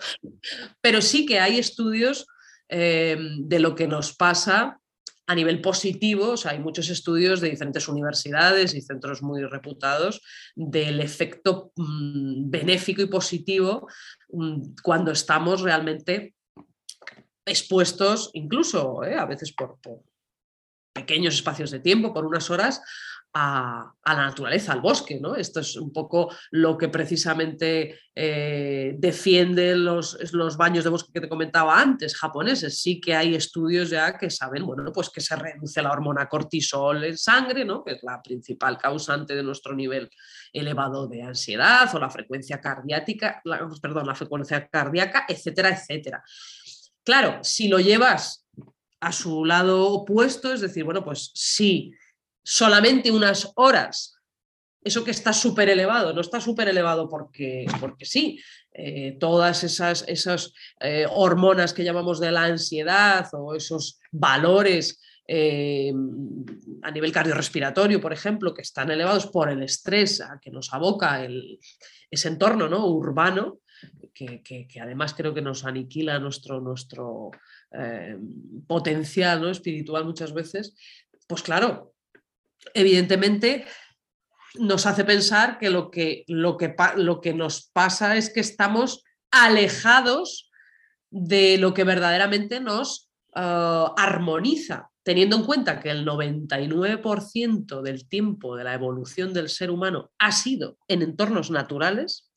pero 0.80 1.02
sí 1.02 1.26
que 1.26 1.42
hay 1.42 1.60
estudios 1.60 2.28
eh, 2.70 3.18
de 3.40 3.60
lo 3.60 3.76
que 3.76 3.88
nos 3.88 4.16
pasa 4.16 4.80
a 5.28 5.36
nivel 5.36 5.62
positivo, 5.62 6.32
o 6.32 6.38
sea, 6.38 6.52
hay 6.52 6.60
muchos 6.60 6.90
estudios 6.90 7.42
de 7.42 7.50
diferentes 7.50 7.88
universidades 7.88 8.76
y 8.76 8.82
centros 8.82 9.24
muy 9.24 9.44
reputados 9.44 10.22
del 10.56 11.00
efecto 11.00 11.72
mm, 11.76 12.50
benéfico 12.50 13.02
y 13.02 13.08
positivo 13.08 13.88
mm, 14.30 14.76
cuando 14.84 15.12
estamos 15.12 15.62
realmente 15.62 16.36
expuestos, 17.46 18.32
incluso 18.34 19.04
eh, 19.04 19.16
a 19.16 19.26
veces 19.26 19.54
por, 19.54 19.80
pequeños 20.96 21.36
espacios 21.36 21.72
de 21.72 21.80
tiempo, 21.80 22.14
por 22.14 22.26
unas 22.26 22.50
horas, 22.50 22.82
a, 23.38 23.94
la 24.06 24.16
naturaleza, 24.16 24.72
al 24.72 24.80
bosque. 24.80 25.20
¿no? 25.20 25.36
Esto 25.36 25.60
es 25.60 25.76
un 25.76 25.92
poco 25.92 26.34
lo 26.52 26.78
que 26.78 26.88
precisamente 26.88 28.00
eh, 28.16 28.96
defiende 28.98 29.76
los, 29.76 30.18
los, 30.32 30.56
baños 30.56 30.86
de 30.86 30.90
bosque 30.90 31.12
que 31.14 31.20
te 31.20 31.28
comentaba 31.28 31.80
antes, 31.80 32.16
japoneses. 32.16 32.82
Sí 32.82 33.02
que 33.02 33.14
hay 33.14 33.36
estudios 33.36 33.90
ya 33.90 34.18
que 34.18 34.30
saben 34.30 34.66
bueno, 34.66 34.90
pues 34.94 35.10
que 35.10 35.20
se 35.20 35.36
reduce 35.36 35.82
la 35.82 35.92
hormona 35.92 36.30
cortisol 36.30 37.04
en 37.04 37.18
sangre, 37.18 37.66
¿no? 37.66 37.84
que 37.84 37.94
es 37.94 38.04
la 38.04 38.22
principal 38.22 38.78
causante 38.78 39.36
de 39.36 39.44
nuestro 39.44 39.76
nivel 39.76 40.10
elevado 40.54 41.08
de 41.08 41.22
ansiedad 41.22 41.94
o 41.94 42.00
la 42.00 42.10
frecuencia 42.10 42.62
cardíaca, 42.62 43.42
perdón, 43.82 44.08
la 44.08 44.16
frecuencia 44.16 44.66
cardíaca, 44.70 45.26
etcétera, 45.28 45.72
etcétera. 45.72 46.24
Claro, 47.04 47.44
si 47.44 47.68
lo 47.68 47.80
llevas 47.80 48.48
a 49.02 49.12
su 49.12 49.44
lado 49.44 49.90
opuesto, 49.90 50.54
es 50.54 50.62
decir, 50.62 50.86
bueno, 50.86 51.04
pues 51.04 51.32
sí, 51.36 51.92
solamente 52.46 53.12
unas 53.12 53.52
horas 53.56 54.16
eso 54.86 55.04
que 55.04 55.12
está 55.12 55.34
súper 55.34 55.68
elevado, 55.70 56.14
no 56.14 56.22
está 56.22 56.40
súper 56.40 56.68
elevado 56.68 57.10
porque, 57.10 57.66
porque 57.80 58.06
sí, 58.06 58.40
eh, 58.72 59.18
todas 59.20 59.64
esas, 59.64 60.06
esas 60.08 60.54
eh, 60.80 61.08
hormonas 61.10 61.74
que 61.74 61.84
llamamos 61.84 62.20
de 62.20 62.32
la 62.32 62.44
ansiedad 62.44 63.28
o 63.34 63.56
esos 63.56 64.00
valores 64.12 65.02
eh, 65.28 65.92
a 66.84 66.92
nivel 66.92 67.12
cardiorrespiratorio, 67.12 68.00
por 68.00 68.14
ejemplo, 68.14 68.54
que 68.54 68.62
están 68.62 68.92
elevados 68.92 69.26
por 69.26 69.50
el 69.50 69.64
estrés 69.64 70.22
que 70.40 70.52
nos 70.52 70.72
aboca 70.72 71.28
ese 72.12 72.28
entorno 72.28 72.70
¿no? 72.70 72.86
urbano, 72.86 73.62
que, 74.14 74.68
además 74.80 75.16
creo 75.16 75.34
que 75.34 75.42
nos 75.42 75.66
aniquila 75.66 76.20
nuestro, 76.20 76.62
nuestro 76.62 77.32
potencial 78.68 79.42
¿no? 79.42 79.50
espiritual 79.50 80.06
muchas 80.06 80.32
veces, 80.32 80.76
pues 81.28 81.42
claro, 81.42 81.95
evidentemente 82.74 83.66
nos 84.60 84.86
hace 84.86 85.04
pensar 85.04 85.58
que 85.60 85.70
lo 85.70 85.92
que, 85.92 86.24
lo 86.28 86.58
que, 86.58 86.74
lo 86.98 87.22
que 87.22 87.34
nos 87.34 87.70
pasa 87.74 88.16
es 88.16 88.30
que 88.30 88.40
estamos 88.40 89.04
alejados 89.32 90.50
de 91.10 91.58
lo 91.58 91.74
que 91.74 91.84
verdaderamente 91.84 92.60
nos 92.60 93.10
ah, 93.34 93.94
armoniza, 93.98 94.90
teniendo 95.04 95.36
en 95.36 95.44
cuenta 95.44 95.80
que 95.80 95.90
el 95.90 96.06
99% 96.06 97.82
del 97.82 98.08
tiempo 98.08 98.56
de 98.56 98.64
la 98.64 98.74
evolución 98.74 99.34
del 99.34 99.50
ser 99.50 99.72
humano 99.72 100.12
ha 100.20 100.32
sido 100.32 100.78
en 100.88 101.02
entornos 101.02 101.52
naturales. 101.52 102.32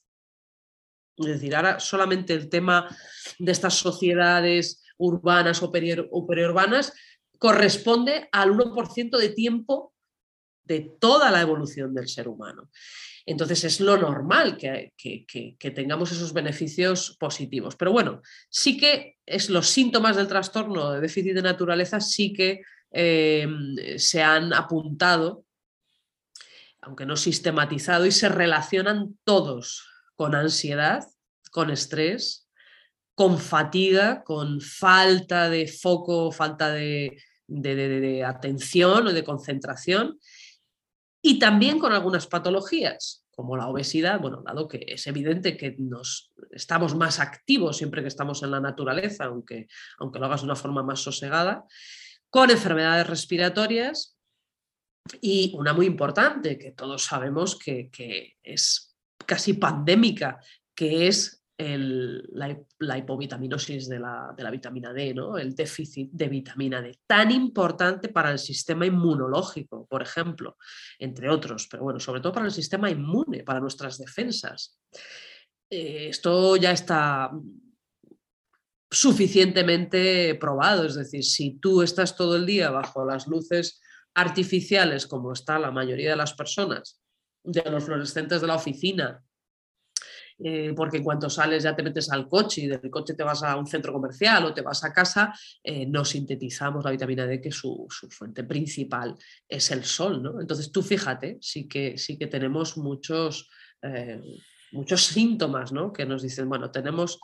Es 1.16 1.26
decir, 1.26 1.56
ahora 1.56 1.80
solamente 1.80 2.34
el 2.34 2.48
tema 2.48 2.94
de 3.38 3.52
estas 3.52 3.74
sociedades 3.74 4.82
urbanas 4.98 5.62
o 5.62 5.72
periurbanas 5.72 6.92
corresponde 7.38 8.28
al 8.32 8.50
1% 8.50 9.16
de 9.16 9.28
tiempo 9.30 9.94
de 10.68 10.92
toda 11.00 11.30
la 11.30 11.40
evolución 11.40 11.94
del 11.94 12.08
ser 12.08 12.28
humano. 12.28 12.70
Entonces 13.26 13.64
es 13.64 13.80
lo 13.80 13.96
normal 13.96 14.56
que, 14.56 14.92
tengamos 15.74 16.12
esos 16.12 16.32
beneficios 16.32 17.16
positivos. 17.18 17.76
Pero 17.76 17.92
bueno, 17.92 18.22
sí 18.48 18.78
que 18.78 19.16
es 19.26 19.50
los 19.50 19.68
síntomas 19.68 20.16
del 20.16 20.28
trastorno 20.28 20.92
de 20.92 21.00
déficit 21.00 21.34
de 21.34 21.42
naturaleza 21.42 22.00
sí 22.00 22.32
que 22.32 22.62
em, 22.90 23.76
se 23.98 24.22
han 24.22 24.54
apuntado, 24.54 25.44
aunque 26.80 27.04
no 27.04 27.16
sistematizado, 27.16 28.06
y 28.06 28.12
se 28.12 28.28
relacionan 28.28 29.18
todos 29.24 29.86
con 30.14 30.34
ansiedad, 30.34 31.04
con 31.50 31.70
estrés, 31.70 32.48
con 33.14 33.38
fatiga, 33.38 34.22
con 34.24 34.60
falta 34.62 35.50
de 35.50 35.66
foco, 35.66 36.32
falta 36.32 36.70
de, 36.70 37.20
de 37.46 38.24
atención 38.24 39.08
o 39.08 39.12
de 39.12 39.24
concentración 39.24 40.18
y 41.28 41.38
también 41.38 41.78
con 41.78 41.92
algunas 41.92 42.26
patologías, 42.26 43.22
como 43.30 43.54
la 43.58 43.68
obesidad, 43.68 44.18
bueno, 44.18 44.42
dado 44.46 44.66
que 44.66 44.82
es 44.88 45.06
evidente 45.06 45.58
que 45.58 45.76
nos 45.78 46.32
estamos 46.52 46.96
más 46.96 47.20
activos 47.20 47.76
siempre 47.76 48.00
que 48.00 48.08
estamos 48.08 48.42
en 48.42 48.50
la 48.50 48.60
naturaleza, 48.60 49.26
aunque, 49.26 49.66
aunque 49.98 50.18
lo 50.18 50.24
hagas 50.24 50.40
de 50.40 50.46
una 50.46 50.56
forma 50.56 50.82
más 50.82 51.00
sosegada, 51.00 51.66
con 52.30 52.50
enfermedades 52.50 53.06
respiratorias 53.06 54.16
y 55.20 55.52
una 55.54 55.74
muy 55.74 55.84
importante 55.84 56.56
que 56.56 56.72
todos 56.72 57.04
sabemos 57.04 57.58
que, 57.58 57.90
que 57.90 58.38
es 58.42 58.96
casi 59.26 59.52
pandémica, 59.52 60.40
que 60.74 61.08
es 61.08 61.37
la, 61.58 62.98
hipovitaminosis 62.98 63.88
de 63.88 63.98
la, 63.98 64.50
vitamina 64.50 64.92
D, 64.92 65.12
¿no? 65.12 65.36
el 65.36 65.54
déficit 65.54 66.10
de 66.12 66.28
vitamina 66.28 66.80
D, 66.80 67.00
tan 67.06 67.32
importante 67.32 68.10
para 68.10 68.30
el 68.30 68.38
sistema 68.38 68.86
inmunológico, 68.86 69.86
por 69.86 70.02
ejemplo, 70.02 70.56
entre 70.98 71.28
otros, 71.28 71.66
pero 71.68 71.82
bueno, 71.82 71.98
sobre 71.98 72.20
todo 72.20 72.32
para 72.32 72.46
el 72.46 72.52
sistema 72.52 72.90
inmune, 72.90 73.42
para 73.42 73.60
nuestras 73.60 73.98
defensas. 73.98 74.78
Eh, 75.68 76.08
esto 76.10 76.56
ya 76.56 76.70
está 76.70 77.30
suficientemente 78.90 80.36
probado, 80.36 80.84
es 80.84 80.94
decir, 80.94 81.24
si 81.24 81.58
tú 81.58 81.82
estás 81.82 82.16
todo 82.16 82.36
el 82.36 82.46
día 82.46 82.70
bajo 82.70 83.04
las 83.04 83.26
luces 83.26 83.80
artificiales, 84.14 85.06
como 85.06 85.32
está 85.32 85.58
la 85.58 85.72
mayoría 85.72 86.10
de 86.10 86.16
las 86.16 86.34
personas, 86.34 87.02
de 87.42 87.68
los 87.70 87.84
fluorescentes 87.84 88.40
de 88.40 88.46
la 88.46 88.54
oficina, 88.54 89.22
eh, 90.40 90.72
porque 90.76 90.98
en 90.98 91.04
cuanto 91.04 91.28
sales 91.28 91.64
ya 91.64 91.74
te 91.74 91.82
metes 91.82 92.12
al 92.12 92.28
coche 92.28 92.60
y 92.62 92.66
del 92.68 92.90
coche 92.90 93.14
te 93.14 93.24
vas 93.24 93.42
a 93.42 93.56
un 93.56 93.66
centro 93.66 93.92
comercial 93.92 94.44
o 94.44 94.54
te 94.54 94.62
vas 94.62 94.84
a 94.84 94.92
casa, 94.92 95.32
eh, 95.64 95.84
no 95.86 96.04
sintetizamos 96.04 96.84
la 96.84 96.92
vitamina 96.92 97.26
D, 97.26 97.40
que 97.40 97.50
su, 97.50 97.88
fuente 98.10 98.44
principal 98.44 99.16
es 99.48 99.70
el 99.72 99.84
sol. 99.84 100.22
¿no? 100.22 100.40
Entonces 100.40 100.70
tú 100.70 100.82
fíjate, 100.82 101.38
sí 101.40 101.66
que, 101.66 101.98
sí 101.98 102.16
que 102.16 102.28
tenemos 102.28 102.76
muchos, 102.76 103.50
eh, 103.82 104.20
muchos 104.70 105.02
síntomas 105.06 105.72
¿no? 105.72 105.92
que 105.92 106.06
nos 106.06 106.22
dicen, 106.22 106.48
bueno, 106.48 106.70
tenemos 106.70 107.18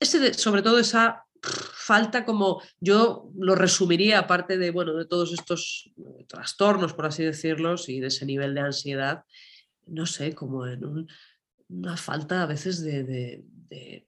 ese, 0.00 0.32
sobre 0.32 0.62
todo 0.62 0.78
esa 0.78 1.24
falta 1.42 2.24
como 2.24 2.62
yo 2.80 3.30
lo 3.38 3.54
resumiría 3.54 4.20
aparte 4.20 4.56
de 4.56 4.70
bueno 4.70 4.94
de 4.94 5.04
todos 5.04 5.32
estos 5.32 5.92
trastornos 6.26 6.94
por 6.94 7.06
así 7.06 7.22
decirlos 7.22 7.88
y 7.88 8.00
de 8.00 8.08
ese 8.08 8.26
nivel 8.26 8.54
de 8.54 8.62
ansiedad 8.62 9.24
no 9.86 10.06
sé 10.06 10.34
como 10.34 10.66
en 10.66 10.84
un 10.84 11.08
una 11.68 11.96
falta 11.96 12.42
a 12.42 12.46
veces 12.46 12.82
de, 12.82 13.04
de, 13.04 14.06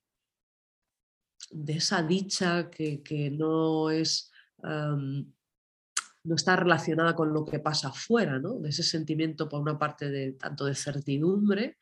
esa 1.66 2.02
dicha 2.02 2.70
que, 2.70 3.30
no 3.32 3.90
es... 3.90 4.30
no 4.62 6.34
está 6.34 6.56
relacionada 6.56 7.14
con 7.14 7.32
lo 7.32 7.44
que 7.44 7.58
pasa 7.58 7.88
afuera, 7.88 8.38
¿no? 8.38 8.58
de 8.58 8.68
ese 8.68 8.82
sentimiento 8.82 9.48
por 9.48 9.60
una 9.60 9.78
parte 9.78 10.10
de 10.10 10.32
tanto 10.32 10.66
de 10.66 10.74
certidumbre 10.74 11.78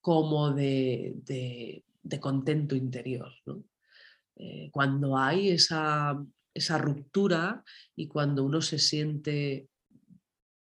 como 0.00 0.50
de, 0.50 1.84
contento 2.20 2.74
interior. 2.74 3.32
Eh, 4.36 4.68
cuando 4.72 5.16
hay 5.16 5.50
esa, 5.50 6.22
esa, 6.52 6.78
ruptura 6.78 7.64
y 7.94 8.08
cuando 8.08 8.44
uno 8.44 8.60
se 8.60 8.78
siente 8.78 9.68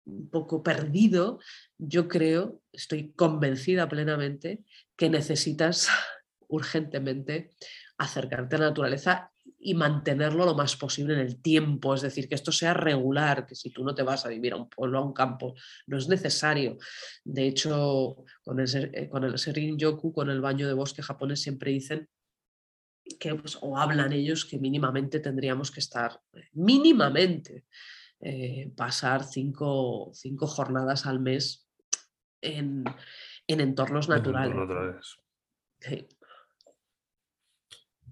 un 0.08 0.30
poco 0.30 0.64
perdido, 0.64 1.40
yo 1.78 2.08
creo, 2.08 2.62
estoy 2.72 3.12
convencida 3.14 3.88
plenamente 3.90 4.64
que 4.96 5.10
necesitas 5.10 5.90
urgentemente 6.48 7.52
acercarte 7.98 8.56
a 8.56 8.60
la 8.60 8.68
naturaleza 8.68 9.32
y 9.60 9.74
mantenerlo 9.74 10.46
lo 10.46 10.56
más 10.56 10.76
posible 10.76 11.16
en 11.16 11.20
el 11.20 11.42
tiempo, 11.42 11.94
es 11.94 12.02
decir, 12.02 12.30
que 12.30 12.36
esto 12.36 12.52
sea 12.52 12.74
regular, 12.74 13.46
que 13.46 13.56
si 13.56 13.72
tú 13.72 13.84
no 13.84 13.96
te 13.96 14.04
vas 14.04 14.26
a 14.26 14.30
vivir 14.30 14.54
a 14.54 14.58
un 14.58 14.70
pueblo, 14.70 15.00
a 15.00 15.06
un 15.06 15.14
campo, 15.14 15.56
no 15.88 15.98
es 15.98 16.08
necesario. 16.08 16.78
De 17.24 17.48
hecho, 17.48 18.24
con 18.44 18.60
el, 18.60 18.92
eh, 18.94 19.10
con 19.10 19.24
el 19.24 19.78
Yoku, 19.78 20.14
con 20.14 20.30
el 20.30 20.42
baño 20.42 20.68
de 20.68 20.74
bosque 20.74 21.02
japonés, 21.02 21.42
siempre 21.42 21.72
dicen 21.72 22.08
que, 23.20 23.36
pues, 23.36 23.58
o 23.62 23.78
hablan 23.78 24.14
ellos, 24.14 24.46
que 24.46 24.60
mínimamente 24.60 25.20
tendríamos 25.20 25.72
que 25.72 25.80
estar, 25.80 26.22
eh, 26.34 26.50
mínimamente, 26.54 27.66
eh, 28.20 28.72
pasar 28.76 29.24
cinco, 29.24 30.12
jornadas 30.42 31.06
al 31.06 31.20
mes 31.20 31.70
en, 32.42 32.84
entornos 33.48 34.10
naturales. 34.10 34.56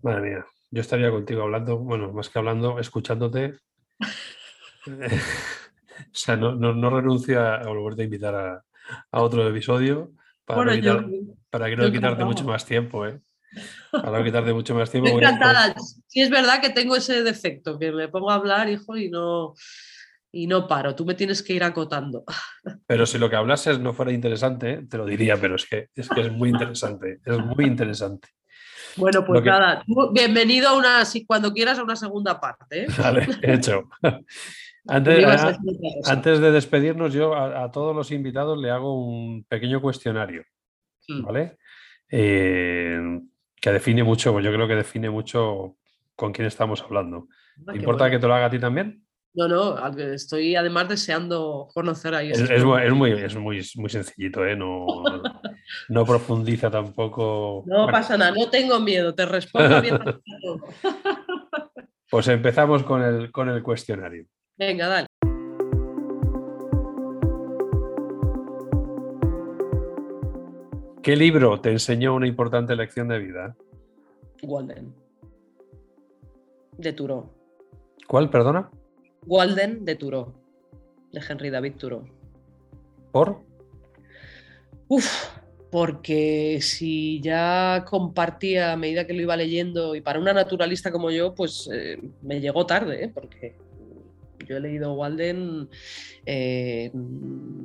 Madre 0.04 0.22
mía, 0.22 0.46
yo 0.70 0.82
estaría 0.82 1.10
contigo 1.10 1.42
hablando, 1.42 1.80
bueno, 1.80 2.14
más 2.14 2.30
que 2.30 2.38
hablando, 2.38 2.80
escuchándote. 2.80 3.58
o 4.88 4.92
sea, 6.12 6.36
no, 6.36 6.54
no, 6.56 6.90
renuncio 6.90 7.42
a 7.42 7.64
volverte 7.66 8.04
a 8.04 8.06
invitar 8.06 8.36
a, 8.36 8.64
otro 9.20 9.48
episodio 9.48 10.12
para, 10.46 10.80
para 11.50 11.70
que 11.70 11.76
no 11.76 11.92
quitarte 11.92 12.24
mucho 12.24 12.44
más 12.44 12.64
tiempo, 12.64 13.08
¿eh? 13.08 13.20
Para 13.92 14.20
no 14.20 14.24
quitarte 14.24 14.54
mucho 14.54 14.76
más 14.76 14.92
tiempo. 14.92 15.10
encantada. 15.10 15.74
Sí, 16.08 16.22
es 16.22 16.30
verdad 16.30 16.62
que 16.62 16.70
tengo 16.70 16.96
ese 16.96 17.24
defecto, 17.24 17.80
que 17.80 17.92
me 17.92 18.08
pongo 18.08 18.30
a 18.30 18.36
hablar, 18.36 18.70
hijo, 18.70 18.96
y 18.98 19.10
no 19.10 19.56
y 20.36 20.48
no 20.48 20.68
paro, 20.68 20.94
tú 20.94 21.06
me 21.06 21.14
tienes 21.14 21.42
que 21.42 21.54
ir 21.54 21.64
acotando. 21.64 22.26
Pero 22.88 23.06
si 23.06 23.18
lo 23.18 23.30
que 23.30 23.38
hablases 23.38 23.80
no 23.80 23.94
fuera 23.94 24.12
interesante, 24.12 24.86
te 24.90 24.98
lo 24.98 25.06
diría, 25.06 25.38
pero 25.38 25.56
es 25.56 25.66
que 25.66 25.88
es, 25.96 26.10
que 26.10 26.22
es 26.22 26.32
muy 26.32 26.50
interesante, 26.50 27.20
es 27.24 27.38
muy 27.38 27.64
interesante. 27.66 28.28
Bueno, 28.98 29.26
pues 29.26 29.44
nada, 29.44 29.84
bienvenido 30.12 30.70
a 30.70 30.78
una, 30.78 31.06
si 31.06 31.26
cuando 31.26 31.54
quieras, 31.54 31.80
a 31.80 31.84
una 31.84 31.96
segunda 31.96 32.40
parte. 32.40 32.84
¿eh? 32.84 32.88
Vale, 33.02 33.28
hecho. 33.44 33.90
Antes, 34.88 36.40
de 36.42 36.52
despedirnos, 36.52 37.14
yo 37.14 37.34
a, 37.34 37.72
todos 37.72 37.96
los 37.96 38.12
invitados 38.12 38.58
le 38.60 38.70
hago 38.72 38.94
un 38.94 39.46
pequeño 39.46 39.82
cuestionario. 39.82 40.44
¿vale? 41.24 41.58
Eh, 42.12 43.22
que 43.62 43.72
define 43.72 44.04
mucho, 44.04 44.38
yo 44.42 44.52
creo 44.52 44.68
que 44.68 44.76
define 44.76 45.10
mucho 45.10 45.78
con 46.16 46.34
quién 46.34 46.46
estamos 46.46 46.82
hablando. 46.82 47.28
Ah, 47.66 47.72
¿Te 47.72 47.78
importa 47.78 48.10
que 48.10 48.20
te 48.20 48.28
lo 48.28 48.36
haga 48.36 48.48
a 48.48 48.50
ti 48.50 48.60
también? 48.60 49.05
No, 49.36 49.50
no, 49.50 49.88
estoy 50.14 50.56
además 50.56 50.88
deseando 50.88 51.68
conocer 51.74 52.16
ahí. 52.16 52.32
Es, 52.32 52.40
es, 52.40 52.64
muy, 52.64 53.12
es 53.12 53.36
muy, 53.36 53.62
muy 53.76 53.90
sencillito, 53.90 54.46
¿eh? 54.46 54.56
no, 54.56 54.86
no, 55.90 56.06
profundiza 56.06 56.72
tampoco. 56.72 57.64
No 57.66 57.88
pasa 57.88 58.18
nada, 58.18 58.32
no 58.32 58.50
tengo 58.50 58.80
miedo, 58.80 59.14
te 59.14 59.26
respondo 59.26 59.82
bien. 59.82 60.00
Pues 62.08 62.28
empezamos 62.28 62.84
con 62.84 63.02
el, 63.02 63.32
con 63.32 63.50
el 63.50 63.64
cuestionario. 63.64 64.26
Venga, 64.56 64.88
dale. 64.88 65.08
¿Qué 71.02 71.16
libro 71.16 71.60
te 71.60 71.72
enseñó 71.72 72.14
una 72.16 72.28
importante 72.28 72.76
lección 72.76 73.08
de 73.08 73.20
vida? 73.20 73.58
Walden. 74.44 74.94
De 76.78 76.94
Turo. 76.94 77.34
¿Cuál, 78.08 78.30
perdona? 78.30 78.70
Walden 79.26 79.86
de 79.86 79.96
Turo. 79.96 80.34
De 81.12 81.22
Henry 81.28 81.50
David 81.50 81.76
Turo. 81.78 82.06
¿Por? 83.12 83.42
Uf, 84.88 85.08
porque 85.72 86.60
si 86.62 87.20
ya 87.22 87.86
compartía 87.90 88.74
a 88.74 88.78
medida 88.78 89.06
que 89.08 89.14
lo 89.14 89.22
iba 89.22 89.36
leyendo, 89.36 89.96
y 89.96 90.02
para 90.02 90.20
una 90.20 90.34
naturalista 90.34 90.92
como 90.92 91.12
yo, 91.12 91.34
pues 91.34 91.70
eh, 91.74 92.00
me 92.22 92.40
llegó 92.40 92.66
tarde, 92.66 93.06
¿eh? 93.06 93.12
porque 93.14 93.56
yo 94.46 94.58
he 94.58 94.60
leído 94.60 94.94
Walden 94.94 95.70
eh, 96.26 96.92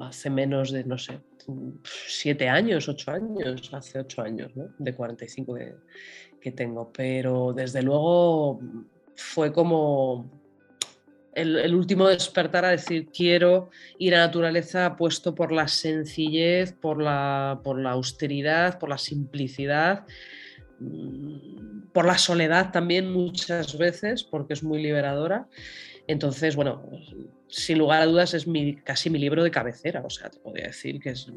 hace 0.00 0.30
menos 0.30 0.72
de, 0.72 0.84
no 0.84 0.98
sé, 0.98 1.20
siete 1.84 2.48
años, 2.48 2.88
ocho 2.88 3.10
años, 3.10 3.70
hace 3.72 3.98
ocho 3.98 4.22
años, 4.22 4.56
¿no? 4.56 4.68
de 4.78 4.94
45 4.94 5.54
que, 5.54 5.74
que 6.40 6.52
tengo, 6.52 6.90
pero 6.92 7.52
desde 7.52 7.82
luego 7.82 8.60
fue 9.14 9.52
como 9.52 10.39
el, 11.34 11.74
último 11.74 12.08
despertar 12.08 12.64
a 12.64 12.70
decir 12.70 13.08
quiero 13.12 13.70
ir 13.98 14.14
a 14.14 14.18
naturaleza 14.18 14.86
apuesto 14.86 15.34
por 15.34 15.52
la 15.52 15.68
sencillez, 15.68 16.72
por 16.72 17.00
la, 17.00 17.60
por 17.62 17.78
la 17.78 17.92
austeridad, 17.92 18.78
por 18.78 18.88
la 18.88 18.98
simplicidad, 18.98 20.06
mm, 20.80 21.90
por 21.92 22.06
la 22.06 22.18
soledad 22.18 22.72
también 22.72 23.12
muchas 23.12 23.78
veces, 23.78 24.24
porque 24.24 24.54
es 24.54 24.62
muy 24.62 24.82
liberadora. 24.82 25.46
Entonces, 26.06 26.56
bueno, 26.56 26.82
sin 27.48 27.78
lugar 27.78 28.02
a 28.02 28.06
dudas 28.06 28.34
es 28.34 28.46
mi, 28.46 28.76
casi 28.76 29.10
mi 29.10 29.18
libro 29.18 29.44
de 29.44 29.50
cabecera, 29.50 30.02
o 30.04 30.10
sea, 30.10 30.30
te 30.30 30.38
podría 30.38 30.68
decir 30.68 31.00
que 31.00 31.10
es 31.10 31.30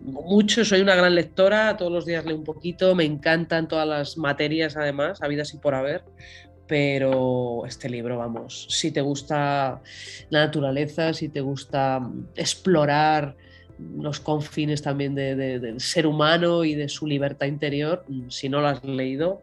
mucho, 0.00 0.64
soy 0.64 0.80
una 0.80 0.96
gran 0.96 1.14
lectora, 1.14 1.76
todos 1.76 1.92
los 1.92 2.04
días 2.04 2.24
leo 2.24 2.36
un 2.36 2.44
poquito, 2.44 2.94
me 2.94 3.04
encantan 3.04 3.68
todas 3.68 3.86
las 3.86 4.16
materias 4.16 4.76
además, 4.76 5.22
habidas 5.22 5.54
y 5.54 5.58
por 5.58 5.74
haber, 5.74 6.04
pero 6.72 7.66
este 7.66 7.90
libro, 7.90 8.16
vamos, 8.16 8.66
si 8.70 8.92
te 8.92 9.02
gusta 9.02 9.82
la 10.30 10.46
naturaleza, 10.46 11.12
si 11.12 11.28
te 11.28 11.42
gusta 11.42 12.00
explorar 12.34 13.36
los 13.98 14.20
confines 14.20 14.80
también 14.80 15.14
del 15.14 15.80
ser 15.80 16.06
humano 16.06 16.64
y 16.64 16.74
de 16.74 16.88
su 16.88 17.06
libertad 17.06 17.44
interior, 17.44 18.06
si 18.28 18.48
no 18.48 18.62
lo 18.62 18.68
has 18.68 18.82
leído, 18.84 19.42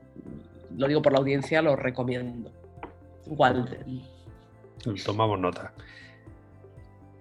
lo 0.76 0.88
digo 0.88 1.04
por 1.04 1.14
la 1.14 1.20
audiencia, 1.20 1.62
lo 1.62 1.76
recomiendo. 1.76 2.52
Walden. 3.28 4.02
Tomamos 5.06 5.40
nota. 5.40 5.72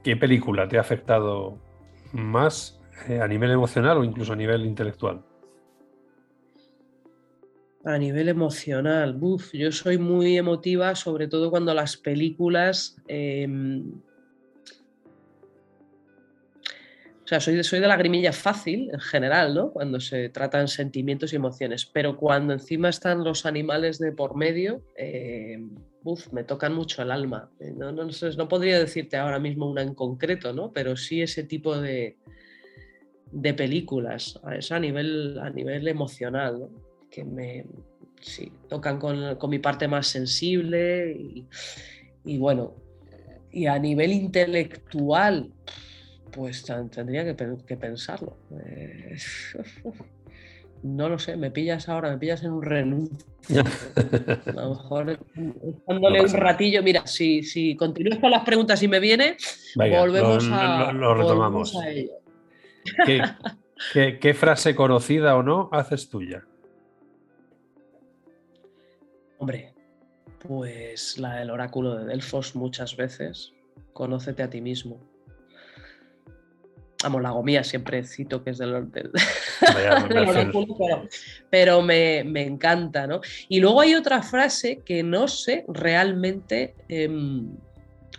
¿Qué 0.03 0.17
película 0.17 0.67
te 0.67 0.79
ha 0.79 0.81
afectado 0.81 1.59
más 2.13 2.81
eh, 3.11 3.21
a 3.21 3.29
nivel 3.29 3.51
emocional 3.51 3.99
o 3.99 4.05
incluso 4.05 4.33
a 4.33 4.37
nivel 4.37 4.65
intelectual? 4.65 5.21
A 7.85 7.97
nivel 7.97 8.29
emocional, 8.29 9.17
Uf, 9.21 9.53
yo 9.53 9.71
soy 9.71 9.99
muy 9.99 10.37
emotiva, 10.37 10.95
sobre 10.95 11.29
todo 11.29 11.51
cuando 11.51 11.73
las 11.75 11.97
películas... 11.97 12.97
Em, 13.07 13.93
o 17.25 17.29
sea, 17.29 17.41
soy 17.41 17.57
de, 17.57 17.63
soy 17.63 17.81
de 17.81 17.87
lagrimilla 17.87 18.33
fácil 18.33 18.91
en 18.91 19.01
general, 19.01 19.55
¿no? 19.55 19.71
Cuando 19.71 20.01
se 20.01 20.31
tratan 20.31 20.67
sentimientos 20.67 21.33
y 21.33 21.37
emociones, 21.37 21.85
pero 21.85 22.17
cuando 22.17 22.55
encima 22.55 22.89
están 22.89 23.23
los 23.23 23.45
animales 23.45 23.99
de 23.99 24.13
por 24.13 24.35
medio, 24.35 24.83
em, 24.97 25.71
me 26.33 26.45
tocan 26.45 26.75
mucho 26.75 27.03
el 27.03 27.11
alma. 27.11 27.51
Eh, 27.61 27.73
no, 27.77 27.93
no, 27.93 28.05
no, 28.05 28.49
podría 28.49 28.79
decirte 28.79 29.17
ahora 29.17 29.39
mismo 29.39 29.71
una 29.71 29.83
en 29.83 29.95
concreto, 29.95 30.53
¿no? 30.53 30.73
Pero 30.73 30.97
sí 30.97 31.21
ese 31.21 31.45
tipo 31.45 31.79
de, 31.79 32.17
de 33.31 33.55
películas, 33.55 34.41
a, 34.43 34.75
a 34.75 34.81
nivel, 34.81 35.39
a 35.39 35.51
nivel 35.51 35.87
emocional, 35.87 36.71
que 37.11 37.25
me 37.25 37.65
tocan 38.69 38.99
con, 38.99 39.51
mi 39.51 39.59
parte 39.59 39.89
más 39.89 40.07
sensible 40.07 41.17
y, 42.25 42.39
bueno, 42.39 42.75
y 43.51 43.67
a 43.67 43.79
nivel 43.79 44.13
intelectual, 44.13 45.51
pues 46.33 46.65
tendría 46.91 47.25
que, 47.25 47.77
pensarlo. 47.77 48.37
Eh, 48.67 49.17
no 50.83 51.09
lo 51.09 51.19
sé, 51.19 51.37
me 51.37 51.51
pillas 51.51 51.89
ahora, 51.89 52.11
me 52.11 52.19
pillas 52.19 52.43
en 52.43 52.53
un 52.53 52.63
renuncio. 52.63 53.17
A 54.47 54.53
lo 54.53 54.71
mejor 54.71 55.19
dándole 55.87 56.21
un 56.21 56.33
ratillo. 56.33 56.83
Mira, 56.83 57.07
si, 57.07 57.43
si 57.43 57.77
continúas 57.77 58.19
con 58.19 58.31
las 58.31 58.45
preguntas 58.45 58.83
y 58.83 58.89
me 58.89 59.01
viene, 59.01 59.37
volvemos, 59.75 60.47
a, 60.51 60.93
lo, 60.93 61.15
retomamos. 61.15 61.75
¿Qué, 63.93 64.35
frase 64.35 64.75
conocida 64.75 65.37
o 65.37 65.43
no 65.43 65.69
haces 65.73 66.09
tuya? 66.09 66.45
Hombre, 69.39 69.75
pues 70.47 71.19
la 71.19 71.37
del 71.37 71.51
oráculo 71.51 71.97
de 71.97 72.05
Delfos 72.05 72.55
muchas 72.55 72.97
veces. 72.97 73.53
Conócete 73.93 74.43
a 74.43 74.51
ti 74.51 74.61
mismo. 74.61 75.01
Vamos, 77.03 77.23
la 77.23 77.31
gomía 77.31 77.63
siempre 77.63 78.03
cito 78.03 78.43
que 78.43 78.51
es 78.51 78.59
del, 78.59 78.75
oráculo, 78.75 79.13
pero, 81.49 81.81
me, 81.81 82.43
encanta, 82.43 83.07
¿no? 83.07 83.21
Y 83.49 83.61
luego 83.61 83.81
hay 83.81 83.95
otra 83.95 84.21
frase 84.23 84.83
que 84.85 85.05
no 85.05 85.29
sé 85.29 85.65
realmente 85.69 86.75
em, 86.89 87.51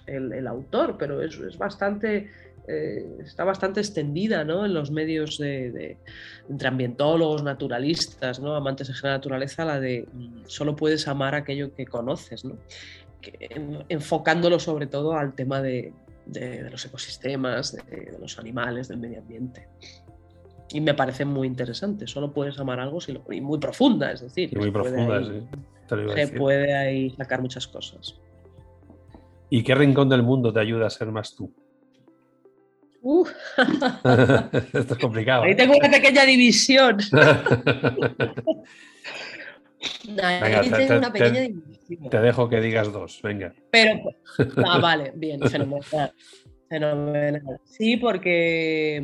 el, 0.08 0.48
autor, 0.48 0.96
pero 0.98 1.22
es 1.22 1.58
bastante 1.58 2.32
eh, 2.72 3.18
está 3.24 3.44
bastante 3.44 3.80
extendida 3.80 4.44
¿no? 4.44 4.64
en 4.64 4.76
los 4.76 4.92
medios 4.92 5.40
de, 5.40 5.98
entre 6.48 6.68
ambientólogos, 6.68 7.42
naturalistas, 7.42 8.40
¿no? 8.40 8.56
amantes 8.56 8.90
de 8.90 8.94
la 9.02 9.16
naturaleza, 9.16 9.66
la 9.66 9.80
de 9.80 10.08
mm, 10.14 10.42
solo 10.46 10.76
puedes 10.76 11.08
amar 11.08 11.34
aquello 11.34 11.74
que 11.74 11.88
conoces, 11.88 12.46
¿no? 12.46 12.58
enfocándolo 13.90 14.60
sobre 14.60 14.86
todo 14.86 15.18
al 15.18 15.34
tema 15.34 15.64
de, 15.64 15.94
los 16.72 16.86
ecosistemas, 16.86 17.76
de, 17.76 18.18
los 18.20 18.38
animales, 18.38 18.88
del 18.88 19.00
medio 19.00 19.20
ambiente. 19.20 19.68
Y 20.72 20.80
me 20.80 20.94
parece 20.94 21.26
muy 21.26 21.48
interesante, 21.48 22.06
solo 22.06 22.32
puedes 22.32 22.60
amar 22.60 22.80
algo 22.80 23.02
si 23.02 23.14
lo, 23.14 23.24
y 23.32 23.42
muy 23.42 23.58
profunda, 23.58 24.12
es 24.12 24.22
decir. 24.22 24.56
muy 24.56 24.70
profunda, 24.70 25.22
Se 25.88 26.28
puede 26.28 26.78
ahí 26.78 27.10
sacar 27.10 27.42
muchas 27.42 27.68
cosas. 27.68 28.16
¿Y 29.50 29.64
qué 29.64 29.74
rincón 29.74 30.08
del 30.08 30.22
mundo 30.22 30.54
te 30.54 30.60
ayuda 30.60 30.86
a 30.86 30.90
ser 30.92 31.12
más 31.12 31.36
tú? 31.36 31.52
Uh. 33.02 33.26
Esto 34.74 34.94
es 34.94 35.00
complicado. 35.00 35.44
Ahí 35.44 35.56
tengo 35.56 35.78
una 35.78 35.90
pequeña 35.90 36.26
división. 36.26 36.98
Ahí 40.22 40.70
tengo 40.70 40.98
una 40.98 41.14
pequeña 41.14 41.42
división. 41.42 42.10
Te 42.10 42.20
dejo 42.20 42.50
que 42.50 42.60
digas 42.62 42.92
dos, 42.92 43.22
venga. 43.24 43.54
Pero, 43.72 44.12
ah, 44.66 44.80
vale, 44.80 45.12
bien, 45.16 45.40
fenomenal. 45.42 46.14
Fenomenal. 46.68 47.60
Sí, 47.64 47.98
porque, 47.98 49.04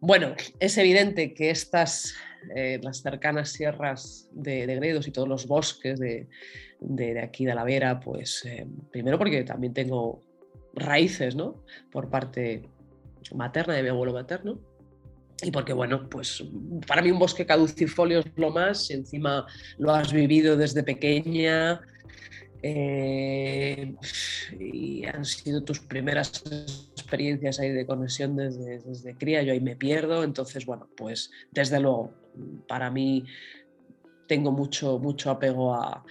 bueno, 0.00 0.34
es 0.60 0.78
evidente 0.78 1.34
que 1.34 1.50
estas, 1.50 2.14
eh, 2.54 2.78
las 2.82 2.98
cercanas 3.02 3.50
sierras 3.50 4.28
de, 4.32 4.66
Gredos 4.66 5.08
y 5.08 5.10
todos 5.10 5.28
los 5.28 5.48
bosques 5.48 5.98
de, 5.98 6.28
aquí 7.20 7.46
de 7.46 7.54
la 7.54 7.64
Vera, 7.64 7.98
pues, 7.98 8.44
eh, 8.44 8.66
primero 8.92 9.18
porque 9.18 9.42
también 9.42 9.74
tengo 9.74 10.22
raíces, 10.74 11.34
¿no? 11.34 11.64
Por 11.90 12.10
parte 12.10 12.62
materna, 13.34 13.74
de 13.74 13.82
mi 13.82 13.88
abuelo 13.88 14.12
materno. 14.12 14.58
Y 15.42 15.50
porque, 15.50 15.72
bueno, 15.72 16.08
pues 16.08 16.42
para 16.86 17.00
mí 17.00 17.10
un 17.12 17.18
bosque 17.18 17.46
caducifolio 17.46 18.20
es 18.20 18.26
lo 18.36 18.50
más, 18.50 18.90
encima 18.90 19.46
lo 19.78 19.94
has 19.94 20.12
vivido 20.12 20.56
desde 20.56 20.82
pequeña 20.82 21.80
eh, 22.60 23.94
y 24.58 25.06
han 25.06 25.24
sido 25.24 25.62
tus 25.62 25.78
primeras 25.78 26.42
experiencias 26.90 27.60
ahí 27.60 27.70
de 27.70 27.86
conexión 27.86 28.34
desde, 28.34 28.80
desde 28.80 29.14
cría, 29.14 29.42
yo 29.42 29.52
ahí 29.52 29.60
me 29.60 29.76
pierdo, 29.76 30.24
entonces, 30.24 30.66
bueno, 30.66 30.88
pues 30.96 31.30
desde 31.52 31.78
luego, 31.78 32.12
para 32.66 32.90
mí 32.90 33.24
tengo 34.26 34.50
mucho, 34.50 34.98
mucho 34.98 35.30
apego 35.30 35.72
a, 35.72 36.04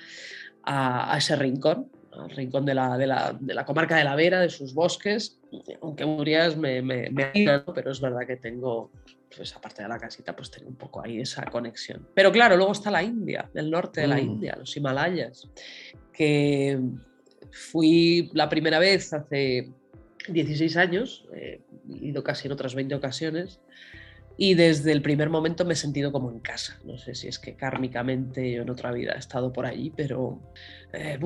a 0.63 1.17
ese 1.17 1.35
rincón 1.35 1.91
al 2.17 2.29
rincón 2.29 2.65
de 2.65 2.73
la, 2.73 2.97
de, 2.97 3.07
la, 3.07 3.37
de 3.39 3.53
la, 3.53 3.65
comarca 3.65 3.97
de 3.97 4.03
la 4.03 4.15
Vera, 4.15 4.39
de 4.39 4.49
sus 4.49 4.73
bosques, 4.73 5.36
aunque 5.81 6.05
Urias 6.05 6.57
me, 6.57 6.81
me, 6.81 7.09
me 7.09 7.31
pero 7.73 7.91
es 7.91 8.01
verdad 8.01 8.25
que 8.27 8.37
tengo, 8.37 8.91
pues 9.35 9.55
aparte 9.55 9.83
de 9.83 9.89
la 9.89 9.97
casita, 9.97 10.35
pues 10.35 10.51
tengo 10.51 10.69
un 10.69 10.75
poco 10.75 11.01
ahí 11.03 11.19
esa 11.19 11.45
conexión. 11.45 12.07
Pero 12.13 12.31
claro, 12.31 12.57
luego 12.57 12.71
está 12.71 12.91
la 12.91 13.03
India, 13.03 13.49
el 13.53 13.69
norte 13.69 14.01
de 14.01 14.07
la 14.07 14.17
mm. 14.17 14.19
India, 14.19 14.55
los 14.57 14.75
Himalayas, 14.75 15.49
que 16.11 16.79
fui 17.51 18.29
la 18.33 18.49
primera 18.49 18.79
vez 18.79 19.13
hace 19.13 19.71
16 20.27 20.77
años, 20.77 21.25
he 21.33 21.61
ido 21.89 22.23
casi 22.23 22.47
en 22.47 22.51
otras 22.53 22.75
20 22.75 22.95
ocasiones, 22.95 23.61
y 24.37 24.53
desde 24.53 24.91
el 24.91 25.01
primer 25.01 25.31
momento 25.31 25.65
me 25.65 25.73
he 25.73 25.75
sentido 25.75 26.11
como 26.11 26.29
en 26.29 26.39
casa. 26.39 26.79
No 26.85 26.97
sé 26.97 27.15
si 27.15 27.27
es 27.27 27.39
que 27.39 27.55
kármicamente 27.55 28.51
yo 28.51 28.61
en 28.61 28.69
otra 28.69 28.91
vida 28.91 29.13
he 29.13 29.19
estado 29.19 29.51
por 29.51 29.65
allí, 29.65 29.91
pero 29.95 30.39
eh, 30.93 31.19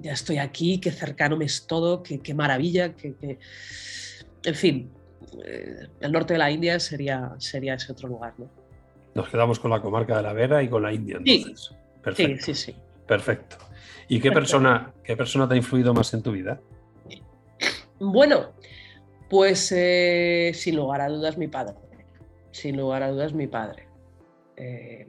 ya 0.00 0.12
estoy 0.12 0.38
aquí, 0.38 0.80
qué 0.80 0.90
cercano 0.90 1.36
me 1.36 1.44
es 1.44 1.66
todo, 1.66 2.02
qué, 2.02 2.20
qué 2.20 2.32
maravilla, 2.32 2.94
que, 2.94 3.38
en 4.44 4.54
fin, 4.54 4.90
eh, 5.44 5.88
el 6.00 6.10
norte 6.12 6.34
de 6.34 6.38
la 6.38 6.50
India 6.50 6.80
sería, 6.80 7.34
sería 7.38 7.74
ese 7.74 7.92
otro 7.92 8.08
lugar. 8.08 8.32
¿no? 8.38 8.50
Nos 9.14 9.28
quedamos 9.28 9.60
con 9.60 9.70
la 9.70 9.82
comarca 9.82 10.16
de 10.16 10.22
la 10.22 10.32
Vera 10.32 10.62
y 10.62 10.68
con 10.68 10.82
la 10.82 10.92
India 10.92 11.18
entonces. 11.18 11.68
Sí, 11.68 11.76
Perfecto. 12.02 12.44
sí, 12.46 12.54
sí. 12.54 12.74
Perfecto. 13.06 13.58
¿Y 14.08 14.20
qué 14.20 14.32
persona, 14.32 14.92
qué 15.02 15.16
persona 15.16 15.46
te 15.46 15.54
ha 15.54 15.56
influido 15.58 15.92
más 15.92 16.12
en 16.14 16.22
tu 16.22 16.32
vida? 16.32 16.60
Bueno, 17.98 18.52
pues 19.28 19.72
eh, 19.72 20.52
sin 20.54 20.76
lugar 20.76 21.02
a 21.02 21.08
dudas 21.08 21.38
mi 21.38 21.48
padre 21.48 21.74
sin 22.54 22.76
lugar 22.76 23.02
a 23.02 23.10
dudas, 23.10 23.34
mi 23.34 23.48
padre. 23.48 23.88
Eh, 24.56 25.06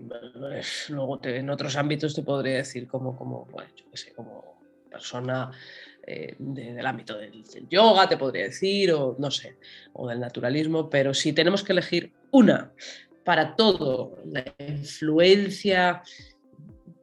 luego 0.89 1.19
en 1.23 1.49
otros 1.51 1.75
ámbitos 1.75 2.15
te 2.15 2.23
podría 2.23 2.55
decir 2.55 2.87
como, 2.87 3.15
como, 3.15 3.47
como 4.15 4.59
persona 4.89 5.51
eh, 6.07 6.35
del 6.39 6.85
ámbito 6.85 7.15
del, 7.15 7.43
yoga, 7.69 8.09
te 8.09 8.17
podría 8.17 8.45
decir, 8.45 8.91
o 8.93 9.15
no 9.19 9.29
sé, 9.29 9.57
o 9.93 10.07
del 10.09 10.19
naturalismo, 10.19 10.89
pero 10.89 11.13
si 11.13 11.33
tenemos 11.33 11.63
que 11.63 11.73
elegir 11.73 12.11
una 12.31 12.71
para 13.23 13.55
todo, 13.55 14.17
la 14.25 14.43
influencia 14.57 16.01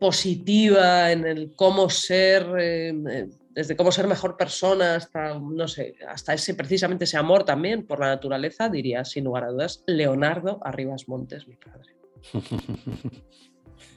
positiva 0.00 1.12
en 1.12 1.24
el 1.24 1.52
cómo 1.54 1.88
ser, 1.88 2.46
eh, 2.58 3.28
desde 3.54 3.76
cómo 3.76 3.92
ser 3.92 4.06
mejor 4.06 4.36
persona 4.36 4.96
hasta, 4.96 5.38
no 5.38 5.68
sé, 5.68 5.94
hasta 6.08 6.34
ese 6.34 6.54
precisamente 6.54 7.04
ese 7.04 7.16
amor 7.16 7.44
también 7.44 7.86
por 7.86 8.00
la 8.00 8.08
naturaleza, 8.08 8.68
diría 8.68 9.04
sin 9.04 9.24
lugar 9.24 9.44
a 9.44 9.48
dudas, 9.48 9.84
Leonardo 9.86 10.60
Arribas 10.64 11.08
Montes, 11.08 11.46
mi 11.46 11.56
padre. 11.56 11.96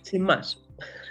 Sin 0.01 0.21
más. 0.21 0.61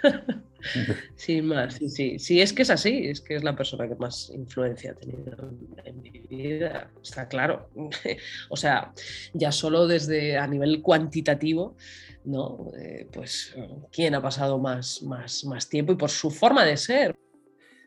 Sin 1.15 1.47
más, 1.47 1.75
sí, 1.75 1.89
sí. 1.89 2.19
Sí, 2.19 2.41
es 2.41 2.53
que 2.53 2.61
es 2.61 2.69
así, 2.69 3.07
es 3.07 3.19
que 3.19 3.35
es 3.35 3.43
la 3.43 3.55
persona 3.55 3.87
que 3.87 3.95
más 3.95 4.31
influencia 4.33 4.91
ha 4.91 4.95
tenido 4.95 5.51
en 5.83 6.01
mi 6.01 6.11
vida, 6.11 6.89
está 7.03 7.27
claro. 7.27 7.69
o 8.49 8.55
sea, 8.55 8.93
ya 9.33 9.51
solo 9.51 9.85
desde 9.85 10.37
a 10.37 10.47
nivel 10.47 10.81
cuantitativo, 10.81 11.75
¿no? 12.23 12.71
Eh, 12.79 13.07
pues, 13.11 13.53
¿quién 13.91 14.15
ha 14.15 14.21
pasado 14.21 14.57
más, 14.57 15.03
más, 15.03 15.43
más 15.43 15.67
tiempo 15.67 15.91
y 15.91 15.97
por 15.97 16.09
su 16.09 16.31
forma 16.31 16.63
de 16.63 16.77
ser? 16.77 17.15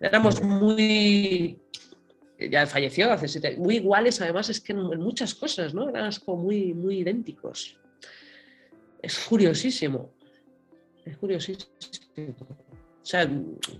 Éramos 0.01 0.43
muy. 0.43 1.59
Ya 2.39 2.67
falleció 2.67 3.11
hace 3.13 3.27
siete 3.27 3.57
Muy 3.57 3.77
iguales, 3.77 4.21
además, 4.21 4.49
es 4.49 4.61
que 4.61 4.73
en, 4.73 5.01
muchas 5.01 5.35
cosas, 5.35 5.75
¿no? 5.75 5.89
Eran 5.89 6.11
como 6.25 6.45
muy, 6.45 6.73
muy 6.73 6.99
idénticos. 6.99 7.77
Es 9.03 9.19
curiosísimo. 9.29 10.13
Es 11.05 11.17
curiosísimo. 11.17 11.69
O 12.17 13.11
sea, 13.11 13.29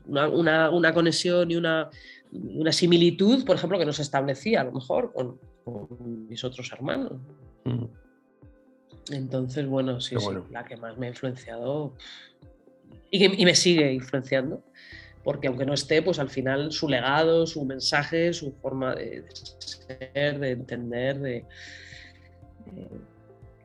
una, 0.07 0.93
conexión 0.93 1.51
y 1.51 1.57
una, 1.57 1.91
similitud, 2.73 3.45
por 3.45 3.57
ejemplo, 3.57 3.79
que 3.79 3.85
nos 3.85 4.01
establecía 4.01 4.63
a 4.63 4.65
lo 4.65 4.73
mejor 4.73 5.13
con, 5.13 5.39
mis 6.29 6.43
otros 6.43 6.73
hermanos. 6.73 7.13
Mm. 7.65 7.85
Entonces, 9.13 9.67
bueno, 9.67 10.01
sí, 10.01 10.17
sí, 10.19 10.27
la 10.51 10.65
que 10.65 10.77
más 10.77 10.99
me 10.99 11.07
ha 11.07 11.11
influenciado 11.11 11.95
y, 13.11 13.41
y 13.41 13.45
me 13.45 13.55
sigue 13.55 13.93
influenciando 13.93 14.63
porque 15.25 15.49
aunque 15.49 15.67
no 15.67 15.75
esté, 15.75 16.03
pues 16.03 16.19
al 16.19 16.31
final 16.31 16.73
su 16.73 16.89
legado, 16.89 17.47
su 17.47 17.65
mensaje, 17.65 18.33
su 18.33 18.53
forma 18.53 18.95
de, 18.95 19.25
ser, 19.59 20.39
de 20.39 20.51
entender, 20.51 21.19
de, 21.19 21.45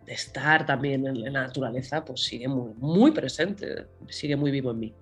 estar 0.08 0.66
también 0.66 1.08
en, 1.08 1.22
la 1.22 1.44
naturaleza, 1.44 2.04
pues 2.04 2.22
sigue 2.24 2.48
muy, 2.48 2.74
muy 2.78 3.12
presente, 3.12 3.86
sigue 4.08 4.36
muy 4.36 4.52
vivo 4.52 4.72
en 4.72 4.80
mí. 4.80 4.94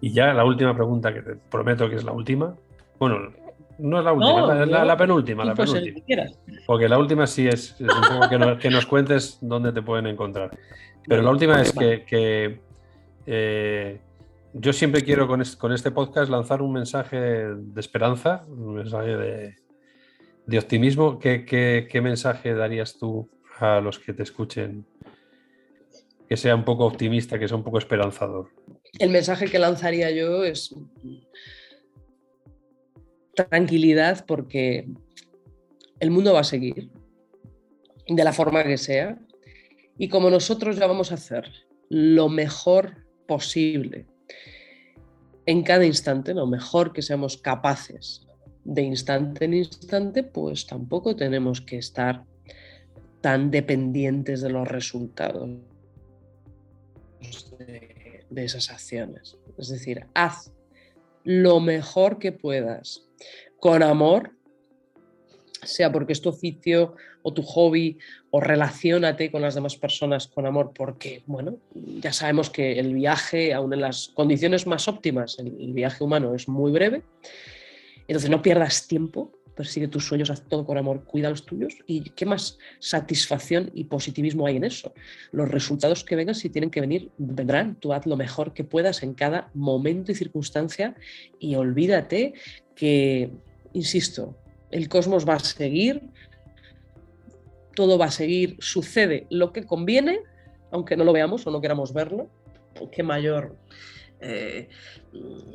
Y 0.00 0.12
ya 0.12 0.32
la 0.32 0.44
última 0.44 0.74
pregunta, 0.74 1.12
que 1.12 1.22
te 1.22 1.36
prometo 1.36 1.88
que 1.88 1.96
es 1.96 2.04
la 2.04 2.12
última. 2.12 2.54
Bueno, 2.98 3.32
no 3.78 3.98
es 3.98 4.04
la 4.04 4.12
última, 4.12 4.62
es 4.62 4.68
la, 4.68 4.96
penúltima, 4.96 5.44
la 5.44 5.54
pues 5.54 5.72
penúltima. 5.72 6.24
Porque 6.66 6.88
la 6.88 6.98
última 6.98 7.26
sí 7.26 7.46
es, 7.46 7.76
un 7.80 7.86
poco 7.88 8.28
que, 8.58 8.70
nos, 8.70 8.86
cuentes 8.86 9.38
dónde 9.40 9.72
te 9.72 9.82
pueden 9.82 10.06
encontrar. 10.06 10.56
Pero 11.06 11.22
la 11.22 11.30
última 11.30 11.60
es 11.60 11.72
que, 11.72 12.60
eh, 13.26 14.00
yo 14.58 14.72
siempre 14.72 15.02
quiero 15.02 15.28
con 15.28 15.42
este, 15.72 15.90
podcast 15.90 16.30
lanzar 16.30 16.62
un 16.62 16.72
mensaje 16.72 17.16
de 17.18 17.80
esperanza, 17.80 18.44
un 18.48 18.76
mensaje 18.76 19.54
de, 20.46 20.58
optimismo. 20.58 21.18
¿Qué, 21.18 22.00
mensaje 22.02 22.54
darías 22.54 22.98
tú 22.98 23.28
a 23.58 23.80
los 23.80 23.98
que 23.98 24.14
te 24.14 24.22
escuchen? 24.22 24.86
Que 26.28 26.36
sea 26.36 26.54
un 26.54 26.64
poco 26.64 26.86
optimista, 26.86 27.38
que 27.38 27.46
sea 27.48 27.56
un 27.56 27.64
poco 27.64 27.78
esperanzador. 27.78 28.48
El 28.98 29.10
mensaje 29.10 29.46
que 29.46 29.58
lanzaría 29.58 30.10
yo 30.10 30.42
es 30.44 30.74
tranquilidad 33.34 34.24
porque 34.26 34.88
el 36.00 36.10
mundo 36.10 36.32
va 36.32 36.40
a 36.40 36.44
seguir 36.44 36.90
de 38.08 38.24
la 38.24 38.32
forma 38.32 38.64
que 38.64 38.78
sea 38.78 39.18
y 39.98 40.08
como 40.08 40.30
nosotros 40.30 40.76
ya 40.76 40.86
vamos 40.86 41.10
a 41.12 41.16
hacer 41.16 41.50
lo 41.90 42.30
mejor 42.30 43.06
posible 43.26 44.06
en 45.46 45.62
cada 45.62 45.86
instante, 45.86 46.34
lo 46.34 46.46
mejor 46.46 46.92
que 46.92 47.02
seamos 47.02 47.36
capaces 47.36 48.26
de 48.64 48.82
instante 48.82 49.44
en 49.44 49.54
instante, 49.54 50.24
pues 50.24 50.66
tampoco 50.66 51.14
tenemos 51.14 51.60
que 51.60 51.78
estar 51.78 52.24
tan 53.20 53.50
dependientes 53.50 54.40
de 54.40 54.50
los 54.50 54.66
resultados 54.66 55.48
de, 57.58 58.44
esas 58.44 58.70
acciones. 58.70 59.38
Es 59.56 59.68
decir, 59.68 60.06
haz 60.14 60.52
lo 61.24 61.60
mejor 61.60 62.18
que 62.18 62.32
puedas 62.32 63.08
con 63.58 63.82
amor 63.82 64.32
sea 65.62 65.90
porque 65.90 66.12
es 66.12 66.20
tu 66.20 66.28
oficio 66.28 66.96
o 67.26 67.32
tu 67.32 67.42
hobby 67.42 67.98
o 68.30 68.40
relacionate 68.40 69.32
con 69.32 69.42
las 69.42 69.56
demás 69.56 69.76
personas 69.76 70.28
con 70.28 70.46
amor, 70.46 70.70
porque, 70.72 71.24
bueno, 71.26 71.56
ya 71.74 72.12
sabemos 72.12 72.50
que 72.50 72.78
el 72.78 72.94
viaje, 72.94 73.52
aún 73.52 73.72
en 73.72 73.80
las 73.80 74.12
condiciones 74.14 74.64
más 74.68 74.86
óptimas, 74.86 75.36
el, 75.40 75.72
viaje 75.72 76.04
humano 76.04 76.36
es 76.36 76.46
muy 76.46 76.70
breve, 76.70 77.02
entonces 78.06 78.30
no 78.30 78.42
pierdas 78.42 78.86
tiempo, 78.86 79.32
persigue 79.56 79.88
tus 79.88 80.06
sueños, 80.06 80.30
haz 80.30 80.42
todo 80.42 80.64
con 80.64 80.78
amor, 80.78 81.02
cuida 81.02 81.28
los 81.28 81.44
tuyos 81.44 81.74
y 81.88 82.10
qué 82.10 82.26
más 82.26 82.58
satisfacción 82.78 83.72
y 83.74 83.84
positivismo 83.84 84.46
hay 84.46 84.58
en 84.58 84.64
eso. 84.64 84.94
Los 85.32 85.50
resultados 85.50 86.04
que 86.04 86.14
vengan, 86.14 86.36
si 86.36 86.48
tienen 86.48 86.70
que 86.70 86.80
venir, 86.80 87.10
vendrán, 87.18 87.74
tú 87.74 87.92
haz 87.92 88.06
lo 88.06 88.16
mejor 88.16 88.52
que 88.52 88.62
puedas 88.62 89.02
en 89.02 89.14
cada 89.14 89.50
momento 89.52 90.12
y 90.12 90.14
circunstancia 90.14 90.94
y 91.40 91.56
olvídate 91.56 92.34
que, 92.76 93.30
insisto, 93.72 94.36
el 94.70 94.88
cosmos 94.88 95.28
va 95.28 95.34
a 95.34 95.40
seguir, 95.40 96.02
todo 97.76 97.98
va 97.98 98.06
a 98.06 98.10
seguir, 98.10 98.56
sucede 98.58 99.26
lo 99.30 99.52
que 99.52 99.64
conviene, 99.64 100.20
aunque 100.72 100.96
no 100.96 101.04
lo 101.04 101.12
veamos 101.12 101.46
o 101.46 101.52
no 101.52 101.60
queramos 101.60 101.92
verlo, 101.92 102.28
qué 102.90 103.04
mayor 103.04 103.54
eh, 104.20 104.68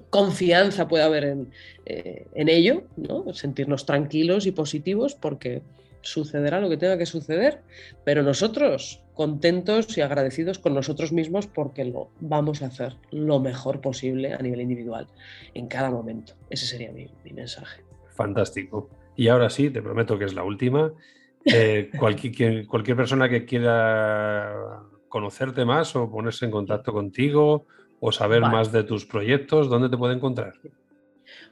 confianza 0.10 0.88
puede 0.88 1.04
haber 1.04 1.24
en, 1.26 1.52
eh, 1.86 2.26
ello, 2.36 2.84
¿no? 2.96 3.34
sentirnos 3.34 3.86
tranquilos 3.86 4.46
y 4.46 4.52
positivos 4.52 5.16
porque 5.16 5.64
sucederá 6.02 6.62
lo 6.62 6.70
que 6.70 6.78
tenga 6.78 6.98
que 6.98 7.06
suceder, 7.06 7.62
pero 8.06 8.24
nosotros 8.24 9.02
contentos 9.14 9.98
y 9.98 10.02
agradecidos 10.02 10.60
con 10.60 10.74
nosotros 10.74 11.12
mismos 11.12 11.48
porque 11.48 11.86
lo 11.86 12.10
vamos 12.20 12.62
a 12.62 12.68
hacer 12.68 12.96
lo 13.12 13.40
mejor 13.40 13.82
posible 13.82 14.34
a 14.34 14.40
nivel 14.40 14.62
individual 14.62 15.08
en 15.54 15.68
cada 15.68 15.90
momento. 15.92 16.34
Ese 16.50 16.66
sería 16.66 16.92
mi 16.92 17.10
mensaje. 17.34 17.82
Fantástico. 18.16 18.90
Y 19.16 19.28
ahora 19.28 19.50
sí, 19.50 19.70
te 19.70 19.82
prometo 19.82 20.18
que 20.18 20.26
es 20.26 20.34
la 20.34 20.44
última. 20.44 20.94
Eh, 21.46 21.90
cualquier, 21.98 22.68
cualquier 22.68 22.98
persona 22.98 23.28
que 23.28 23.46
quiera 23.46 24.84
conocerte 25.10 25.66
más 25.66 25.96
o 25.96 26.10
ponerse 26.10 26.46
en 26.46 26.52
contacto 26.52 26.94
contigo 26.94 27.66
o 28.00 28.12
saber 28.12 28.42
más 28.42 28.72
de 28.72 28.84
tus 28.84 29.06
proyectos, 29.06 29.70
¿dónde 29.70 29.90
te 29.90 29.98
puede 29.98 30.16
encontrar? 30.16 30.54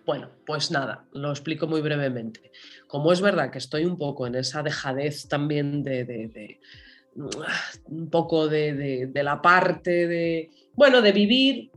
Bueno, 0.05 0.29
pues 0.45 0.71
nada, 0.71 1.05
lo 1.13 1.29
explico 1.29 1.67
muy 1.67 1.81
brevemente. 1.81 2.51
Como 2.87 3.11
es 3.11 3.21
verdad 3.21 3.51
que 3.51 3.59
estoy 3.59 3.85
un 3.85 3.97
poco 3.97 4.25
en 4.25 4.35
esa 4.35 4.63
dejadez 4.63 5.27
también 5.27 5.83
de, 5.83 6.59
un 7.85 8.09
poco 8.09 8.47
de, 8.47 9.11
la 9.13 9.41
parte 9.41 10.07
de, 10.07 10.49
bueno, 10.73 11.01
de 11.01 11.11
vivir 11.11 11.71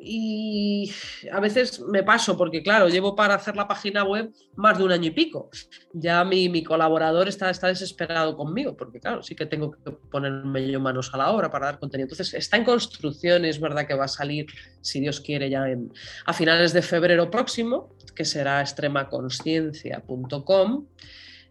y 0.00 0.92
a 1.32 1.40
veces 1.40 1.80
me 1.80 2.04
paso 2.04 2.36
porque, 2.36 2.62
claro, 2.62 2.88
llevo 2.88 3.16
para 3.16 3.34
hacer 3.34 3.56
la 3.56 3.66
página 3.66 4.04
web 4.04 4.30
más 4.54 4.78
de 4.78 4.84
un 4.84 4.92
año 4.92 5.06
y 5.06 5.10
pico. 5.10 5.50
Ya 5.92 6.24
mi, 6.24 6.62
colaborador 6.62 7.26
está, 7.26 7.50
está, 7.50 7.66
desesperado 7.66 8.36
conmigo 8.36 8.76
porque, 8.76 9.00
claro, 9.00 9.24
sí 9.24 9.34
que 9.34 9.46
tengo 9.46 9.72
que 9.72 9.90
ponerme 10.10 10.70
yo 10.70 10.78
manos 10.78 11.12
a 11.12 11.16
la 11.16 11.32
obra 11.32 11.50
para 11.50 11.66
dar 11.66 11.80
contenido. 11.80 12.04
Entonces, 12.04 12.32
está 12.34 12.56
en 12.56 12.62
construcción, 12.64 13.44
es 13.44 13.60
verdad 13.60 13.88
que 13.88 13.94
va 13.94 14.04
a 14.04 14.08
salir, 14.08 14.46
si 14.80 15.00
Dios 15.00 15.20
quiere, 15.20 15.50
ya 15.50 15.68
en, 15.68 15.92
a 16.26 16.32
finales 16.32 16.72
de 16.72 16.82
febrero 16.82 17.28
próximo, 17.28 17.96
que 18.14 18.24
será 18.24 18.60
extremaconsciencia.com. 18.60 20.86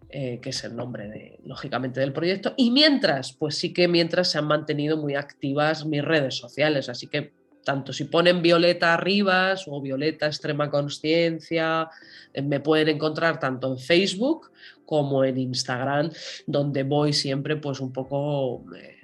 eh, 0.10 0.40
que 0.42 0.52
es 0.52 0.64
el 0.64 0.74
nombre, 0.74 1.10
de, 1.10 1.38
lógicamente, 1.44 2.00
del 2.00 2.14
proyecto. 2.14 2.54
Y 2.56 2.72
mientras, 2.72 3.34
pues 3.34 3.58
sí 3.58 3.74
que 3.74 3.90
mientras 3.90 4.32
se 4.32 4.38
han 4.38 4.48
mantenido 4.48 4.96
muy 4.96 5.16
activas 5.16 5.86
mis 5.86 6.02
redes 6.02 6.38
sociales, 6.38 6.88
así 6.88 7.08
que 7.08 7.36
tanto 7.68 7.92
si 7.92 8.06
ponen 8.06 8.42
Violeta 8.42 8.96
Rivas 8.96 9.66
o 9.68 9.82
Violeta 9.82 10.26
Extrema 10.28 10.70
Conciencia, 10.70 11.90
eh, 12.34 12.42
me 12.42 12.62
pueden 12.62 12.88
encontrar 12.88 13.42
tanto 13.42 13.68
en 13.70 13.78
Facebook 13.78 14.52
como 14.86 15.26
en 15.26 15.38
Instagram, 15.38 16.10
donde 16.46 16.84
voy 16.84 17.12
siempre 17.12 17.58
pues 17.58 17.82
un 17.82 17.92
poco 17.92 18.64
eh, 18.74 19.02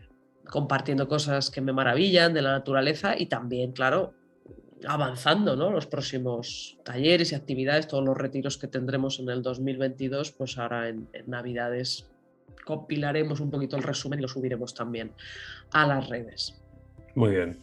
compartiendo 0.50 1.10
cosas 1.10 1.52
que 1.52 1.60
me 1.60 1.74
maravillan 1.74 2.34
de 2.34 2.42
la 2.42 2.54
naturaleza 2.54 3.20
y 3.20 3.26
también, 3.26 3.74
claro, 3.74 4.14
avanzando, 4.88 5.58
¿no? 5.58 5.70
Los 5.70 5.86
próximos 5.88 6.78
talleres 6.86 7.34
y 7.34 7.36
actividades, 7.36 7.90
todos 7.90 8.06
los 8.06 8.18
retiros 8.18 8.58
que 8.58 8.68
tendremos 8.68 9.20
en 9.20 9.30
el 9.30 9.42
2022, 9.42 10.32
pues 10.32 10.58
ahora 10.58 10.88
en 10.88 11.10
Navidades 11.28 12.10
compilaremos 12.64 13.42
un 13.42 13.52
poquito 13.52 13.76
el 13.76 13.84
resumen 13.84 14.20
y 14.20 14.22
lo 14.22 14.30
subiremos 14.30 14.74
también 14.74 15.12
a 15.74 15.86
las 15.86 16.08
redes. 16.08 16.64
Muy 17.14 17.32
bien. 17.32 17.60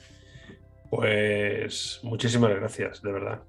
Pues 0.91 2.01
muchísimas 2.03 2.51
gracias, 2.55 3.01
de 3.01 3.12
verdad. 3.12 3.41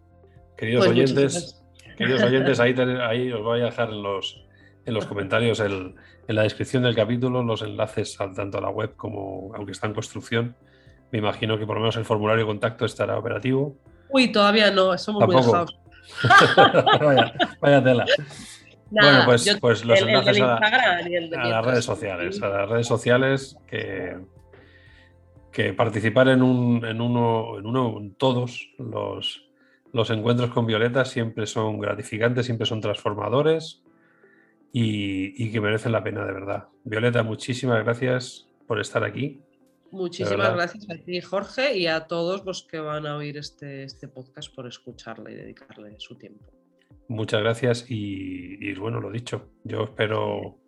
Queridos 0.56 0.86
pues 0.86 0.92
oyentes, 0.92 1.64
queridos 1.98 2.22
oyentes, 2.22 2.60
ahí, 2.60 2.76
ahí, 3.02 3.32
os 3.32 3.42
voy 3.42 3.62
a 3.62 3.66
dejar 3.66 3.90
en 3.90 4.04
los, 4.04 4.46
en 4.86 4.94
los 4.94 5.08
comentarios, 5.08 5.60
en 5.60 5.96
la 6.28 6.44
descripción 6.44 6.84
del 6.84 6.96
capítulo, 6.96 7.44
los 7.44 7.64
enlaces 7.64 8.16
tanto 8.16 8.60
a 8.60 8.62
la 8.62 8.70
web 8.70 8.96
como, 8.96 9.52
aunque 9.56 9.72
está 9.72 9.88
en 9.88 9.94
construcción. 9.94 10.56
Me 11.12 11.18
imagino 11.18 11.58
que 11.58 11.66
por 11.66 11.76
lo 11.76 11.82
menos 11.82 11.98
el 11.98 12.06
formulario 12.06 12.46
de 12.46 12.48
contacto 12.48 12.86
estará 12.86 13.18
operativo. 13.18 13.76
Uy, 14.10 14.32
todavía 14.32 14.70
no, 14.72 14.96
somos 14.98 15.26
muy 15.26 15.36
dejados. 15.36 15.78
vaya, 17.60 17.84
tela. 17.84 18.06
bueno, 18.90 19.22
pues, 19.26 19.58
pues 19.60 19.84
los 19.84 20.00
enlaces 20.00 20.42
a, 20.42 20.58
a 20.58 21.48
las 21.48 21.66
redes 21.66 21.86
sociales, 21.86 22.42
a 22.42 22.50
las 22.50 22.70
redes 22.70 22.88
sociales 22.88 23.58
que 23.68 24.16
que 25.52 25.74
participar 25.74 26.30
en, 26.30 26.42
un, 26.42 26.86
en 26.86 27.02
uno, 27.02 27.60
en 27.60 27.66
uno, 27.66 27.98
en 28.00 28.16
todos 28.16 28.70
los, 28.78 29.50
los 29.92 30.10
encuentros 30.10 30.52
con 30.52 30.66
Violeta 30.66 31.06
siempre 31.06 31.46
son 31.46 31.80
gratificantes, 31.80 32.46
siempre 32.46 32.66
son 32.66 32.82
transformadores 32.82 33.84
y, 34.72 35.52
que 35.52 35.62
merecen 35.62 35.92
la 35.92 36.04
pena 36.04 36.26
de 36.26 36.34
verdad. 36.34 36.68
Violeta, 36.84 37.24
muchísimas 37.24 37.84
gracias 37.84 38.48
por 38.68 38.80
estar 38.80 39.04
aquí. 39.04 39.42
Muchísimas 39.92 40.54
gracias 40.54 40.90
a 40.90 40.96
ti, 41.04 41.20
Jorge, 41.20 41.78
y 41.78 41.88
a 41.88 42.08
todos 42.08 42.46
los 42.46 42.64
que 42.64 42.80
van 42.80 43.06
a 43.06 43.18
oír 43.18 43.38
este, 43.38 43.84
este 43.84 44.08
podcast 44.08 44.54
por 44.56 44.66
escucharle 44.66 45.34
y 45.34 45.36
dedicarle 45.36 45.96
su 46.00 46.16
tiempo. 46.16 46.46
Muchas 47.10 47.42
gracias 47.42 47.92
y, 47.92 48.58
y 48.66 48.74
bueno, 48.76 49.02
lo 49.02 49.12
dicho, 49.12 49.50
yo 49.66 49.84
espero 49.84 50.61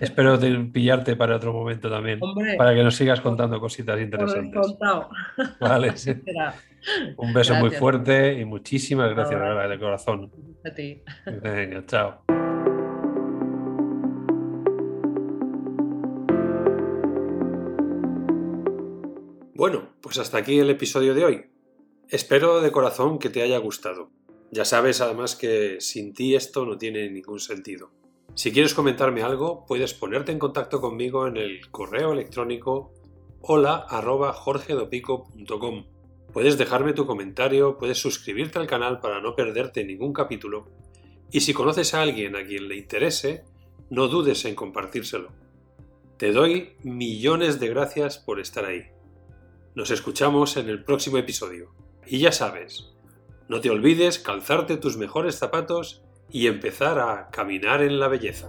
Espero 0.00 0.38
pillarte 0.72 1.16
para 1.16 1.36
otro 1.36 1.52
momento 1.52 1.90
también, 1.90 2.20
para 2.56 2.74
que 2.74 2.82
nos 2.82 2.94
sigas 2.94 3.20
contando 3.20 3.60
cositas 3.60 4.00
interesantes. 4.00 4.76
Vale. 5.60 5.94
Un 7.16 7.32
beso 7.32 7.54
muy 7.56 7.70
fuerte 7.70 8.34
y 8.38 8.44
muchísimas 8.44 9.10
gracias, 9.10 9.40
de 9.40 9.46
verdad, 9.46 9.68
de 9.68 9.78
corazón. 9.78 10.30
A 10.64 10.70
ti. 10.70 11.02
Venga, 11.42 11.84
chao. 11.86 12.22
Bueno, 19.54 19.88
pues 20.02 20.18
hasta 20.18 20.38
aquí 20.38 20.58
el 20.58 20.68
episodio 20.68 21.14
de 21.14 21.24
hoy. 21.24 21.46
Espero 22.08 22.60
de 22.60 22.70
corazón 22.70 23.18
que 23.18 23.30
te 23.30 23.42
haya 23.42 23.58
gustado. 23.58 24.10
Ya 24.50 24.64
sabes 24.64 25.00
además 25.00 25.34
que 25.34 25.80
sin 25.80 26.12
ti 26.14 26.34
esto 26.34 26.66
no 26.66 26.76
tiene 26.76 27.10
ningún 27.10 27.40
sentido. 27.40 27.90
Si 28.36 28.52
quieres 28.52 28.74
comentarme 28.74 29.22
algo, 29.22 29.64
puedes 29.64 29.94
ponerte 29.94 30.30
en 30.30 30.38
contacto 30.38 30.78
conmigo 30.78 31.26
en 31.26 31.38
el 31.38 31.70
correo 31.70 32.12
electrónico 32.12 32.92
hola 33.40 33.86
Puedes 36.34 36.58
dejarme 36.58 36.92
tu 36.92 37.06
comentario, 37.06 37.78
puedes 37.78 37.96
suscribirte 37.96 38.58
al 38.58 38.66
canal 38.66 39.00
para 39.00 39.22
no 39.22 39.34
perderte 39.34 39.84
ningún 39.84 40.12
capítulo. 40.12 40.68
Y 41.32 41.40
si 41.40 41.54
conoces 41.54 41.94
a 41.94 42.02
alguien 42.02 42.36
a 42.36 42.44
quien 42.44 42.68
le 42.68 42.76
interese, 42.76 43.44
no 43.88 44.06
dudes 44.06 44.44
en 44.44 44.54
compartírselo. 44.54 45.32
Te 46.18 46.32
doy 46.32 46.74
millones 46.82 47.58
de 47.58 47.68
gracias 47.68 48.18
por 48.18 48.38
estar 48.38 48.66
ahí. 48.66 48.82
Nos 49.74 49.90
escuchamos 49.90 50.58
en 50.58 50.68
el 50.68 50.84
próximo 50.84 51.16
episodio. 51.16 51.72
Y 52.06 52.18
ya 52.18 52.32
sabes, 52.32 52.92
no 53.48 53.62
te 53.62 53.70
olvides 53.70 54.18
calzarte 54.18 54.76
tus 54.76 54.98
mejores 54.98 55.38
zapatos 55.38 56.02
y 56.30 56.46
empezar 56.46 56.98
a 56.98 57.30
caminar 57.30 57.82
en 57.82 57.98
la 57.98 58.08
belleza. 58.08 58.48